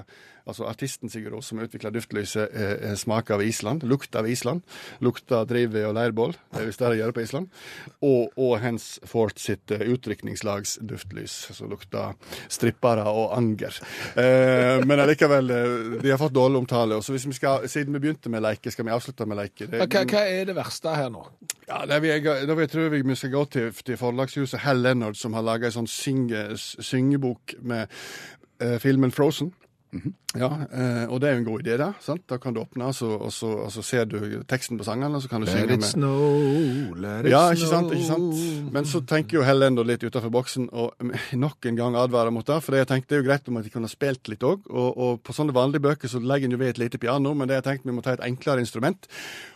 Altså 0.44 0.66
artisten 0.68 1.08
Sigurd 1.08 1.32
Ros 1.32 1.48
som 1.48 1.58
har 1.58 1.68
utvikla 1.70 1.90
duftlyset 1.94 2.52
eh, 2.52 2.72
eh, 2.90 2.96
Smak 3.00 3.30
av 3.32 3.42
Island, 3.42 3.84
lukt 3.88 4.14
av 4.16 4.28
Island. 4.28 4.60
Lukta 5.00 5.44
drivved 5.54 5.86
og 5.88 5.94
leirbål, 5.96 6.34
det 6.52 6.60
er 6.60 6.68
visst 6.68 6.82
det 6.82 6.90
de 6.92 6.98
gjør 7.00 7.14
på 7.16 7.22
Island. 7.24 7.48
Og, 8.04 8.34
og 8.36 8.56
Hens 8.60 8.88
Fort 9.08 9.38
sitt 9.40 9.70
eh, 9.72 9.86
utrykningslags 9.94 10.76
duftlys, 10.82 11.38
som 11.56 11.70
lukter 11.72 12.12
strippere 12.52 13.06
og 13.08 13.32
anger. 13.38 13.78
Eh, 14.18 14.82
men 14.84 15.00
allikevel, 15.06 15.50
eh, 15.54 15.98
de 16.02 16.10
har 16.12 16.20
fått 16.20 16.34
dårlig 16.36 16.60
omtale. 16.64 16.98
Og 16.98 17.04
så 17.06 17.14
hvis 17.16 17.26
vi 17.30 17.36
skal, 17.38 17.68
Siden 17.70 17.94
vi 17.96 18.02
begynte 18.04 18.28
med 18.32 18.42
leike, 18.44 18.70
skal 18.74 18.84
vi 18.88 18.92
avslutte 18.94 19.26
med 19.30 19.38
leike. 19.40 19.70
Det- 19.70 19.86
Hva, 19.88 20.04
hva 20.10 20.22
er 20.28 20.44
det 20.50 20.56
verste 20.58 20.92
her 20.94 21.08
nå? 21.14 21.24
ja, 21.68 21.78
det 21.88 22.02
vil 22.02 22.10
jeg, 22.10 22.24
da 22.48 22.54
vil 22.54 22.66
jeg 22.66 22.70
tror 22.74 22.88
vi 22.92 23.02
vi 23.08 23.14
skal 23.16 23.30
gå 23.32 23.44
til, 23.54 23.70
til 23.72 23.96
forlagshuset 23.96 24.60
Hell 24.66 24.82
Leonard, 24.84 25.16
som 25.16 25.32
har 25.38 25.42
laga 25.46 25.70
ei 25.70 25.72
sånn 25.72 25.86
synge, 25.88 26.42
syngebok 26.58 27.54
med 27.62 27.86
eh, 28.60 28.76
filmen 28.82 29.12
Frozen. 29.14 29.52
Ja, 30.34 30.48
eh, 30.66 31.04
og 31.06 31.20
det 31.22 31.28
er 31.28 31.36
jo 31.36 31.40
en 31.40 31.46
god 31.46 31.62
idé, 31.62 31.76
da. 31.78 31.92
sant? 32.02 32.24
Da 32.30 32.38
kan 32.42 32.54
du 32.54 32.60
åpne, 32.62 32.88
og 32.90 32.94
så, 32.96 33.06
og 33.06 33.32
så, 33.32 33.50
og 33.66 33.70
så 33.72 33.84
ser 33.86 34.08
du 34.10 34.18
teksten 34.50 34.78
på 34.80 34.86
sangene, 34.86 35.14
og 35.14 35.22
så 35.22 35.30
kan 35.30 35.44
du 35.44 35.46
Let 35.46 35.54
synge 35.54 35.76
it 35.78 35.86
snow, 35.86 36.94
let 36.98 37.28
it 37.28 37.30
Ja, 37.30 37.44
ikke 37.54 37.68
sant, 37.70 37.92
ikke 37.94 38.08
sant. 38.08 38.72
Men 38.74 38.88
så 38.90 39.02
tenker 39.06 39.38
jo 39.38 39.46
Helen 39.46 39.78
litt 39.86 40.02
utenfor 40.02 40.32
boksen, 40.34 40.68
og 40.72 40.94
nok 41.44 41.70
en 41.70 41.78
gang 41.78 41.98
advarer 42.00 42.34
mot 42.34 42.46
det. 42.46 42.60
For 42.64 42.74
det 42.74 42.84
jeg 42.84 42.90
tenkte 42.92 43.14
det 43.14 43.20
er 43.20 43.24
jo 43.24 43.28
greit 43.30 43.48
om 43.52 43.60
at 43.60 43.68
de 43.68 43.74
kunne 43.76 43.92
spilt 43.92 44.32
litt 44.32 44.46
òg. 44.46 44.66
Og, 44.70 44.90
og 44.90 45.22
på 45.22 45.36
sånne 45.36 45.54
vanlige 45.54 45.86
bøker 45.86 46.10
så 46.10 46.22
legger 46.22 46.50
en 46.50 46.58
jo 46.58 46.62
ved 46.64 46.74
et 46.74 46.82
lite 46.82 47.00
piano, 47.02 47.34
men 47.34 47.50
det 47.50 47.60
jeg 47.60 47.68
tenkte 47.70 47.90
vi 47.90 47.96
må 47.96 48.04
ta 48.04 48.16
et 48.18 48.26
enklere 48.26 48.64
instrument. 48.64 49.08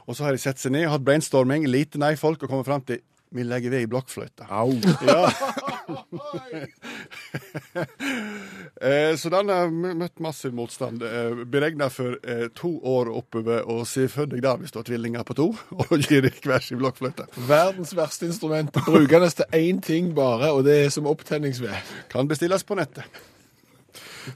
Og 0.07 0.17
så 0.17 0.29
har 0.29 0.37
de 0.37 0.43
sett 0.43 0.63
seg 0.63 0.77
ned 0.77 0.87
og 0.87 0.95
hatt 0.97 1.07
brainstorming, 1.07 1.67
lite 1.69 2.01
nei-folk, 2.01 2.43
og 2.43 2.53
kommet 2.53 2.69
fram 2.69 2.87
til 2.87 3.03
vi 3.35 3.45
legger 3.45 3.71
ved 3.71 3.87
i 3.87 3.91
blokkfløyta. 3.91 4.49
Au. 4.49 4.73
Ja. 5.07 5.29
eh, 8.81 9.17
så 9.17 9.31
den 9.33 9.49
har 9.53 9.71
møtt 9.71 10.21
massiv 10.23 10.53
motstand. 10.57 11.03
Eh, 11.03 11.45
Beregna 11.51 11.89
for 11.93 12.17
eh, 12.23 12.49
to 12.57 12.81
år 12.87 13.11
oppover, 13.21 13.61
og 13.69 13.87
se 13.89 14.09
for 14.13 14.25
deg 14.31 14.43
da 14.45 14.57
hvis 14.61 14.73
du 14.75 14.79
har 14.81 14.87
tvillinger 14.89 15.23
på 15.29 15.35
to, 15.39 15.49
og 15.81 15.93
gir 15.99 16.23
deg 16.27 16.35
hver 16.45 16.63
sin 16.65 16.81
blokkfløyte. 16.83 17.25
Verdens 17.49 17.93
verste 17.97 18.25
instrument. 18.29 18.71
Brukende 18.87 19.31
til 19.31 19.47
én 19.57 19.79
ting 19.85 20.05
bare, 20.17 20.49
og 20.53 20.61
det 20.69 20.75
er 20.85 20.91
som 20.95 21.11
opptenningsved. 21.11 21.77
Kan 22.13 22.31
bestilles 22.31 22.65
på 22.65 22.75
nettet. 22.79 23.05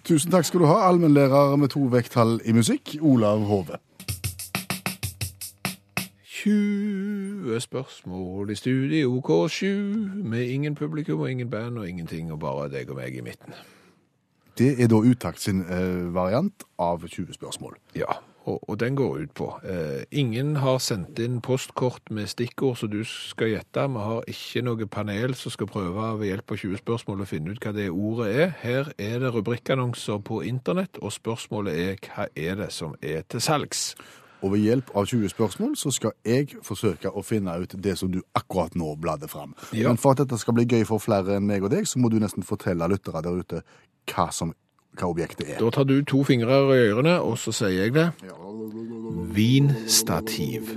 Tusen 0.09 0.33
takk 0.33 0.47
skal 0.49 0.61
du 0.63 0.67
ha, 0.71 0.77
allmennlærer 0.89 1.57
med 1.61 1.69
to 1.75 1.83
vekttall 1.93 2.33
i 2.49 2.53
musikk, 2.57 2.85
Olav 3.05 3.41
Hove. 3.51 3.77
20 6.43 7.12
spørsmål 7.61 8.51
i 8.51 8.55
studio 8.55 9.21
K7, 9.27 9.67
med 10.23 10.49
ingen 10.49 10.75
publikum 10.75 11.21
og 11.21 11.31
ingen 11.31 11.51
band 11.51 11.79
og 11.79 11.89
ingenting, 11.89 12.33
og 12.33 12.41
bare 12.41 12.69
deg 12.73 12.91
og 12.91 12.97
meg 12.97 13.17
i 13.17 13.25
midten. 13.25 13.55
Det 14.59 14.75
er 14.83 14.91
da 14.93 15.01
Utakt 15.01 15.41
sin 15.41 15.65
eh, 15.65 16.15
variant 16.15 16.65
av 16.79 17.07
20 17.09 17.33
spørsmål. 17.33 17.79
Ja, 17.97 18.21
og, 18.45 18.69
og 18.69 18.81
den 18.81 18.97
går 18.97 19.19
ut 19.23 19.35
på. 19.35 19.49
Eh, 19.65 20.03
ingen 20.11 20.57
har 20.57 20.79
sendt 20.83 21.19
inn 21.23 21.41
postkort 21.45 22.11
med 22.11 22.29
stikkord 22.31 22.77
som 22.81 22.91
du 22.93 23.01
skal 23.07 23.53
gjette. 23.53 23.87
Vi 23.95 24.07
har 24.07 24.25
ikke 24.29 24.65
noe 24.67 24.89
panel 24.91 25.37
som 25.39 25.55
skal 25.55 25.71
prøve 25.71 26.09
ved 26.21 26.29
hjelp 26.29 26.53
av 26.53 26.63
20 26.65 26.83
spørsmål 26.83 27.23
å 27.23 27.29
finne 27.29 27.55
ut 27.55 27.63
hva 27.65 27.75
det 27.77 27.89
ordet 27.91 28.33
er. 28.35 28.57
Her 28.63 28.93
er 28.99 29.23
det 29.23 29.33
rubrikkannonser 29.35 30.21
på 30.27 30.43
internett, 30.49 31.01
og 31.01 31.15
spørsmålet 31.15 31.85
er 31.87 32.03
hva 32.09 32.29
er 32.35 32.59
det 32.65 32.73
som 32.75 32.97
er 33.01 33.25
til 33.29 33.45
salgs? 33.45 33.93
Og 34.43 34.53
ved 34.57 34.65
hjelp 34.65 34.91
av 34.99 35.07
20 35.07 35.31
spørsmål 35.31 35.77
så 35.79 35.93
skal 35.95 36.15
jeg 36.27 36.57
forsøke 36.67 37.13
å 37.15 37.23
finne 37.23 37.55
ut 37.63 37.77
det 37.79 37.95
som 38.01 38.11
du 38.11 38.19
akkurat 38.39 38.75
nå 38.79 38.97
bladde 38.99 39.29
fram. 39.31 39.55
Ja. 39.71 39.87
Men 39.89 40.01
for 40.03 40.17
at 40.17 40.25
dette 40.25 40.39
skal 40.41 40.57
bli 40.57 40.67
gøy 40.67 40.83
for 40.89 41.03
flere 41.03 41.39
enn 41.39 41.47
meg 41.47 41.63
og 41.63 41.71
deg, 41.75 41.87
så 41.87 42.03
må 42.03 42.11
du 42.11 42.19
nesten 42.23 42.47
fortelle 42.47 42.89
lyttere 42.91 43.23
der 43.23 43.39
ute 43.39 43.63
hva, 44.11 44.27
som, 44.35 44.51
hva 44.99 45.13
objektet 45.13 45.47
er. 45.47 45.63
Da 45.63 45.71
tar 45.75 45.87
du 45.87 45.95
to 46.03 46.25
fingre 46.27 46.59
i 46.75 46.83
ørene, 46.91 47.21
og 47.23 47.39
så 47.39 47.55
sier 47.55 47.87
jeg 47.87 47.95
det. 47.95 48.09
Vinstativ. 49.39 50.75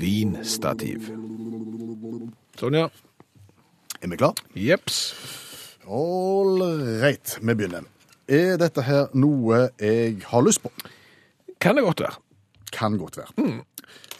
Vinstativ. 0.00 1.10
Sånn, 2.60 2.78
ja. 2.78 2.86
Er 4.00 4.14
vi 4.14 4.16
klar? 4.20 4.38
Jeps. 4.54 5.02
All 5.90 6.62
right, 7.02 7.34
vi 7.42 7.54
begynner. 7.58 7.84
Er 8.30 8.54
dette 8.62 8.84
her 8.86 9.08
noe 9.18 9.66
jeg 9.82 10.20
har 10.30 10.44
lyst 10.46 10.62
på? 10.62 10.70
Kan 11.60 11.74
det 11.76 11.82
godt 11.84 12.06
være. 12.06 12.20
Kan 12.72 12.96
godt 12.98 13.16
være. 13.18 13.50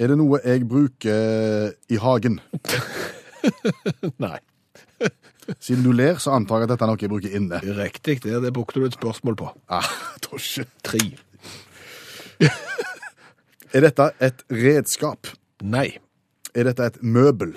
Er 0.00 0.10
det 0.10 0.16
noe 0.18 0.40
jeg 0.44 0.66
bruker 0.68 1.72
i 1.92 1.98
hagen? 2.02 2.40
Nei. 4.24 4.38
Siden 5.64 5.84
du 5.84 5.92
ler, 5.92 6.18
så 6.22 6.34
antar 6.36 6.62
jeg 6.62 6.68
at 6.68 6.72
dette 6.74 6.84
er 6.86 6.90
noe 6.92 7.00
jeg 7.00 7.10
bruker 7.12 7.36
inne. 7.36 7.60
Riktig, 7.78 8.18
det, 8.24 8.36
det 8.44 8.52
brukte 8.56 8.80
du 8.80 8.86
et 8.88 8.96
spørsmål 8.98 9.36
på. 9.40 9.50
Ah, 9.78 9.86
tosje. 10.24 10.66
Tre. 10.84 11.00
Er 13.70 13.84
dette 13.86 14.06
et 14.24 14.42
redskap? 14.50 15.28
Nei. 15.62 15.88
Er 16.56 16.66
dette 16.66 16.86
et 16.90 17.02
møbel? 17.02 17.52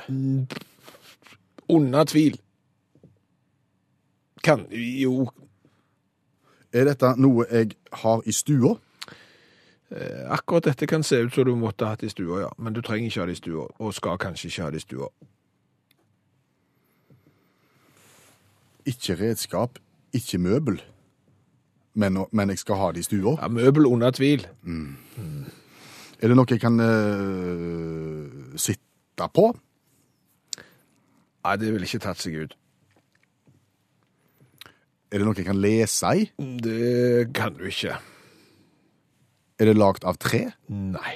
Under 1.71 2.03
tvil. 2.05 2.35
Kan 4.43 4.65
Jo, 4.75 5.29
Er 6.73 6.89
dette 6.89 7.13
noe 7.21 7.45
jeg 7.49 7.75
har 8.03 8.21
i 8.27 8.33
stua? 8.35 8.75
Eh, 9.95 10.23
akkurat 10.33 10.65
dette 10.69 10.87
kan 10.89 11.03
se 11.03 11.21
ut 11.23 11.33
som 11.33 11.45
du 11.45 11.55
måtte 11.55 11.85
ha 11.85 11.93
hatt 11.95 12.03
i 12.03 12.09
stua, 12.09 12.41
ja. 12.45 12.49
Men 12.57 12.73
du 12.73 12.81
trenger 12.81 13.07
ikke 13.09 13.21
ha 13.21 13.27
det 13.29 13.37
i 13.37 13.41
stua, 13.41 13.67
og 13.79 13.93
skal 13.93 14.17
kanskje 14.21 14.49
ikke 14.49 14.63
ha 14.63 14.71
det 14.73 14.81
i 14.81 14.87
stua. 14.87 15.09
Ikke 18.85 19.15
redskap, 19.19 19.79
ikke 20.13 20.37
møbel. 20.37 20.81
Men, 21.93 22.25
men 22.31 22.49
jeg 22.49 22.59
skal 22.59 22.79
ha 22.81 22.91
det 22.91 23.03
i 23.03 23.07
stua? 23.07 23.37
Ja, 23.37 23.47
Møbel 23.47 23.85
under 23.85 24.11
tvil. 24.11 24.47
Er 26.23 26.31
det 26.31 26.37
noe 26.39 26.47
jeg 26.49 26.61
kan 26.63 26.79
uh, 26.79 28.57
sitte 28.57 29.27
på? 29.35 29.49
Nei, 31.43 31.55
det 31.59 31.73
ville 31.73 31.87
ikke 31.87 32.01
tatt 32.05 32.21
seg 32.23 32.37
ut. 32.45 32.55
Er 35.11 35.21
det 35.21 35.27
noe 35.27 35.37
jeg 35.37 35.45
kan 35.45 35.59
lese 35.59 36.13
i? 36.17 36.25
Det 36.39 37.27
kan 37.35 37.53
du 37.59 37.67
ikke. 37.69 37.99
Er 39.61 39.69
det 39.69 39.75
lagd 39.77 40.03
av 40.09 40.17
tre? 40.21 40.45
Nei. 40.69 41.13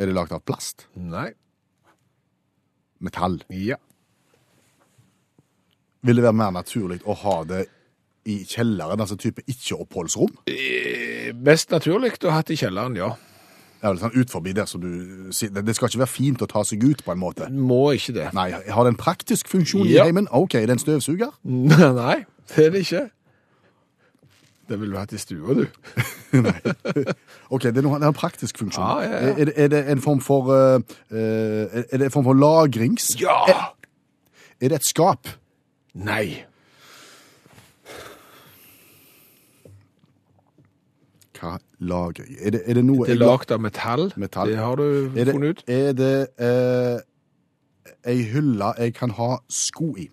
Er 0.00 0.08
det 0.10 0.14
lagd 0.16 0.32
av 0.36 0.42
plast? 0.48 0.86
Nei. 0.96 1.30
Metall? 3.00 3.40
Ja. 3.54 3.76
Vil 6.04 6.16
det 6.16 6.24
være 6.24 6.36
mer 6.36 6.52
naturlig 6.56 7.00
å 7.08 7.16
ha 7.24 7.38
det 7.48 7.64
i 8.28 8.42
kjelleren, 8.48 9.00
altså 9.00 9.16
type 9.20 9.42
ikke-oppholdsrom? 9.48 10.32
Best 10.44 11.40
Mest 11.40 11.70
naturlig 11.72 12.14
å 12.24 12.32
ha 12.34 12.40
det 12.44 12.56
i 12.56 12.60
kjelleren, 12.60 12.96
ja. 13.00 13.10
Det 13.80 13.88
er 13.88 13.94
vel 13.94 14.00
sånn 14.02 14.16
ut 14.20 14.28
forbi 14.32 14.52
der 14.52 14.66
som 14.68 14.82
du 14.82 14.88
Det 15.32 15.72
skal 15.74 15.88
ikke 15.88 16.02
være 16.02 16.12
fint 16.12 16.42
å 16.44 16.48
ta 16.50 16.60
seg 16.68 16.82
ut 16.84 17.00
på 17.04 17.14
en 17.14 17.20
måte. 17.22 17.46
Må 17.48 17.94
ikke 17.96 18.12
det. 18.18 18.26
Nei, 18.36 18.50
har 18.52 18.84
det 18.84 18.92
en 18.92 18.98
praktisk 19.00 19.48
funksjon 19.48 19.86
Ja. 19.88 20.02
i 20.04 20.10
heimen? 20.10 20.28
OK, 20.36 20.54
er 20.60 20.66
det 20.68 20.76
en 20.76 20.82
støvsuger? 20.82 21.32
Nei, 22.02 22.18
det 22.52 22.66
er 22.66 22.74
det 22.76 22.82
ikke. 22.84 23.06
Det 24.70 24.76
ville 24.78 24.94
du 24.94 24.98
hatt 25.00 25.12
i 25.12 25.18
stua, 25.18 25.54
du. 25.58 25.64
OK, 27.54 27.64
det 27.66 27.80
er, 27.80 27.82
noe, 27.82 27.98
det 27.98 28.06
er 28.06 28.12
en 28.12 28.14
praktisk 28.14 28.60
funksjon. 28.62 28.84
Ja, 28.84 29.00
ja, 29.02 29.22
ja. 29.26 29.32
Er, 29.34 29.48
det, 29.48 29.54
er 29.58 29.72
det 29.72 29.80
en 29.90 30.02
form 30.04 30.20
for 30.22 30.52
eh, 30.54 30.78
eh, 31.10 31.80
Er 31.90 31.98
det 31.98 32.06
en 32.06 32.14
form 32.14 32.28
for 32.28 32.38
lagrings... 32.38 33.08
Ja! 33.18 33.40
Er, 34.60 34.68
det 34.70 34.78
et 34.78 34.86
skap? 34.86 35.26
Nei. 35.98 36.44
Hva 41.40 41.56
lager 41.80 42.26
jeg? 42.28 42.36
Er 42.46 42.54
det, 42.54 42.62
er 42.68 42.78
det 42.78 42.84
noe 42.84 43.06
Det 43.06 43.14
er 43.14 43.16
jeg 43.16 43.22
la- 43.24 43.32
lagd 43.32 43.54
av 43.56 43.62
metall. 43.64 44.06
Metall. 44.20 44.50
Det 44.52 44.60
har 44.60 44.76
du 44.76 44.86
er 44.86 45.24
det, 45.24 45.34
funnet 45.34 45.50
ut. 45.50 45.62
Er 45.72 45.92
det 45.96 46.14
eh, 46.46 47.02
ei 48.12 48.18
hylle 48.30 48.72
jeg 48.78 48.94
kan 48.98 49.14
ha 49.16 49.30
sko 49.50 49.90
i? 49.98 50.10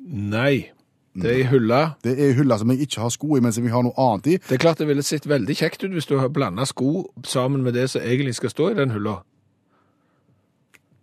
Nei. 0.00 0.70
Det 1.14 1.26
er 1.32 1.38
i 1.40 1.46
hylle. 1.50 1.80
Det 2.04 2.12
er 2.20 2.28
i 2.30 2.34
hylle 2.38 2.58
som 2.58 2.70
jeg 2.70 2.80
ikke 2.86 3.00
har 3.00 3.08
sko 3.10 3.36
i, 3.36 3.40
men 3.40 3.52
som 3.52 3.64
jeg 3.64 3.72
har 3.72 3.82
noe 3.82 3.96
annet 3.98 4.26
i. 4.26 4.36
Det 4.38 4.52
er 4.52 4.62
klart 4.62 4.78
det 4.78 4.86
ville 4.88 5.02
sett 5.02 5.26
veldig 5.26 5.56
kjekt 5.58 5.82
ut 5.84 5.90
hvis 5.90 6.06
du 6.06 6.18
har 6.18 6.28
blanda 6.28 6.64
sko 6.64 7.10
sammen 7.26 7.62
med 7.66 7.72
det 7.74 7.88
som 7.90 8.02
egentlig 8.02 8.34
skal 8.38 8.50
stå 8.50 8.68
i 8.70 8.74
den 8.78 8.90
hylla. 8.94 9.16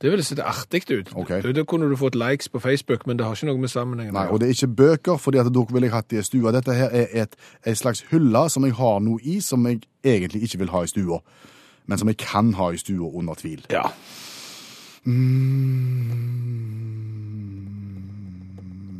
Det 0.01 0.11
ville 0.13 0.23
sett 0.23 0.39
artig 0.39 0.83
ut. 0.91 1.09
Okay. 1.15 1.41
Da- 1.41 1.51
Da 1.51 1.63
kunne 1.63 1.89
du 1.89 1.95
fått 1.97 2.15
likes 2.15 2.47
på 2.49 2.59
Facebook, 2.59 3.07
men 3.07 3.17
det 3.17 3.25
har 3.25 3.33
ikke 3.35 3.45
noe 3.49 3.57
med 3.57 3.69
sammenhengen 3.69 4.13
Nei, 4.13 4.27
og 4.27 4.39
det 4.39 4.45
er 4.47 4.53
ikke 4.53 4.75
bøker, 4.75 5.17
fordi 5.17 5.37
at 5.39 5.51
dere 5.53 5.65
ville 5.73 5.87
jeg 5.87 5.93
hatt 5.93 6.09
det 6.09 6.19
i 6.19 6.23
stua. 6.23 6.51
Dette 6.51 6.73
her 6.73 6.89
er 6.93 7.07
et, 7.23 7.35
et 7.65 7.77
slags 7.77 8.05
hylle 8.11 8.49
som 8.49 8.63
jeg 8.63 8.73
har 8.77 8.99
noe 8.99 9.19
i, 9.23 9.39
som 9.39 9.65
jeg 9.67 9.81
egentlig 10.05 10.43
ikke 10.43 10.57
vil 10.59 10.69
ha 10.69 10.83
i 10.83 10.87
stua. 10.87 11.19
Men 11.87 11.97
som 11.97 12.07
jeg 12.07 12.17
kan 12.17 12.53
ha 12.53 12.69
i 12.71 12.77
stua 12.77 13.09
under 13.11 13.33
tvil. 13.33 13.65
Ja. 13.71 13.89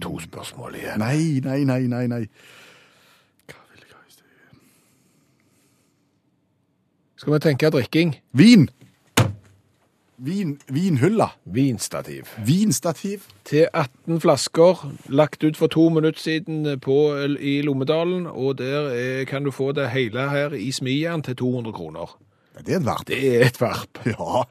To 0.08 0.20
spørsmål 0.24 0.76
igjen. 0.80 1.00
Nei, 1.04 1.40
nei, 1.44 1.64
nei, 1.68 1.84
nei, 1.92 2.06
nei. 2.08 2.24
Hva 3.52 3.60
vil 3.68 3.84
jeg 3.84 3.92
ha 3.92 4.02
i 4.06 4.14
stedet? 4.14 4.62
Skal 7.20 7.34
vi 7.34 7.40
tenke 7.44 7.72
drikking? 7.76 8.16
Vin! 8.32 8.70
Vin, 10.18 10.56
vinhylla. 10.74 11.28
Vinstativ. 11.44 12.32
Vinstativ. 12.46 13.28
Til 13.46 13.68
18 13.74 14.22
flasker, 14.24 14.80
lagt 15.14 15.44
ut 15.44 15.60
for 15.60 15.68
to 15.68 15.90
minutter 15.94 16.20
siden 16.20 16.80
på, 16.82 16.96
i 17.40 17.60
Lommedalen, 17.62 18.26
og 18.26 18.58
der 18.58 18.90
er, 18.96 19.26
kan 19.30 19.44
du 19.44 19.52
få 19.52 19.72
det 19.78 19.92
hele 19.92 20.30
her 20.30 20.56
i 20.58 20.72
smijern 20.72 21.22
til 21.22 21.36
200 21.36 21.74
kroner. 21.74 22.18
Det 22.58 22.74
er 22.74 22.80
et 22.80 22.86
varp. 22.86 23.08
Det 23.08 23.36
er 23.36 23.46
et 23.52 23.62
varp. 23.62 24.02
Ja. 24.06 24.48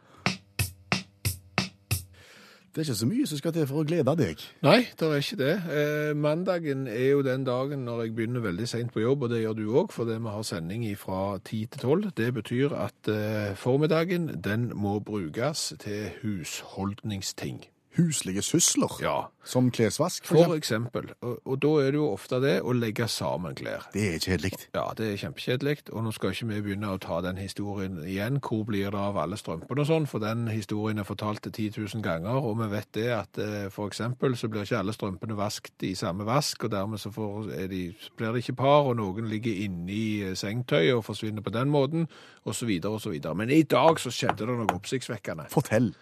Det 2.76 2.82
er 2.82 2.90
ikke 2.90 2.94
så 2.98 3.06
mye 3.08 3.26
som 3.26 3.38
skal 3.40 3.52
til 3.56 3.64
for 3.70 3.80
å 3.80 3.84
glede 3.88 4.12
deg. 4.20 4.42
Nei, 4.60 4.82
det 5.00 5.06
er 5.08 5.22
ikke 5.22 5.36
det. 5.40 5.52
Eh, 5.72 6.10
mandagen 6.12 6.82
er 6.92 7.06
jo 7.14 7.22
den 7.24 7.46
dagen 7.48 7.86
når 7.86 8.02
jeg 8.02 8.12
begynner 8.18 8.44
veldig 8.44 8.66
sent 8.68 8.92
på 8.92 9.00
jobb, 9.00 9.24
og 9.24 9.30
det 9.32 9.38
gjør 9.40 9.56
du 9.56 9.62
òg, 9.80 9.94
fordi 9.94 10.18
vi 10.20 10.34
har 10.34 10.44
sending 10.44 10.84
fra 11.00 11.38
10 11.38 11.70
til 11.72 11.80
12. 11.80 12.10
Det 12.20 12.28
betyr 12.36 12.74
at 12.76 13.08
eh, 13.08 13.56
formiddagen 13.56 14.28
den 14.44 14.68
må 14.76 14.98
brukes 15.00 15.72
til 15.80 16.10
husholdningsting. 16.20 17.64
Huslige 17.96 18.42
sysler. 18.42 18.92
Ja, 19.02 19.16
Som 19.46 19.70
klesvask, 19.70 20.26
for 20.26 20.42
for 20.44 20.54
eksempel. 20.58 21.12
Og, 21.22 21.38
og 21.46 21.62
da 21.62 21.68
er 21.84 21.94
det 21.94 22.00
jo 22.00 22.08
ofte 22.10 22.40
det 22.42 22.56
å 22.66 22.72
legge 22.74 23.06
sammen 23.08 23.54
klær. 23.54 23.86
Det 23.94 24.02
er 24.14 24.18
kjedelig. 24.18 24.52
Ja, 24.74 24.88
det 24.98 25.12
er 25.12 25.20
kjempekjedelig, 25.20 25.76
og 25.92 26.02
nå 26.04 26.12
skal 26.12 26.34
ikke 26.34 26.48
vi 26.50 26.62
begynne 26.66 26.90
å 26.90 26.98
ta 26.98 27.20
den 27.22 27.38
historien 27.38 28.00
igjen. 28.02 28.40
Hvor 28.42 28.64
blir 28.66 28.90
det 28.90 28.98
av 29.00 29.20
alle 29.22 29.38
strømpene 29.38 29.84
og 29.84 29.88
sånn? 29.88 30.10
For 30.10 30.22
den 30.22 30.48
historien 30.50 30.98
er 30.98 31.06
fortalt 31.06 31.44
til 31.46 31.54
10 31.70 31.86
000 31.94 32.02
ganger, 32.02 32.40
og 32.42 32.58
vi 32.64 32.70
vet 32.74 32.90
det 32.98 33.06
at 33.14 33.38
eh, 33.38 33.68
for 33.70 33.86
eksempel 33.86 34.34
så 34.36 34.50
blir 34.50 34.66
ikke 34.66 34.82
alle 34.82 34.96
strømpene 34.96 35.38
vasket 35.38 35.86
i 35.86 35.94
samme 35.94 36.26
vask, 36.26 36.66
og 36.66 36.74
dermed 36.74 37.00
så 37.00 37.14
får, 37.14 37.52
de, 37.70 37.84
blir 38.18 38.34
det 38.34 38.42
ikke 38.42 38.58
par, 38.64 38.90
og 38.90 38.98
noen 38.98 39.30
ligger 39.30 39.62
inni 39.66 40.34
sengetøyet 40.34 40.66
sengetøy 40.66 40.96
og 40.96 41.04
forsvinner 41.04 41.42
på 41.42 41.50
den 41.50 41.70
måten, 41.70 42.08
så 42.46 42.66
videre. 42.66 43.34
Men 43.34 43.50
i 43.50 43.62
dag 43.62 44.00
så 44.00 44.10
skjedde 44.10 44.46
det 44.46 44.56
noe 44.56 44.74
oppsiktsvekkende. 44.74 45.48
Fortell. 45.50 45.92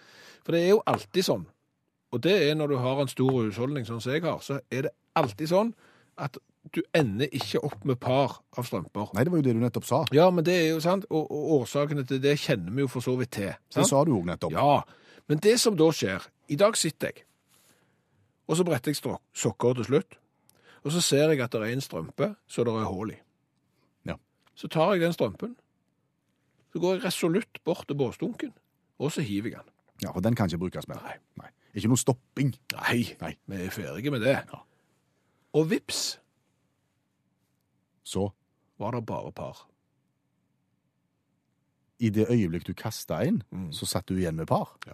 For 0.45 0.53
det 0.53 0.65
er 0.65 0.75
jo 0.75 0.83
alltid 0.87 1.25
sånn, 1.25 1.47
og 2.15 2.23
det 2.23 2.35
er 2.47 2.55
når 2.55 2.71
du 2.71 2.77
har 2.79 3.01
en 3.03 3.11
stor 3.11 3.33
husholdning 3.35 3.87
sånn 3.89 4.03
som 4.03 4.15
jeg 4.15 4.23
har, 4.23 4.39
så 4.45 4.61
er 4.71 4.87
det 4.87 4.93
alltid 5.19 5.51
sånn 5.51 5.73
at 6.23 6.39
du 6.73 6.81
ender 6.97 7.29
ikke 7.35 7.61
opp 7.67 7.83
med 7.85 7.99
par 8.01 8.39
av 8.57 8.67
strømper. 8.67 9.11
Nei, 9.15 9.25
det 9.27 9.33
var 9.33 9.41
jo 9.41 9.47
det 9.47 9.55
du 9.57 9.61
nettopp 9.61 9.89
sa. 9.89 10.01
Ja, 10.17 10.29
men 10.33 10.47
det 10.47 10.55
er 10.57 10.69
jo 10.71 10.81
sant, 10.85 11.05
og, 11.11 11.27
og 11.27 11.51
årsakene 11.61 12.07
til 12.09 12.23
det 12.25 12.37
kjenner 12.41 12.73
vi 12.73 12.85
jo 12.85 12.91
for 12.91 13.05
så 13.05 13.17
vidt 13.19 13.35
til. 13.37 13.51
Det 13.75 13.87
sa 13.91 14.05
du 14.07 14.15
òg 14.17 14.29
nettopp. 14.31 14.55
Ja, 14.55 14.79
men 15.31 15.43
det 15.45 15.59
som 15.61 15.77
da 15.77 15.91
skjer, 15.95 16.25
i 16.53 16.59
dag 16.61 16.79
sitter 16.79 17.13
jeg, 17.13 17.27
og 18.49 18.59
så 18.59 18.67
bretter 18.69 18.93
jeg 18.93 19.19
sokker 19.35 19.77
til 19.81 19.89
slutt, 19.91 20.17
og 20.85 20.93
så 20.93 21.03
ser 21.05 21.33
jeg 21.33 21.41
at 21.45 21.53
det 21.53 21.63
er 21.65 21.75
en 21.75 21.85
strømpe, 21.85 22.35
så 22.47 22.65
det 22.65 22.75
er 22.77 22.89
hull 22.93 23.15
i. 23.15 23.19
Ja. 24.09 24.19
Så 24.57 24.69
tar 24.73 24.95
jeg 24.95 25.05
den 25.05 25.17
strømpen, 25.17 25.55
så 26.73 26.83
går 26.83 26.99
jeg 26.99 27.07
resolutt 27.07 27.63
bort 27.65 27.87
til 27.89 27.99
båsdunken, 27.99 28.53
og 29.01 29.13
så 29.13 29.25
hiver 29.25 29.55
jeg 29.57 29.65
den. 29.65 29.73
Ja, 30.05 30.13
for 30.13 30.25
den 30.25 30.37
kan 30.37 30.51
ikke 30.51 30.67
brukes 30.67 30.89
mer. 30.91 31.01
Nei. 31.05 31.19
Nei. 31.41 31.54
Ikke 31.75 31.89
noe 31.89 31.99
stopping. 31.99 32.55
Nei, 32.73 33.17
Nei. 33.21 33.33
vi 33.47 33.57
er 33.65 33.71
ferdige 33.71 34.11
med 34.11 34.21
det. 34.23 34.37
Og 35.55 35.71
vips 35.71 36.21
Så 38.05 38.29
var 38.79 38.91
det 38.91 39.07
bare 39.07 39.33
par. 39.33 39.67
i 41.99 42.11
det 42.11 42.27
øyeblikk 42.31 42.67
du 42.67 42.75
kasta 42.75 43.23
en, 43.25 43.43
Mm. 43.53 43.73
så 43.73 43.87
satt 43.87 44.07
du 44.09 44.15
igjen 44.17 44.37
med 44.37 44.47
par. 44.47 44.77
Ja. 44.87 44.93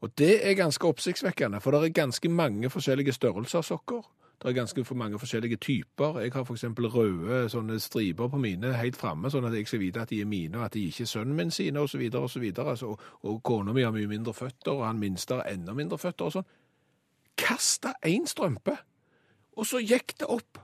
Og 0.00 0.10
det 0.18 0.46
er 0.50 0.54
ganske 0.54 0.84
oppsiktsvekkende, 0.88 1.60
for 1.60 1.70
det 1.70 1.84
er 1.84 2.02
ganske 2.02 2.28
mange 2.28 2.70
forskjellige 2.70 3.12
størrelser 3.12 3.60
sokker. 3.62 4.02
Det 4.42 4.48
er 4.48 4.52
ganske 4.52 4.94
mange 4.94 5.18
forskjellige 5.18 5.56
typer. 5.56 6.18
Jeg 6.20 6.32
har 6.34 6.48
eksempel 6.50 6.86
røde 6.90 7.48
sånne 7.48 7.76
striper 7.80 8.26
på 8.28 8.40
mine 8.42 8.72
helt 8.74 8.96
framme, 8.98 9.30
sånn 9.30 9.46
at 9.46 9.54
jeg 9.54 9.68
skal 9.70 9.80
vite 9.84 10.02
at 10.02 10.10
de 10.10 10.18
er 10.20 10.26
mine, 10.26 10.58
og 10.58 10.64
at 10.64 10.74
de 10.74 10.82
ikke 10.88 11.04
er 11.06 11.10
sønnen 11.12 11.36
min 11.38 11.50
sine, 11.54 11.84
så 11.88 11.98
videre. 11.98 12.70
Altså, 12.70 12.86
og, 12.86 13.00
og 13.22 13.38
kona 13.46 13.72
mi 13.72 13.84
har 13.86 13.94
mye 13.94 14.10
mindre 14.10 14.34
føtter, 14.34 14.72
og 14.72 14.86
han 14.86 14.98
minste 14.98 15.38
har 15.38 15.46
enda 15.52 15.76
mindre 15.78 15.98
føtter, 15.98 16.26
og 16.26 16.34
sånn. 16.34 16.50
Kasta 17.38 17.94
én 18.06 18.26
strømpe, 18.26 18.74
og 19.56 19.66
så 19.66 19.78
gikk 19.78 20.18
det 20.18 20.26
opp. 20.26 20.58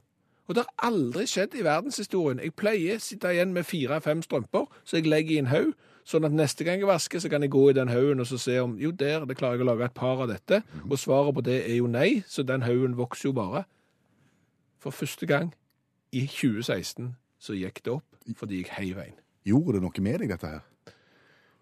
Og 0.49 0.57
det 0.57 0.65
har 0.65 0.91
aldri 0.91 1.27
skjedd 1.29 1.55
i 1.55 1.63
verdenshistorien. 1.63 2.41
Jeg 2.43 2.57
pleier 2.57 2.99
å 2.99 3.05
sitte 3.05 3.31
igjen 3.31 3.55
med 3.55 3.69
fire-fem 3.69 4.25
strømper, 4.27 4.67
så 4.83 4.99
jeg 4.99 5.07
legger 5.07 5.37
i 5.37 5.43
en 5.45 5.53
haug, 5.53 5.75
sånn 6.09 6.25
at 6.25 6.35
neste 6.35 6.65
gang 6.65 6.81
jeg 6.81 6.89
vasker, 6.89 7.21
så 7.21 7.29
kan 7.29 7.45
jeg 7.45 7.53
gå 7.53 7.67
i 7.71 7.77
den 7.77 7.91
haugen 7.93 8.23
og 8.23 8.29
så 8.31 8.39
se 8.41 8.57
om 8.63 8.77
jo, 8.81 8.93
der 8.97 9.27
det 9.29 9.37
klarer 9.39 9.59
jeg 9.59 9.67
å 9.67 9.71
lage 9.71 9.89
et 9.91 9.97
par 9.97 10.23
av 10.25 10.31
dette. 10.31 10.63
Og 10.87 10.97
svaret 11.01 11.37
på 11.37 11.45
det 11.45 11.59
er 11.67 11.81
jo 11.83 11.91
nei, 11.91 12.23
så 12.29 12.45
den 12.47 12.65
haugen 12.65 12.97
vokser 12.99 13.29
jo 13.29 13.35
bare. 13.37 13.67
For 14.81 14.95
første 14.95 15.29
gang 15.29 15.53
i 16.15 16.25
2016 16.25 17.13
så 17.39 17.57
gikk 17.59 17.83
det 17.85 17.99
opp 17.99 18.05
fordi 18.39 18.63
jeg 18.63 18.73
heiv 18.77 18.99
en. 19.01 19.15
Gjorde 19.49 19.79
det 19.79 19.85
noe 19.85 20.05
med 20.05 20.19
deg, 20.21 20.33
dette 20.35 20.49
her? 20.53 20.65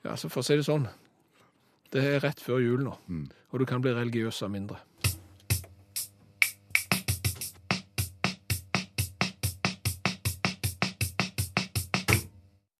Ja, 0.02 0.14
altså 0.14 0.30
for 0.30 0.42
å 0.42 0.46
si 0.46 0.56
det 0.58 0.66
sånn, 0.66 0.88
det 1.94 2.02
er 2.02 2.22
rett 2.22 2.40
før 2.42 2.58
jul 2.62 2.82
nå, 2.86 2.94
og 3.50 3.60
du 3.62 3.66
kan 3.68 3.82
bli 3.82 3.92
religiøs 3.94 4.40
av 4.42 4.50
mindre. 4.54 4.80